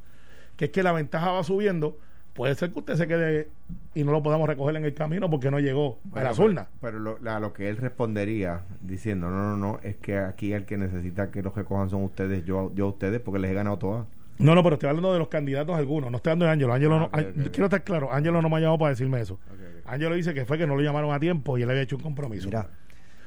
que 0.57 0.65
es 0.65 0.71
que 0.73 0.83
la 0.83 0.91
ventaja 0.91 1.31
va 1.31 1.45
subiendo, 1.45 1.99
puede 2.35 2.55
ser 2.57 2.73
que 2.73 2.81
usted 2.81 2.97
se 2.97 3.07
quede 3.07 3.49
y 3.95 4.05
no 4.05 4.13
lo 4.13 4.23
podamos 4.23 4.49
recoger 4.49 4.77
en 4.77 4.85
el 4.85 4.93
camino 4.93 5.31
porque 5.31 5.51
no 5.51 5.61
llegó 5.61 5.99
a 6.13 6.23
la 6.23 6.33
urnas. 6.33 6.69
Pero, 6.81 6.99
lo, 6.99 7.19
lo, 7.19 7.53
que 7.53 7.69
él 7.69 7.77
respondería 7.77 8.63
diciendo, 8.83 9.31
no, 9.31 9.57
no, 9.57 9.57
no, 9.57 9.81
es 9.83 9.97
que 9.97 10.19
aquí 10.19 10.53
el 10.53 10.65
que 10.65 10.77
necesita 10.77 11.31
que 11.31 11.43
los 11.43 11.55
recojan 11.55 11.89
son 11.89 12.03
ustedes, 12.03 12.45
yo, 12.45 12.73
yo 12.75 12.87
a 12.87 12.89
ustedes, 12.89 13.21
porque 13.21 13.39
les 13.39 13.51
he 13.51 13.55
ganado 13.55 13.79
todas. 13.79 14.07
No, 14.39 14.57
no, 14.57 14.65
pero 14.65 14.75
estoy 14.75 14.89
hablando 14.89 15.13
de 15.13 15.21
los 15.21 15.29
candidatos 15.29 15.77
algunos, 15.77 16.11
no 16.11 16.17
estoy 16.17 16.33
hablando 16.33 16.47
de 16.47 16.53
Ángelo. 16.53 16.75
Ángelo 16.75 16.99
no, 16.99 17.11
ah, 17.13 17.23
quiero 17.53 17.67
estar 17.67 17.85
claro, 17.85 18.13
Ángelo 18.13 18.43
no 18.43 18.49
me 18.49 18.57
ha 18.57 18.61
llamado 18.61 18.79
para 18.79 18.91
decirme 18.91 19.21
eso. 19.21 19.39
Ángelo 19.87 20.17
dice 20.17 20.35
que 20.35 20.45
fue 20.45 20.59
que 20.59 20.67
no 20.67 20.75
lo 20.75 20.83
llamaron 20.83 21.15
a 21.15 21.21
tiempo 21.21 21.57
y 21.57 21.63
él 21.63 21.71
había 21.71 21.83
hecho 21.83 21.97
un 21.97 22.03
compromiso. 22.03 22.47
Mira. 22.49 22.69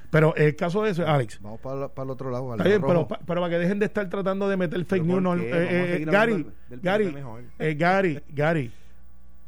Pero 0.09 0.35
el 0.35 0.55
caso 0.55 0.83
de 0.83 0.91
eso, 0.91 1.05
Alex. 1.05 1.39
Vamos 1.41 1.59
para, 1.59 1.89
para 1.89 2.05
el 2.05 2.09
otro 2.11 2.31
lado. 2.31 2.55
pero, 2.57 3.07
pero, 3.07 3.25
para 3.25 3.49
que 3.49 3.57
dejen 3.59 3.79
de 3.79 3.85
estar 3.85 4.09
tratando 4.09 4.47
de 4.47 4.55
meter 4.55 4.83
fake 4.85 5.03
news. 5.03 5.41
Eh, 5.41 5.99
eh, 6.01 6.05
Gary, 6.05 6.47
Gary, 6.81 7.15
eh, 7.59 7.75
Gary, 7.77 8.19
Gary 8.29 8.71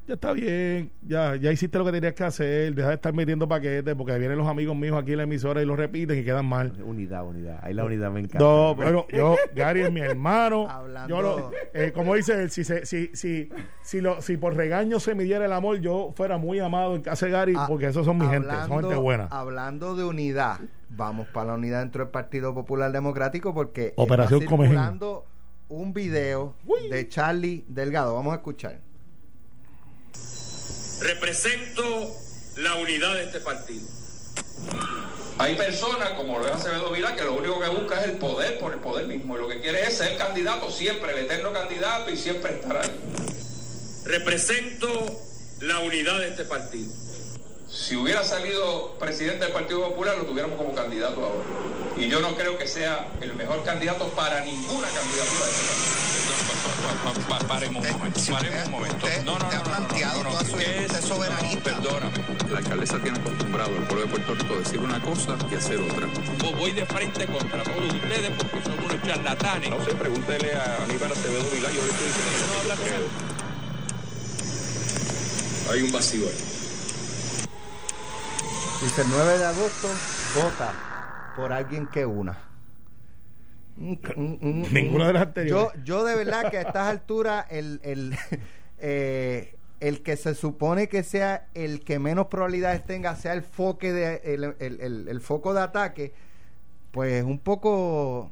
ya 0.10 0.16
está 0.16 0.34
bien, 0.34 0.92
ya, 1.04 1.36
ya 1.36 1.52
hiciste 1.52 1.78
lo 1.78 1.86
que 1.86 1.92
tenías 1.92 2.16
que 2.16 2.24
hacer, 2.24 2.74
deja 2.74 2.88
de 2.90 2.96
estar 2.96 3.14
metiendo 3.14 3.48
paquetes, 3.48 3.94
porque 3.94 4.18
vienen 4.18 4.40
los 4.40 4.48
amigos 4.48 4.76
míos 4.76 4.98
aquí 4.98 5.12
en 5.12 5.18
la 5.18 5.24
emisora 5.24 5.62
y 5.62 5.66
lo 5.66 5.76
repiten 5.76 6.18
y 6.18 6.24
quedan 6.24 6.48
mal. 6.48 6.74
Unidad, 6.84 7.28
unidad, 7.28 7.60
ahí 7.62 7.76
la 7.76 7.86
unidad 7.86 8.10
me 8.10 8.22
encanta. 8.22 8.40
No, 8.40 8.74
pero 8.76 9.06
yo, 9.10 9.36
Gary 9.54 9.82
es 9.82 9.92
mi 9.92 10.02
hermano. 10.02 10.68
Yo 11.08 11.22
lo, 11.22 11.52
eh, 11.74 11.92
como 11.94 12.16
dice 12.16 12.42
él, 12.42 12.50
si, 12.50 12.64
si, 12.64 13.10
si, 13.14 13.50
si, 13.82 14.02
lo, 14.02 14.22
si 14.22 14.38
por 14.38 14.56
regaño 14.56 15.00
se 15.00 15.16
midiera 15.16 15.46
el 15.46 15.54
amor, 15.54 15.80
yo 15.80 16.12
fuera 16.16 16.38
muy 16.38 16.60
amado 16.60 16.96
en 16.96 17.02
casa 17.02 17.28
de 17.28 17.32
Gary, 17.32 17.54
ah, 17.56 17.66
porque 17.68 17.88
esos 17.88 18.06
son 18.06 18.18
mi 18.18 18.28
gente, 18.28 18.50
son 18.68 18.82
gente 18.82 18.96
buena. 18.96 19.28
Hablando 19.30 19.96
de 19.96 20.04
unidad, 20.04 20.60
vamos 20.90 21.28
para 21.28 21.48
la 21.48 21.54
unidad 21.54 21.80
dentro 21.82 22.04
del 22.04 22.12
Partido 22.12 22.54
Popular 22.54 22.92
Democrático, 22.92 23.54
porque 23.54 23.94
Operación 23.96 24.42
está 24.42 24.56
circulando 24.58 25.26
un 25.70 25.94
video 25.94 26.56
de 26.90 27.08
Charlie 27.08 27.66
Delgado. 27.68 28.16
Vamos 28.16 28.34
a 28.34 28.38
escuchar 28.38 28.89
represento 31.00 32.16
la 32.58 32.76
unidad 32.76 33.16
de 33.16 33.24
este 33.24 33.40
partido. 33.40 33.88
Hay 35.38 35.56
personas 35.56 36.10
como 36.12 36.38
Luis 36.38 36.52
Acevedo 36.52 36.92
Vila 36.92 37.16
que 37.16 37.24
lo 37.24 37.34
único 37.34 37.60
que 37.62 37.70
busca 37.70 38.02
es 38.02 38.10
el 38.10 38.18
poder 38.18 38.60
por 38.60 38.74
el 38.74 38.80
poder 38.80 39.08
mismo 39.08 39.38
y 39.38 39.40
lo 39.40 39.48
que 39.48 39.62
quiere 39.62 39.84
es 39.84 39.98
ser 39.98 40.18
candidato 40.18 40.70
siempre, 40.70 41.14
el 41.14 41.26
eterno 41.26 41.54
candidato 41.54 42.12
y 42.12 42.18
siempre 42.18 42.56
estar 42.56 42.76
ahí. 42.76 42.92
Represento 44.04 45.22
la 45.62 45.80
unidad 45.80 46.20
de 46.20 46.28
este 46.30 46.44
partido. 46.44 46.92
Si 47.72 47.96
hubiera 47.96 48.24
salido 48.24 48.96
presidente 49.00 49.46
del 49.46 49.54
Partido 49.54 49.88
Popular, 49.90 50.18
lo 50.18 50.26
tuviéramos 50.26 50.58
como 50.58 50.74
candidato 50.74 51.24
ahora. 51.24 51.44
Y 51.98 52.10
yo 52.10 52.20
no 52.20 52.36
creo 52.36 52.58
que 52.58 52.68
sea 52.68 53.08
el 53.22 53.36
mejor 53.36 53.64
candidato 53.64 54.08
para 54.10 54.44
ninguna 54.44 54.88
candidatura 54.88 55.46
de 55.46 55.52
este 55.52 55.68
partido. 57.14 57.48
paremos 57.48 57.86
un 57.86 57.92
momento, 57.92 58.22
paremos 58.32 58.66
un 58.66 58.72
momento. 58.72 59.08
No, 59.24 59.38
no, 59.38 59.52
no, 59.52 59.64
planteado 59.64 60.24
no, 60.24 60.32
no, 60.32 60.40
no, 60.40 61.64
Perdóname. 61.64 62.18
La 62.50 62.58
alcaldesa 62.58 62.98
tiene 63.04 63.20
acostumbrado 63.20 63.70
al 63.70 63.88
pueblo 63.88 64.06
de 64.06 64.08
Puerto 64.08 64.34
Rico 64.34 64.54
a 64.56 64.58
decir 64.58 64.80
una 64.80 65.00
cosa 65.04 65.38
y 65.52 65.56
hacer 65.56 65.80
otra. 65.80 66.08
Voy 66.58 66.72
de 66.72 66.88
frente 66.88 67.28
contra 67.28 67.64
todos 67.64 67.94
ustedes 67.94 68.32
porque 68.36 68.64
son 68.64 68.80
unos 68.80 69.04
charlatanes. 69.06 69.70
No 69.70 69.86
sé, 69.86 69.92
pregúntele 69.94 70.54
a 70.56 70.84
Aníbal 70.86 71.12
Acevedo 71.12 71.48
Vilá, 71.52 71.70
yo 71.70 71.84
le 71.84 71.92
estoy 71.92 72.08
diciendo 72.08 72.34
no 75.68 75.72
Hay 75.72 75.82
un 75.84 75.92
vacío 75.92 76.26
ahí. 76.26 76.59
Dice, 78.82 79.02
el 79.02 79.08
9 79.10 79.38
de 79.38 79.46
agosto, 79.46 79.90
vota 80.36 81.34
por 81.36 81.52
alguien 81.52 81.86
que 81.88 82.06
una. 82.06 82.38
Ninguna 83.76 85.08
de 85.08 85.14
las 85.14 85.24
anteriores. 85.24 85.74
Yo, 85.76 85.84
yo 85.84 86.06
de 86.06 86.16
verdad 86.16 86.50
que 86.50 86.60
a 86.60 86.62
estas 86.62 86.88
alturas 86.88 87.46
el, 87.50 87.82
el, 87.84 88.16
eh, 88.80 89.56
el 89.82 90.02
que 90.02 90.16
se 90.16 90.34
supone 90.34 90.88
que 90.88 91.04
sea 91.04 91.48
el 91.56 91.82
que 91.84 92.00
menos 92.00 92.28
probabilidades 92.28 92.86
tenga 92.86 93.18
sea 93.18 93.34
el 93.34 93.44
foco 93.44 93.86
de 93.88 94.22
el, 94.24 94.56
el, 95.10 95.22
foco 95.22 95.54
de 95.54 95.60
ataque, 95.60 96.14
pues 96.92 97.22
un 97.24 97.40
poco 97.40 98.32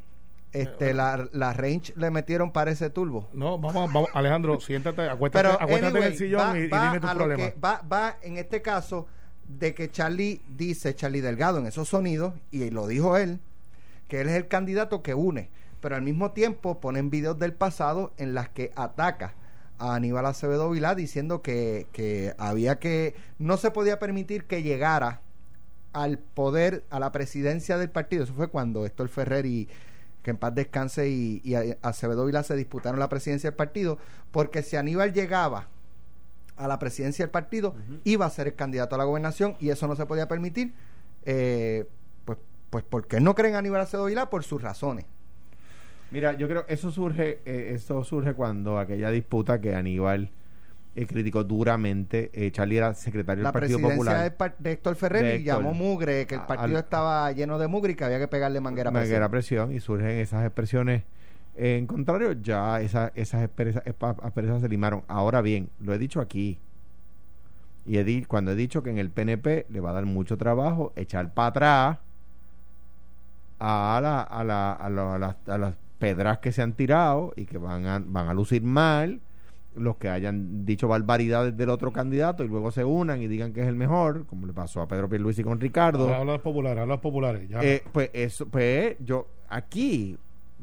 este 0.53 0.93
la, 0.93 1.27
la 1.33 1.51
range 1.51 1.93
le 1.97 2.09
metieron 2.09 2.53
para 2.53 2.71
ese 2.71 2.89
turbo. 2.89 3.27
No, 3.33 3.57
vamos, 3.57 3.91
vamos 3.91 4.09
Alejandro, 4.13 4.61
siéntate, 4.61 5.09
acuéstate, 5.09 5.61
acuéstate 5.61 5.97
en 5.97 6.03
el 6.05 6.17
sillón 6.17 6.55
y, 6.55 6.61
dime 6.61 7.01
tus 7.01 7.11
problemas. 7.11 7.53
Va, 7.63 7.81
va 7.81 8.17
en 8.21 8.37
este 8.37 8.61
caso 8.61 9.07
de 9.47 9.73
que 9.73 9.89
Charlie 9.89 10.41
dice, 10.55 10.95
Charlie 10.95 11.21
Delgado, 11.21 11.59
en 11.59 11.67
esos 11.67 11.89
sonidos, 11.89 12.33
y 12.51 12.69
lo 12.69 12.87
dijo 12.87 13.17
él, 13.17 13.39
que 14.07 14.21
él 14.21 14.29
es 14.29 14.35
el 14.35 14.47
candidato 14.47 15.01
que 15.01 15.13
une, 15.13 15.49
pero 15.81 15.95
al 15.95 16.01
mismo 16.01 16.31
tiempo 16.31 16.79
ponen 16.79 17.09
videos 17.09 17.37
del 17.39 17.53
pasado 17.53 18.13
en 18.17 18.33
las 18.33 18.49
que 18.49 18.71
ataca 18.75 19.33
a 19.79 19.95
Aníbal 19.95 20.25
Acevedo 20.25 20.69
Vilá 20.69 20.95
diciendo 20.95 21.41
que, 21.41 21.87
que 21.91 22.33
había 22.37 22.79
que, 22.79 23.15
no 23.37 23.57
se 23.57 23.71
podía 23.71 23.99
permitir 23.99 24.45
que 24.45 24.63
llegara 24.63 25.21
al 25.93 26.17
poder, 26.17 26.83
a 26.89 26.99
la 26.99 27.11
presidencia 27.11 27.77
del 27.77 27.89
partido. 27.89 28.23
Eso 28.23 28.33
fue 28.33 28.49
cuando 28.49 28.85
Héctor 28.85 29.09
Ferrer 29.09 29.45
y 29.45 29.67
que 30.23 30.31
en 30.31 30.37
paz 30.37 30.53
descanse 30.53 31.09
y, 31.09 31.41
y 31.43 31.55
Acevedo 31.81 32.25
Vila 32.25 32.43
se 32.43 32.55
disputaron 32.55 32.99
la 32.99 33.07
presidencia 33.07 33.49
del 33.49 33.55
partido, 33.55 33.97
porque 34.31 34.63
si 34.63 34.75
Aníbal 34.75 35.13
llegaba 35.13 35.67
a 36.57 36.67
la 36.67 36.79
presidencia 36.79 37.23
del 37.23 37.31
partido, 37.31 37.75
iba 38.03 38.25
a 38.25 38.29
ser 38.29 38.47
el 38.47 38.55
candidato 38.55 38.95
a 38.95 38.97
la 38.97 39.03
gobernación 39.03 39.55
y 39.59 39.69
eso 39.69 39.87
no 39.87 39.95
se 39.95 40.05
podía 40.05 40.27
permitir. 40.27 40.73
Eh, 41.25 41.85
pues, 42.25 42.37
pues 42.69 42.83
porque 42.83 43.19
no 43.19 43.35
creen 43.35 43.55
a 43.55 43.59
Aníbal 43.59 43.81
Acevedo 43.81 44.05
Vila 44.07 44.29
por 44.29 44.43
sus 44.43 44.61
razones. 44.61 45.05
Mira, 46.09 46.33
yo 46.33 46.47
creo 46.47 46.65
eso 46.67 46.89
surge, 46.91 47.39
eh, 47.45 47.73
eso 47.75 48.03
surge 48.03 48.33
cuando 48.33 48.79
aquella 48.79 49.11
disputa 49.11 49.59
que 49.59 49.75
Aníbal 49.75 50.31
eh, 50.95 51.05
criticó 51.05 51.43
duramente. 51.43 52.31
Eh, 52.33 52.51
Charlie 52.51 52.77
era 52.77 52.93
secretario 52.93 53.43
del 53.43 53.53
Partido 53.53 53.79
Popular. 53.79 54.33
De, 54.35 54.51
de 54.57 54.71
Héctor 54.71 54.95
Ferrer 54.95 55.39
y 55.39 55.43
llamó 55.43 55.73
mugre, 55.73 56.25
que 56.25 56.35
el 56.35 56.41
partido 56.41 56.79
estaba 56.79 57.31
lleno 57.33 57.59
de 57.59 57.67
mugre 57.67 57.93
y 57.93 57.95
que 57.95 58.03
había 58.03 58.19
que 58.19 58.27
pegarle 58.27 58.59
manguera 58.61 58.89
presión. 58.89 59.09
Manguera 59.09 59.29
presión 59.29 59.71
y 59.73 59.79
surgen 59.79 60.09
esas 60.09 60.43
expresiones. 60.43 61.03
En 61.59 61.87
contrario, 61.87 62.33
ya 62.33 62.79
esas 62.79 63.11
asperezas 63.15 64.61
se 64.61 64.69
limaron. 64.69 65.03
Ahora 65.07 65.41
bien, 65.41 65.69
lo 65.79 65.93
he 65.93 65.97
dicho 65.97 66.21
aquí. 66.21 66.59
Y 67.85 67.97
he 67.97 68.25
cuando 68.25 68.51
he 68.51 68.55
dicho 68.55 68.83
que 68.83 68.91
en 68.91 68.99
el 68.99 69.09
PNP 69.09 69.65
le 69.69 69.79
va 69.79 69.89
a 69.89 69.93
dar 69.93 70.05
mucho 70.05 70.37
trabajo 70.37 70.93
echar 70.95 71.33
para 71.33 71.47
atrás 71.47 71.97
a, 73.59 73.99
la, 74.03 74.21
a, 74.21 74.43
la, 74.43 74.73
a, 74.73 74.89
las, 75.17 75.35
a 75.47 75.57
las 75.57 75.73
pedras 75.97 76.37
que 76.39 76.51
se 76.51 76.61
han 76.61 76.73
tirado 76.73 77.33
y 77.35 77.45
que 77.45 77.57
van 77.57 77.85
a, 77.87 77.99
van 78.05 78.27
a 78.27 78.33
lucir 78.33 78.61
mal 78.61 79.19
los 79.75 79.97
que 79.97 80.09
hayan 80.09 80.65
dicho 80.65 80.87
barbaridades 80.87 81.55
del 81.55 81.69
otro 81.69 81.91
candidato 81.91 82.43
y 82.43 82.47
luego 82.47 82.71
se 82.71 82.83
unan 82.83 83.21
y 83.21 83.27
digan 83.27 83.53
que 83.53 83.61
es 83.61 83.67
el 83.67 83.75
mejor, 83.75 84.25
como 84.25 84.47
le 84.47 84.53
pasó 84.53 84.81
a 84.81 84.87
Pedro 84.87 85.07
Pierluisi 85.07 85.43
con 85.43 85.59
Ricardo. 85.59 86.13
Habla 86.13 86.33
los 86.33 86.41
populares, 86.41 86.81
habla 86.81 86.95
los 86.95 87.01
populares. 87.01 87.49
Eh, 87.61 87.83
pues 87.91 88.09
eso, 88.13 88.47
pues 88.47 88.95
yo, 88.99 89.27
aquí, 89.49 90.17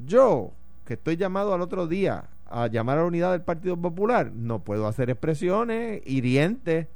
yo, 0.05 0.53
que 0.85 0.95
estoy 0.95 1.17
llamado 1.17 1.55
al 1.55 1.61
otro 1.61 1.87
día 1.87 2.25
a 2.47 2.67
llamar 2.67 2.99
a 2.99 3.03
la 3.03 3.07
unidad 3.07 3.33
del 3.33 3.43
Partido 3.43 3.77
Popular, 3.77 4.33
no 4.33 4.61
puedo 4.61 4.87
hacer 4.87 5.11
expresiones 5.11 6.03
hirientes 6.07 6.87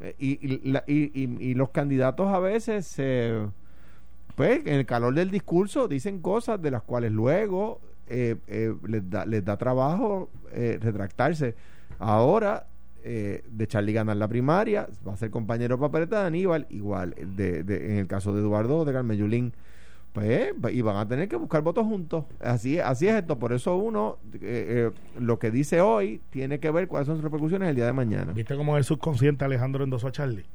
eh, 0.00 0.14
y, 0.18 0.38
y, 0.86 1.54
los 1.54 1.70
candidatos 1.70 2.28
a 2.28 2.38
veces 2.38 2.94
pues 4.36 4.64
en 4.66 4.74
el 4.74 4.86
calor 4.86 5.14
del 5.14 5.32
discurso 5.32 5.88
dicen 5.88 6.20
cosas 6.20 6.62
de 6.62 6.70
las 6.70 6.82
cuales 6.82 7.10
luego 7.10 7.80
eh, 8.10 8.36
eh, 8.46 8.74
les, 8.86 9.10
da, 9.10 9.26
les 9.26 9.44
da 9.44 9.56
trabajo 9.56 10.30
eh, 10.52 10.78
retractarse. 10.80 11.54
Ahora, 11.98 12.66
de 13.02 13.66
Charlie 13.66 13.94
ganar 13.94 14.18
la 14.18 14.28
primaria, 14.28 14.86
va 15.06 15.14
a 15.14 15.16
ser 15.16 15.30
compañero 15.30 15.78
papeleta 15.78 16.20
de 16.20 16.26
Aníbal, 16.26 16.66
igual, 16.68 17.14
de, 17.16 17.60
en 17.60 17.96
el 17.96 18.06
caso 18.06 18.34
de 18.34 18.40
Eduardo 18.40 18.84
de 18.84 18.92
Carmen 18.92 19.16
Yulín, 19.16 19.54
pues, 20.12 20.52
y 20.72 20.82
van 20.82 20.96
a 20.96 21.06
tener 21.06 21.28
que 21.28 21.36
buscar 21.36 21.62
votos 21.62 21.86
juntos. 21.86 22.24
Así, 22.40 22.78
así 22.78 23.08
es 23.08 23.14
esto. 23.14 23.38
Por 23.38 23.52
eso 23.52 23.76
uno, 23.76 24.18
lo 25.18 25.38
que 25.38 25.50
dice 25.50 25.80
hoy, 25.80 26.20
tiene 26.30 26.58
que 26.60 26.70
ver 26.70 26.88
cuáles 26.88 27.06
son 27.06 27.16
sus 27.16 27.24
repercusiones 27.24 27.68
el 27.68 27.76
día 27.76 27.86
de 27.86 27.92
mañana. 27.92 28.32
¿Viste 28.32 28.56
cómo 28.56 28.76
el 28.76 28.84
subconsciente 28.84 29.44
Alejandro 29.44 29.84
endosó 29.84 30.08
a 30.08 30.12
Charlie? 30.12 30.46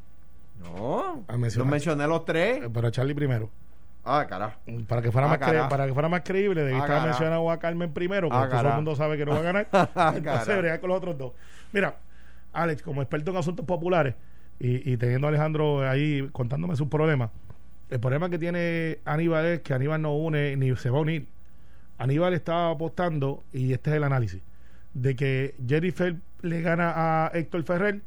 No, 0.64 1.24
ah, 1.28 1.38
yo 1.50 1.66
mencioné 1.66 2.08
los 2.08 2.26
tres. 2.26 2.62
Pero 2.74 2.88
a 2.88 2.92
Charlie 2.92 3.14
primero. 3.14 3.50
Ah, 4.06 4.26
carajo. 4.28 4.60
Para 4.88 5.02
que 5.02 5.12
fuera, 5.12 5.28
ah, 5.28 5.30
más, 5.30 5.70
para 5.70 5.88
que 5.88 5.94
fuera 5.94 6.10
más 6.10 6.22
creíble, 6.22 6.64
debiste 6.64 6.92
ah, 6.92 6.98
haber 6.98 7.10
mencionado 7.10 7.50
a 7.50 7.58
Carmen 7.58 7.94
primero, 7.94 8.30
porque 8.30 8.50
todo 8.50 8.68
el 8.68 8.76
mundo 8.76 8.96
sabe 8.96 9.18
que 9.18 9.26
no 9.26 9.32
va 9.32 9.40
a 9.40 9.42
ganar. 9.42 9.68
Ah, 9.96 10.14
Entonces, 10.16 10.80
con 10.80 10.90
los 10.90 10.98
otros 10.98 11.18
dos. 11.18 11.32
Mira, 11.72 11.96
Alex, 12.52 12.82
como 12.82 13.02
experto 13.02 13.32
en 13.32 13.38
asuntos 13.38 13.66
populares 13.66 14.16
y, 14.60 14.98
teniendo 14.98 15.28
a 15.28 15.30
Alejandro 15.30 15.90
ahí 15.90 16.28
contándome 16.32 16.76
sus 16.76 16.88
problemas, 16.88 17.30
el 17.94 18.00
problema 18.00 18.28
que 18.28 18.40
tiene 18.40 18.98
Aníbal 19.06 19.46
es 19.46 19.62
que 19.62 19.76
Aníbal 19.76 20.02
no 20.02 20.16
une 20.16 20.58
ni 20.58 20.76
se 20.76 20.90
va 20.90 20.98
a 20.98 21.02
unir. 21.02 21.28
Aníbal 22.00 22.34
estaba 22.34 22.72
apostando, 22.72 23.44
y 23.54 23.72
este 23.72 23.92
es 23.92 23.98
el 23.98 24.04
análisis, 24.04 24.42
de 24.96 25.16
que 25.16 25.54
Jennifer 25.68 26.16
le 26.42 26.62
gana 26.62 26.92
a 26.96 27.32
Héctor 27.36 27.64
Ferrer 27.64 28.02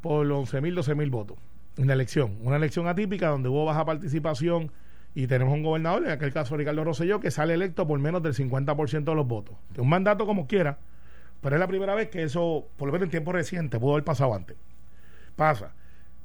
por 0.00 0.26
los 0.26 0.52
11.000, 0.52 0.74
12.000 0.74 1.10
votos 1.10 1.38
en 1.76 1.86
la 1.86 1.92
elección. 1.92 2.36
Una 2.42 2.56
elección 2.56 2.88
atípica 2.88 3.28
donde 3.28 3.48
hubo 3.48 3.64
baja 3.64 3.84
participación 3.84 4.72
y 5.14 5.28
tenemos 5.28 5.54
un 5.54 5.62
gobernador, 5.62 6.04
en 6.04 6.10
aquel 6.10 6.32
caso 6.32 6.56
Ricardo 6.56 6.82
Rosselló, 6.82 7.20
que 7.20 7.30
sale 7.30 7.54
electo 7.54 7.86
por 7.86 8.00
menos 8.00 8.24
del 8.24 8.34
50% 8.34 9.04
de 9.04 9.14
los 9.14 9.28
votos. 9.28 9.54
Un 9.78 9.88
mandato 9.88 10.26
como 10.26 10.48
quiera, 10.48 10.78
pero 11.40 11.54
es 11.54 11.60
la 11.60 11.68
primera 11.68 11.94
vez 11.94 12.08
que 12.08 12.24
eso, 12.24 12.66
por 12.76 12.88
lo 12.88 12.92
menos 12.92 13.06
en 13.06 13.10
tiempo 13.10 13.30
reciente, 13.30 13.78
pudo 13.78 13.92
haber 13.92 14.04
pasado 14.04 14.34
antes. 14.34 14.56
Pasa. 15.36 15.74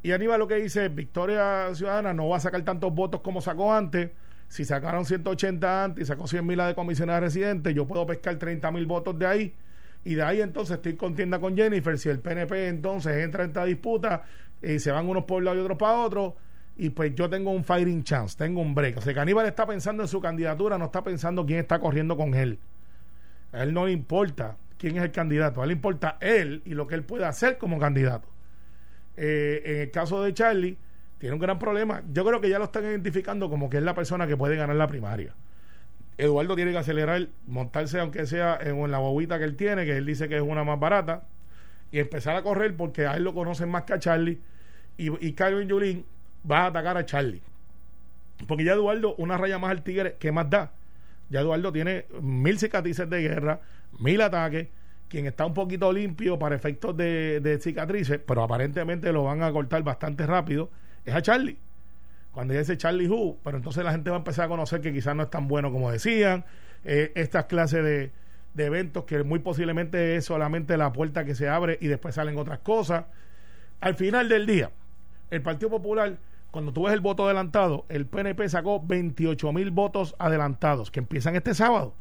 Y 0.04 0.12
Aníbal 0.12 0.40
lo 0.40 0.48
que 0.48 0.56
dice, 0.56 0.90
Victoria 0.90 1.74
Ciudadana 1.74 2.14
no 2.14 2.30
va 2.30 2.38
a 2.38 2.40
sacar 2.40 2.62
tantos 2.64 2.94
votos 2.94 3.22
como 3.22 3.42
sacó 3.42 3.74
antes. 3.74 4.12
Si 4.48 4.64
sacaron 4.64 5.06
180 5.06 5.84
antes 5.84 6.04
y 6.04 6.06
sacó 6.06 6.28
100 6.28 6.46
mil 6.46 6.58
de 6.58 6.76
comisionados 6.76 7.22
residentes, 7.22 7.74
yo 7.74 7.86
puedo 7.86 8.06
pescar 8.06 8.38
30 8.38 8.72
mil 8.72 8.86
votos 8.86 9.18
de 9.20 9.26
ahí. 9.26 9.56
Y 10.06 10.16
de 10.16 10.24
ahí 10.24 10.42
entonces 10.42 10.78
estoy 10.78 10.96
contienda 10.96 11.40
con 11.40 11.56
Jennifer. 11.56 11.98
Si 11.98 12.08
el 12.08 12.20
PNP 12.20 12.70
entonces 12.70 13.18
entra 13.18 13.44
en 13.44 13.50
esta 13.50 13.66
disputa 13.66 14.24
y 14.62 14.80
se 14.80 14.92
van 14.92 15.08
unos 15.10 15.26
por 15.26 15.40
un 15.40 15.46
lado 15.46 15.58
y 15.58 15.60
otros 15.60 15.78
para 15.78 15.98
otro, 15.98 16.36
y 16.78 16.92
pues 16.92 17.14
yo 17.16 17.30
tengo 17.30 17.52
un 17.52 17.64
fighting 17.64 18.04
chance, 18.04 18.38
tengo 18.38 18.62
un 18.62 18.74
break. 18.74 18.98
O 18.98 19.02
sea, 19.02 19.14
que 19.14 19.20
Aníbal 19.20 19.48
está 19.48 19.66
pensando 19.66 20.04
en 20.04 20.08
su 20.08 20.22
candidatura, 20.22 20.78
no 20.78 20.86
está 20.86 21.04
pensando 21.04 21.46
quién 21.46 21.60
está 21.60 21.80
corriendo 21.80 22.16
con 22.16 22.34
él. 22.36 22.60
A 23.52 23.64
él 23.64 23.74
no 23.74 23.86
le 23.86 23.92
importa 23.92 24.56
quién 24.78 24.96
es 24.98 25.04
el 25.04 25.12
candidato, 25.12 25.62
a 25.62 25.64
él 25.64 25.70
le 25.70 25.74
importa 25.74 26.18
él 26.22 26.62
y 26.66 26.76
lo 26.76 26.86
que 26.88 26.96
él 26.96 27.04
puede 27.04 27.26
hacer 27.26 27.58
como 27.58 27.80
candidato. 27.80 28.30
Eh, 29.18 29.62
en 29.66 29.82
el 29.82 29.92
caso 29.92 30.24
de 30.24 30.34
Charlie, 30.34 30.78
tiene 31.18 31.34
un 31.34 31.42
gran 31.42 31.60
problema. 31.60 32.04
Yo 32.14 32.24
creo 32.24 32.40
que 32.40 32.50
ya 32.50 32.60
lo 32.60 32.66
están 32.66 32.86
identificando 32.86 33.50
como 33.50 33.70
que 33.70 33.78
es 33.78 33.84
la 33.84 33.96
persona 33.96 34.28
que 34.28 34.38
puede 34.38 34.56
ganar 34.56 34.76
la 34.76 34.88
primaria. 34.88 35.34
Eduardo 36.18 36.56
tiene 36.56 36.72
que 36.72 36.78
acelerar, 36.78 37.28
montarse 37.46 38.00
aunque 38.00 38.26
sea 38.26 38.58
en 38.62 38.90
la 38.90 38.98
bobita 39.00 39.38
que 39.38 39.46
él 39.46 39.56
tiene, 39.56 39.86
que 39.86 39.98
él 39.98 40.06
dice 40.06 40.28
que 40.30 40.38
es 40.38 40.42
una 40.42 40.64
más 40.64 40.80
barata, 40.80 41.24
y 41.92 42.00
empezar 42.00 42.36
a 42.36 42.42
correr 42.42 42.76
porque 42.76 43.06
a 43.06 43.16
él 43.16 43.24
lo 43.24 43.34
conocen 43.34 43.70
más 43.70 43.84
que 43.84 43.94
a 43.94 44.00
Charlie. 44.00 44.40
Y, 44.98 45.26
y 45.26 45.34
Calvin 45.34 45.68
Yulín 45.68 46.06
va 46.50 46.64
a 46.64 46.66
atacar 46.68 46.98
a 46.98 47.06
Charlie. 47.06 47.42
Porque 48.48 48.64
ya 48.64 48.74
Eduardo, 48.74 49.16
una 49.18 49.38
raya 49.38 49.58
más 49.58 49.72
al 49.72 49.84
tigre, 49.84 50.16
¿qué 50.20 50.32
más 50.32 50.50
da? 50.50 50.72
Ya 51.30 51.42
Eduardo 51.42 51.72
tiene 51.72 52.06
mil 52.22 52.58
cicatrices 52.60 53.10
de 53.10 53.22
guerra, 53.22 53.62
mil 54.00 54.22
ataques. 54.22 54.68
Quien 55.10 55.26
está 55.26 55.46
un 55.46 55.54
poquito 55.54 55.92
limpio 55.92 56.38
para 56.38 56.56
efectos 56.56 56.96
de, 56.98 57.60
cicatrices, 57.62 58.20
pero 58.26 58.44
aparentemente 58.44 59.12
lo 59.12 59.24
van 59.24 59.42
a 59.42 59.52
cortar 59.52 59.84
bastante 59.84 60.26
rápido, 60.26 60.70
es 61.06 61.14
a 61.14 61.22
Charlie. 61.22 61.58
Cuando 62.32 62.54
ya 62.54 62.60
dice 62.60 62.78
Charlie 62.78 63.08
Who, 63.08 63.38
pero 63.44 63.58
entonces 63.58 63.84
la 63.84 63.92
gente 63.92 64.10
va 64.10 64.18
a 64.18 64.20
empezar 64.20 64.46
a 64.46 64.48
conocer 64.50 64.82
que 64.82 64.94
quizás 64.94 65.16
no 65.16 65.24
es 65.24 65.30
tan 65.30 65.48
bueno 65.48 65.72
como 65.72 65.92
decían. 65.92 66.46
Eh, 66.84 67.12
estas 67.16 67.46
clases 67.46 67.84
de, 67.84 68.12
de 68.54 68.66
eventos 68.66 69.06
que 69.06 69.24
muy 69.24 69.40
posiblemente 69.40 70.16
es 70.16 70.26
solamente 70.26 70.78
la 70.78 70.92
puerta 70.94 71.26
que 71.26 71.34
se 71.34 71.50
abre 71.50 71.78
y 71.82 71.88
después 71.88 72.16
salen 72.16 72.38
otras 72.38 72.60
cosas. 72.60 73.06
Al 73.80 73.96
final 73.96 74.30
del 74.30 74.46
día, 74.46 74.72
el 75.32 75.42
Partido 75.42 75.70
Popular 75.70 76.18
cuando 76.52 76.74
tú 76.74 76.84
ves 76.86 76.94
el 76.94 77.02
voto 77.02 77.26
adelantado, 77.26 77.86
el 77.90 78.06
PNP 78.08 78.48
sacó 78.50 78.82
28 78.82 79.52
mil 79.54 79.70
votos 79.72 80.16
adelantados 80.18 80.92
que 80.92 81.00
empiezan 81.00 81.36
este 81.36 81.54
sábado. 81.54 81.94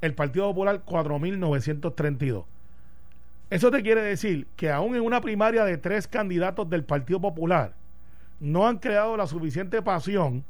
El 0.00 0.14
Partido 0.14 0.46
Popular 0.46 0.84
4.932. 0.84 2.44
Eso 3.50 3.70
te 3.70 3.82
quiere 3.82 4.02
decir 4.02 4.46
que 4.56 4.70
aún 4.70 4.94
en 4.94 5.02
una 5.02 5.20
primaria 5.20 5.64
de 5.64 5.78
tres 5.78 6.06
candidatos 6.06 6.68
del 6.68 6.84
Partido 6.84 7.20
Popular 7.20 7.74
no 8.40 8.66
han 8.68 8.78
creado 8.78 9.16
la 9.16 9.26
suficiente 9.26 9.82
pasión 9.82 10.44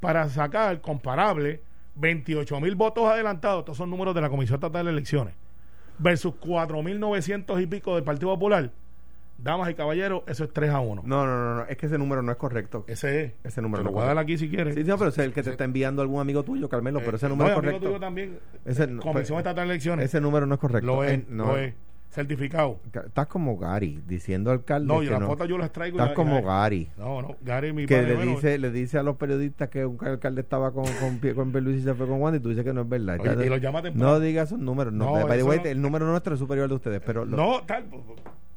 para 0.00 0.28
sacar 0.28 0.80
comparable 0.80 1.60
28 1.96 2.60
mil 2.60 2.74
votos 2.74 3.04
adelantados, 3.06 3.60
estos 3.60 3.76
son 3.76 3.90
números 3.90 4.14
de 4.14 4.20
la 4.20 4.30
Comisión 4.30 4.56
Estatal 4.56 4.86
de 4.86 4.92
Elecciones, 4.92 5.34
versus 5.98 6.34
4.900 6.34 7.62
y 7.62 7.66
pico 7.66 7.94
del 7.94 8.04
Partido 8.04 8.30
Popular 8.30 8.70
Damas 9.38 9.70
y 9.70 9.74
caballeros, 9.74 10.22
eso 10.26 10.42
es 10.42 10.52
3 10.52 10.70
a 10.70 10.80
1. 10.80 11.02
No, 11.06 11.24
no, 11.24 11.26
no, 11.26 11.54
no, 11.54 11.64
es 11.66 11.76
que 11.76 11.86
ese 11.86 11.96
número 11.96 12.22
no 12.22 12.32
es 12.32 12.38
correcto. 12.38 12.84
Ese 12.88 13.22
es. 13.22 13.32
Ese 13.44 13.62
número 13.62 13.84
Te 13.84 13.88
lo 13.88 13.92
voy 13.92 14.02
a 14.02 14.06
dar 14.06 14.18
aquí 14.18 14.36
si 14.36 14.50
quieres. 14.50 14.74
Sí, 14.74 14.82
no, 14.82 14.98
pero 14.98 15.10
es 15.10 15.18
el 15.18 15.32
que 15.32 15.44
te 15.44 15.50
está 15.50 15.62
enviando 15.62 16.02
algún 16.02 16.20
amigo 16.20 16.42
tuyo, 16.42 16.68
Carmelo, 16.68 17.00
pero 17.04 17.16
ese 17.16 17.26
eh, 17.26 17.28
número 17.28 17.48
no, 17.48 17.52
es 17.52 17.54
correcto. 17.54 17.76
Amigo 17.76 17.90
tuyo 17.92 18.00
también. 18.00 18.38
Ese, 18.64 18.86
Comisión 18.86 19.12
pues, 19.12 19.30
Estatal 19.30 19.54
de 19.68 19.74
Elecciones. 19.74 20.04
Ese 20.06 20.20
número 20.20 20.44
no 20.44 20.54
es 20.54 20.60
correcto. 20.60 20.86
Lo 20.86 21.04
es, 21.04 21.28
no, 21.28 21.46
lo 21.46 21.56
es. 21.56 21.74
Certificado. 22.10 22.80
Estás 22.92 23.26
como 23.26 23.58
Gary, 23.58 24.02
diciendo 24.06 24.50
alcalde. 24.50 24.88
No, 24.92 25.02
yo 25.02 25.12
las 25.12 25.24
fotos 25.24 25.46
yo 25.46 25.56
las 25.56 25.70
traigo. 25.70 25.98
Estás 25.98 26.14
como 26.14 26.42
Gary. 26.42 26.88
No, 26.96 27.22
no, 27.22 27.36
Gary 27.42 27.72
mi 27.72 27.86
Que 27.86 28.02
le 28.02 28.16
dice, 28.16 28.58
le 28.58 28.72
dice 28.72 28.98
a 28.98 29.02
los 29.02 29.16
periodistas 29.16 29.68
que 29.68 29.84
un 29.84 29.98
alcalde 30.04 30.40
estaba 30.40 30.72
con, 30.72 30.84
con, 30.84 31.18
con, 31.18 31.52
con 31.52 31.74
y 31.74 31.80
se 31.80 31.94
fue 31.94 32.08
con 32.08 32.18
Juan 32.18 32.34
y 32.34 32.40
tú 32.40 32.48
dices 32.48 32.64
que 32.64 32.72
no 32.72 32.80
es 32.80 32.88
verdad. 32.88 33.18
y 33.22 33.48
lo 33.48 33.58
llama 33.58 33.82
temprano. 33.82 34.14
No 34.14 34.20
digas 34.20 34.48
esos 34.48 34.58
números. 34.58 34.92
No, 34.92 35.16
el 35.28 35.80
número 35.80 36.06
nuestro 36.06 36.34
es 36.34 36.40
superior 36.40 36.64
al 36.64 36.70
de 36.70 36.76
ustedes. 36.76 37.02
pero 37.04 37.24
No, 37.24 37.62
tal. 37.66 37.84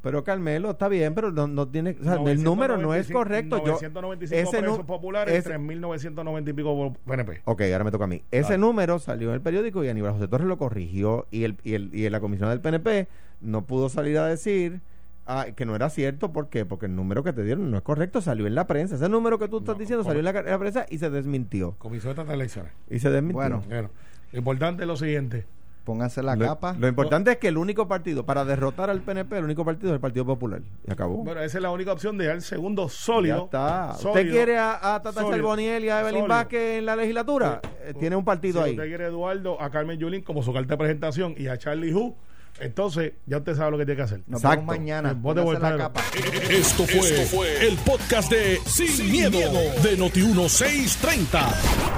Pero 0.01 0.23
Carmelo, 0.23 0.71
está 0.71 0.87
bien, 0.87 1.13
pero 1.13 1.31
no, 1.31 1.47
no 1.47 1.67
tiene. 1.67 1.95
O 1.99 2.03
sea, 2.03 2.15
el 2.15 2.43
número 2.43 2.77
no 2.77 2.93
es 2.95 3.11
correcto. 3.11 3.57
995 3.57 4.49
ese 4.49 4.59
presos 4.59 4.85
populares, 4.85 5.45
3.990 5.45 6.49
y 6.49 6.53
pico 6.53 6.93
PNP. 7.05 7.41
Ok, 7.45 7.61
ahora 7.71 7.83
me 7.83 7.91
toca 7.91 8.05
a 8.05 8.07
mí. 8.07 8.23
Ese 8.31 8.57
número 8.57 8.99
salió 8.99 9.29
en 9.29 9.35
el 9.35 9.41
periódico 9.41 9.83
y 9.83 9.89
Aníbal 9.89 10.13
José 10.13 10.27
Torres 10.27 10.47
lo 10.47 10.57
corrigió. 10.57 11.27
Y, 11.29 11.43
el, 11.43 11.57
y, 11.63 11.75
el, 11.75 11.93
y 11.93 12.09
la 12.09 12.19
comisión 12.19 12.49
del 12.49 12.61
PNP 12.61 13.07
no 13.41 13.65
pudo 13.65 13.89
salir 13.89 14.17
a 14.17 14.25
decir 14.25 14.81
Ah, 15.27 15.47
que 15.55 15.65
no 15.65 15.75
era 15.75 15.89
cierto, 15.89 16.33
¿por 16.33 16.49
qué? 16.49 16.65
Porque 16.65 16.87
el 16.87 16.95
número 16.95 17.23
que 17.23 17.31
te 17.31 17.43
dieron 17.43 17.69
no 17.69 17.77
es 17.77 17.83
correcto, 17.83 18.21
salió 18.21 18.47
en 18.47 18.55
la 18.55 18.65
prensa. 18.65 18.95
Ese 18.95 19.07
número 19.07 19.37
que 19.37 19.47
tú 19.47 19.59
estás 19.59 19.77
diciendo 19.77 20.03
salió 20.03 20.19
en 20.19 20.25
la, 20.25 20.31
en 20.31 20.45
la 20.45 20.59
prensa 20.59 20.85
y 20.89 20.97
se 20.97 21.09
desmintió. 21.09 21.75
Comisión 21.77 22.15
de 22.15 22.33
elecciones. 22.33 22.73
Y 22.89 22.99
se 22.99 23.09
desmintió. 23.09 23.35
Bueno. 23.35 23.63
Bueno, 23.67 23.91
lo 24.31 24.37
importante 24.39 24.83
es 24.83 24.87
lo 24.87 24.97
siguiente. 24.97 25.45
Pónganse 25.83 26.21
la 26.21 26.35
lo, 26.35 26.45
capa. 26.45 26.75
lo 26.77 26.87
importante 26.87 27.31
es 27.31 27.37
que 27.37 27.47
el 27.47 27.57
único 27.57 27.87
partido, 27.87 28.23
para 28.25 28.45
derrotar 28.45 28.89
al 28.91 29.01
PNP, 29.01 29.37
el 29.39 29.45
único 29.45 29.65
partido 29.65 29.89
es 29.89 29.95
el 29.95 29.99
Partido 29.99 30.25
Popular. 30.25 30.61
Y 30.87 30.91
acabó. 30.91 31.23
Bueno, 31.23 31.41
esa 31.41 31.57
es 31.57 31.61
la 31.61 31.71
única 31.71 31.91
opción 31.91 32.17
de 32.17 32.27
dar 32.27 32.35
el 32.35 32.41
segundo 32.43 32.87
sólido. 32.87 33.49
ya 33.51 33.93
está. 33.95 34.07
¿Usted 34.09 34.29
quiere 34.29 34.57
a, 34.57 34.95
a 34.95 35.01
Tata 35.01 35.25
Charboniel 35.27 35.83
y 35.83 35.89
a 35.89 36.01
Evelyn. 36.01 36.27
Vázquez 36.27 36.77
en 36.79 36.85
la 36.85 36.95
legislatura? 36.95 37.61
Eh, 37.83 37.93
tiene 37.99 38.15
un 38.15 38.23
partido 38.23 38.61
si 38.61 38.65
ahí. 38.69 38.71
usted 38.75 38.87
quiere 38.87 39.05
a 39.05 39.07
Eduardo, 39.07 39.59
a 39.59 39.71
Carmen 39.71 39.97
Yulín 39.97 40.21
como 40.21 40.43
su 40.43 40.53
carta 40.53 40.73
de 40.75 40.77
presentación 40.77 41.33
y 41.35 41.47
a 41.47 41.57
Charlie 41.57 41.93
Hu, 41.93 42.15
entonces 42.59 43.13
ya 43.25 43.37
usted 43.37 43.55
sabe 43.55 43.71
lo 43.71 43.77
que 43.77 43.85
tiene 43.85 43.97
que 43.97 44.03
hacer. 44.03 44.21
Nos 44.27 44.41
Exacto. 44.41 44.61
vemos 44.61 44.77
mañana. 44.77 45.13
Vote 45.13 45.41
Pónganse 45.41 45.69
la 45.69 45.77
capa. 45.77 46.01
Esto 46.49 46.85
fue, 46.85 47.67
el 47.67 47.77
podcast 47.77 48.31
de 48.31 48.59
Sin, 48.65 49.11
miedo, 49.11 49.39
de 49.81 49.97
Noti1630. 49.97 51.55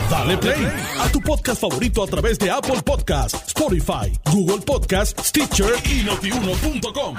Dale 0.10 0.38
play 0.38 0.68
a 1.00 1.10
tu 1.12 1.20
podcast 1.22 1.62
favorito 1.62 2.04
a 2.04 2.08
través 2.08 2.38
de 2.40 2.52
Apple 2.52 2.82
Podcasts, 2.86 3.48
Spotify, 3.48 4.12
Google 4.32 4.64
Podcasts, 4.66 5.30
Stitcher 5.30 5.74
y 5.86 6.04
notiuno.com. 6.04 7.16